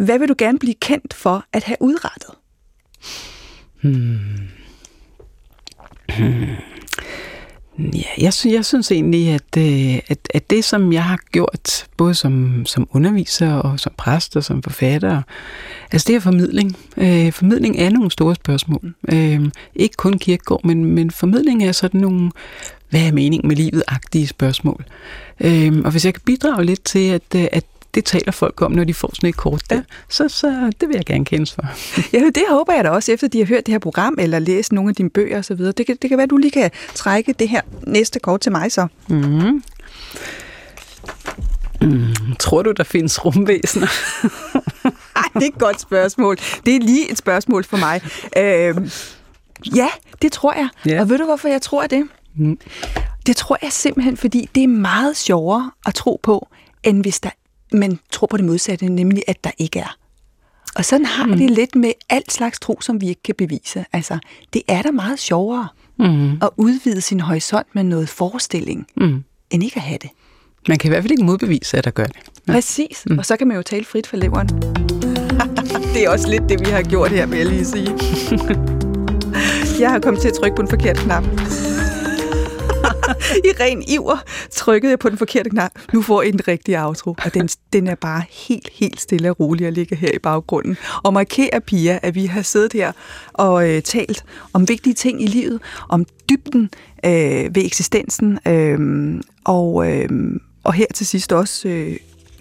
Hvad 0.00 0.18
vil 0.18 0.28
du 0.28 0.34
gerne 0.38 0.58
blive 0.58 0.74
kendt 0.74 1.14
for 1.14 1.44
at 1.52 1.64
have 1.64 1.76
udrettet? 1.80 2.30
Hmm. 3.82 4.55
Hmm. 6.18 6.46
Ja, 7.78 8.08
jeg, 8.18 8.32
synes, 8.32 8.54
jeg 8.54 8.64
synes 8.64 8.92
egentlig, 8.92 9.28
at, 9.28 9.56
øh, 9.58 9.98
at, 10.08 10.18
at 10.34 10.50
det, 10.50 10.64
som 10.64 10.92
jeg 10.92 11.04
har 11.04 11.18
gjort, 11.32 11.86
både 11.96 12.14
som, 12.14 12.66
som 12.66 12.88
underviser 12.92 13.54
og 13.54 13.80
som 13.80 13.92
præst 13.96 14.36
og 14.36 14.44
som 14.44 14.62
forfatter, 14.62 15.22
altså 15.92 16.04
det 16.08 16.16
er 16.16 16.20
formidling. 16.20 16.76
Øh, 16.96 17.32
formidling 17.32 17.78
er 17.78 17.90
nogle 17.90 18.10
store 18.10 18.34
spørgsmål. 18.34 18.94
Øh, 19.12 19.40
ikke 19.74 19.96
kun 19.96 20.12
kirkegård, 20.12 20.64
men, 20.64 20.84
men 20.84 21.10
formidling 21.10 21.64
er 21.64 21.72
sådan 21.72 22.00
nogle, 22.00 22.30
hvad 22.90 23.06
er 23.06 23.12
meningen 23.12 23.48
med 23.48 23.56
livet-agtige 23.56 24.26
spørgsmål. 24.26 24.84
Øh, 25.40 25.72
og 25.84 25.90
hvis 25.90 26.04
jeg 26.04 26.14
kan 26.14 26.22
bidrage 26.26 26.64
lidt 26.64 26.84
til, 26.84 27.08
at, 27.08 27.34
øh, 27.36 27.46
at 27.52 27.64
det 27.96 28.04
taler 28.04 28.32
folk 28.32 28.62
om, 28.62 28.72
når 28.72 28.84
de 28.84 28.94
får 28.94 29.10
sådan 29.14 29.28
et 29.28 29.36
kort 29.36 29.62
der. 29.70 29.76
Ja. 29.76 29.82
Så, 30.08 30.28
så 30.28 30.72
det 30.80 30.88
vil 30.88 30.96
jeg 30.96 31.04
gerne 31.06 31.24
kendes 31.24 31.52
for. 31.52 31.62
Ja, 32.12 32.18
det 32.18 32.42
håber 32.48 32.72
jeg 32.72 32.84
da 32.84 32.90
også, 32.90 33.12
efter 33.12 33.28
de 33.28 33.38
har 33.38 33.46
hørt 33.46 33.66
det 33.66 33.72
her 33.72 33.78
program, 33.78 34.14
eller 34.18 34.38
læst 34.38 34.72
nogle 34.72 34.88
af 34.88 34.94
dine 34.94 35.10
bøger 35.10 35.38
osv. 35.38 35.56
Det 35.58 35.86
kan, 35.86 35.96
det 36.02 36.10
kan 36.10 36.18
være, 36.18 36.24
at 36.24 36.30
du 36.30 36.36
lige 36.36 36.50
kan 36.50 36.70
trække 36.94 37.32
det 37.32 37.48
her 37.48 37.60
næste 37.86 38.20
kort 38.20 38.40
til 38.40 38.52
mig 38.52 38.72
så. 38.72 38.86
Mm. 39.08 39.62
Mm, 41.80 42.14
tror 42.38 42.62
du, 42.62 42.72
der 42.72 42.84
findes 42.84 43.24
rumvæsener? 43.24 43.86
Nej, 45.16 45.28
det 45.34 45.42
er 45.42 45.46
et 45.46 45.58
godt 45.58 45.80
spørgsmål. 45.80 46.36
Det 46.66 46.76
er 46.76 46.80
lige 46.80 47.10
et 47.10 47.18
spørgsmål 47.18 47.64
for 47.64 47.76
mig. 47.76 48.00
Øh, 48.36 48.90
ja, 49.76 49.88
det 50.22 50.32
tror 50.32 50.52
jeg. 50.52 50.68
Ja. 50.86 51.00
Og 51.00 51.08
ved 51.08 51.18
du, 51.18 51.24
hvorfor 51.24 51.48
jeg 51.48 51.62
tror 51.62 51.86
det? 51.86 52.08
Mm. 52.36 52.58
Det 53.26 53.36
tror 53.36 53.58
jeg 53.62 53.72
simpelthen, 53.72 54.16
fordi 54.16 54.48
det 54.54 54.62
er 54.62 54.68
meget 54.68 55.16
sjovere 55.16 55.70
at 55.86 55.94
tro 55.94 56.20
på, 56.22 56.48
end 56.82 57.02
hvis 57.02 57.20
der 57.20 57.30
men 57.78 57.98
tror 58.12 58.26
på 58.26 58.36
det 58.36 58.44
modsatte, 58.44 58.88
nemlig 58.88 59.22
at 59.26 59.44
der 59.44 59.50
ikke 59.58 59.78
er. 59.78 59.96
Og 60.76 60.84
sådan 60.84 61.06
har 61.06 61.26
mm. 61.26 61.36
det 61.36 61.50
lidt 61.50 61.74
med 61.74 61.92
alt 62.10 62.32
slags 62.32 62.60
tro, 62.60 62.80
som 62.80 63.00
vi 63.00 63.08
ikke 63.08 63.22
kan 63.22 63.34
bevise. 63.38 63.84
Altså, 63.92 64.18
det 64.52 64.62
er 64.68 64.82
da 64.82 64.90
meget 64.90 65.18
sjovere 65.18 65.68
mm. 65.98 66.32
at 66.32 66.50
udvide 66.56 67.00
sin 67.00 67.20
horisont 67.20 67.66
med 67.74 67.84
noget 67.84 68.08
forestilling, 68.08 68.86
mm. 68.96 69.24
end 69.50 69.64
ikke 69.64 69.76
at 69.76 69.82
have 69.82 69.98
det. 70.02 70.10
Man 70.68 70.78
kan 70.78 70.88
i 70.88 70.90
hvert 70.90 71.02
fald 71.02 71.10
ikke 71.10 71.24
modbevise, 71.24 71.78
at 71.78 71.84
der 71.84 71.90
gør 71.90 72.04
det. 72.04 72.16
Ja. 72.48 72.52
Præcis, 72.52 73.02
mm. 73.06 73.18
og 73.18 73.26
så 73.26 73.36
kan 73.36 73.48
man 73.48 73.56
jo 73.56 73.62
tale 73.62 73.84
frit 73.84 74.06
for 74.06 74.16
leveren. 74.16 74.48
det 75.94 76.04
er 76.04 76.10
også 76.10 76.28
lidt 76.30 76.42
det, 76.48 76.60
vi 76.60 76.70
har 76.70 76.82
gjort 76.82 77.10
her, 77.10 77.26
vil 77.26 77.38
jeg 77.38 77.46
lige 77.46 77.64
sige. 77.64 77.88
jeg 79.82 79.90
har 79.90 79.98
kommet 79.98 80.22
til 80.22 80.28
at 80.28 80.34
trykke 80.34 80.56
på 80.56 80.62
en 80.62 80.68
forkert 80.68 80.96
knap. 80.96 81.24
I 83.44 83.48
ren 83.60 83.84
iver 83.88 84.16
trykkede 84.50 84.90
jeg 84.90 84.98
på 84.98 85.08
den 85.08 85.18
forkerte 85.18 85.50
knap. 85.50 85.70
Nu 85.92 86.02
får 86.02 86.22
I 86.22 86.30
den 86.30 86.48
rigtige 86.48 86.84
outro, 86.84 87.14
og 87.24 87.34
den, 87.34 87.48
den 87.72 87.86
er 87.86 87.94
bare 87.94 88.22
helt, 88.30 88.68
helt 88.72 89.00
stille 89.00 89.30
og 89.30 89.40
rolig 89.40 89.66
at 89.66 89.72
ligge 89.72 89.96
her 89.96 90.10
i 90.14 90.18
baggrunden. 90.18 90.76
Og 91.02 91.12
markerer, 91.12 91.58
Pia, 91.60 91.98
at 92.02 92.14
vi 92.14 92.26
har 92.26 92.42
siddet 92.42 92.72
her 92.72 92.92
og 93.32 93.70
øh, 93.70 93.82
talt 93.82 94.24
om 94.52 94.68
vigtige 94.68 94.94
ting 94.94 95.22
i 95.22 95.26
livet, 95.26 95.60
om 95.88 96.06
dybden 96.30 96.70
øh, 97.04 97.54
ved 97.54 97.64
eksistensen, 97.64 98.38
øh, 98.48 98.78
og, 99.44 99.92
øh, 99.92 100.08
og 100.64 100.72
her 100.72 100.86
til 100.94 101.06
sidst 101.06 101.32
også 101.32 101.68
øh, 101.68 101.96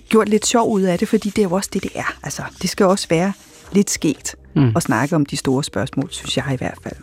gjort 0.10 0.30
lidt 0.30 0.46
sjov 0.46 0.72
ud 0.72 0.82
af 0.82 1.00
det, 1.00 1.08
fordi 1.08 1.30
det 1.30 1.40
er 1.40 1.44
jo 1.44 1.52
også 1.52 1.70
det, 1.74 1.84
det 1.84 1.92
er. 1.96 2.18
Altså, 2.24 2.42
det 2.62 2.70
skal 2.70 2.86
også 2.86 3.08
være 3.10 3.34
lidt 3.72 3.90
sket 3.90 4.36
mm. 4.56 4.72
at 4.76 4.84
snakke 4.84 5.16
om 5.16 5.26
de 5.26 5.38
store 5.38 5.64
spørgsmål, 5.64 6.08
synes 6.12 6.38
jeg 6.38 6.46
i 6.54 6.58
hvert 6.58 6.78
fald. 6.84 6.96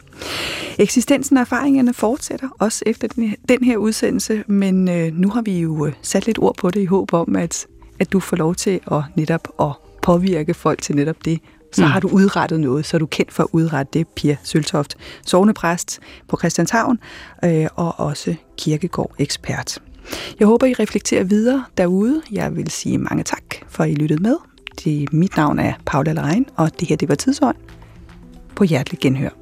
Eksistensen 0.79 1.37
og 1.37 1.41
erfaringerne 1.41 1.95
fortsætter 1.95 2.49
også 2.59 2.83
efter 2.87 3.09
den, 3.09 3.35
den 3.49 3.65
her 3.65 3.77
udsendelse, 3.77 4.45
men 4.47 4.89
øh, 4.89 5.13
nu 5.15 5.31
har 5.31 5.43
vi 5.43 5.61
jo 5.61 5.87
øh, 5.87 5.93
sat 6.03 6.27
lidt 6.27 6.39
ord 6.39 6.57
på 6.57 6.71
det 6.71 6.81
i 6.81 6.85
håb 6.85 7.13
om, 7.13 7.37
at, 7.37 7.67
at 8.01 8.13
du 8.13 8.21
får 8.21 8.37
lov 8.37 8.55
til 8.55 8.81
at 8.93 9.03
netop 9.17 9.49
at 9.61 9.73
påvirke 10.03 10.55
folk 10.55 10.83
til 10.83 10.97
netop 10.97 11.25
det. 11.25 11.41
Så 11.73 11.83
mm. 11.85 11.91
har 11.91 12.01
du 12.01 12.09
udrettet 12.09 12.61
noget, 12.61 12.87
så 12.87 12.97
er 12.97 12.99
du 12.99 13.07
kendt 13.07 13.33
for 13.33 13.43
at 13.43 13.49
udrette 13.53 13.99
det, 13.99 14.09
Pia 14.09 14.37
Søltoft, 14.43 14.97
sovnepræst 15.27 16.01
på 16.29 16.37
Christianshavn 16.37 16.99
øh, 17.45 17.67
og 17.75 18.01
også 18.01 18.35
kirkegård-ekspert. 18.59 19.79
Jeg 20.41 20.47
håber, 20.47 20.67
I 20.67 20.73
reflekterer 20.73 21.25
videre 21.25 21.65
derude. 21.79 22.23
Jeg 22.33 22.57
vil 22.57 22.71
sige 22.71 22.99
mange 22.99 23.23
tak, 23.25 23.43
for 23.69 23.85
at 23.85 23.91
I 23.91 23.95
lyttede 23.95 24.23
med. 24.23 24.37
Det, 24.85 25.13
mit 25.13 25.37
navn 25.37 25.59
er 25.59 25.73
Paula 25.87 26.13
Lerein, 26.13 26.47
og 26.57 26.81
det 26.81 26.89
her 26.89 26.97
det 26.97 27.09
var 27.09 27.15
Tidsånd. 27.15 27.57
På 28.55 28.65
hjertelig 28.65 29.01
genhør. 29.01 29.42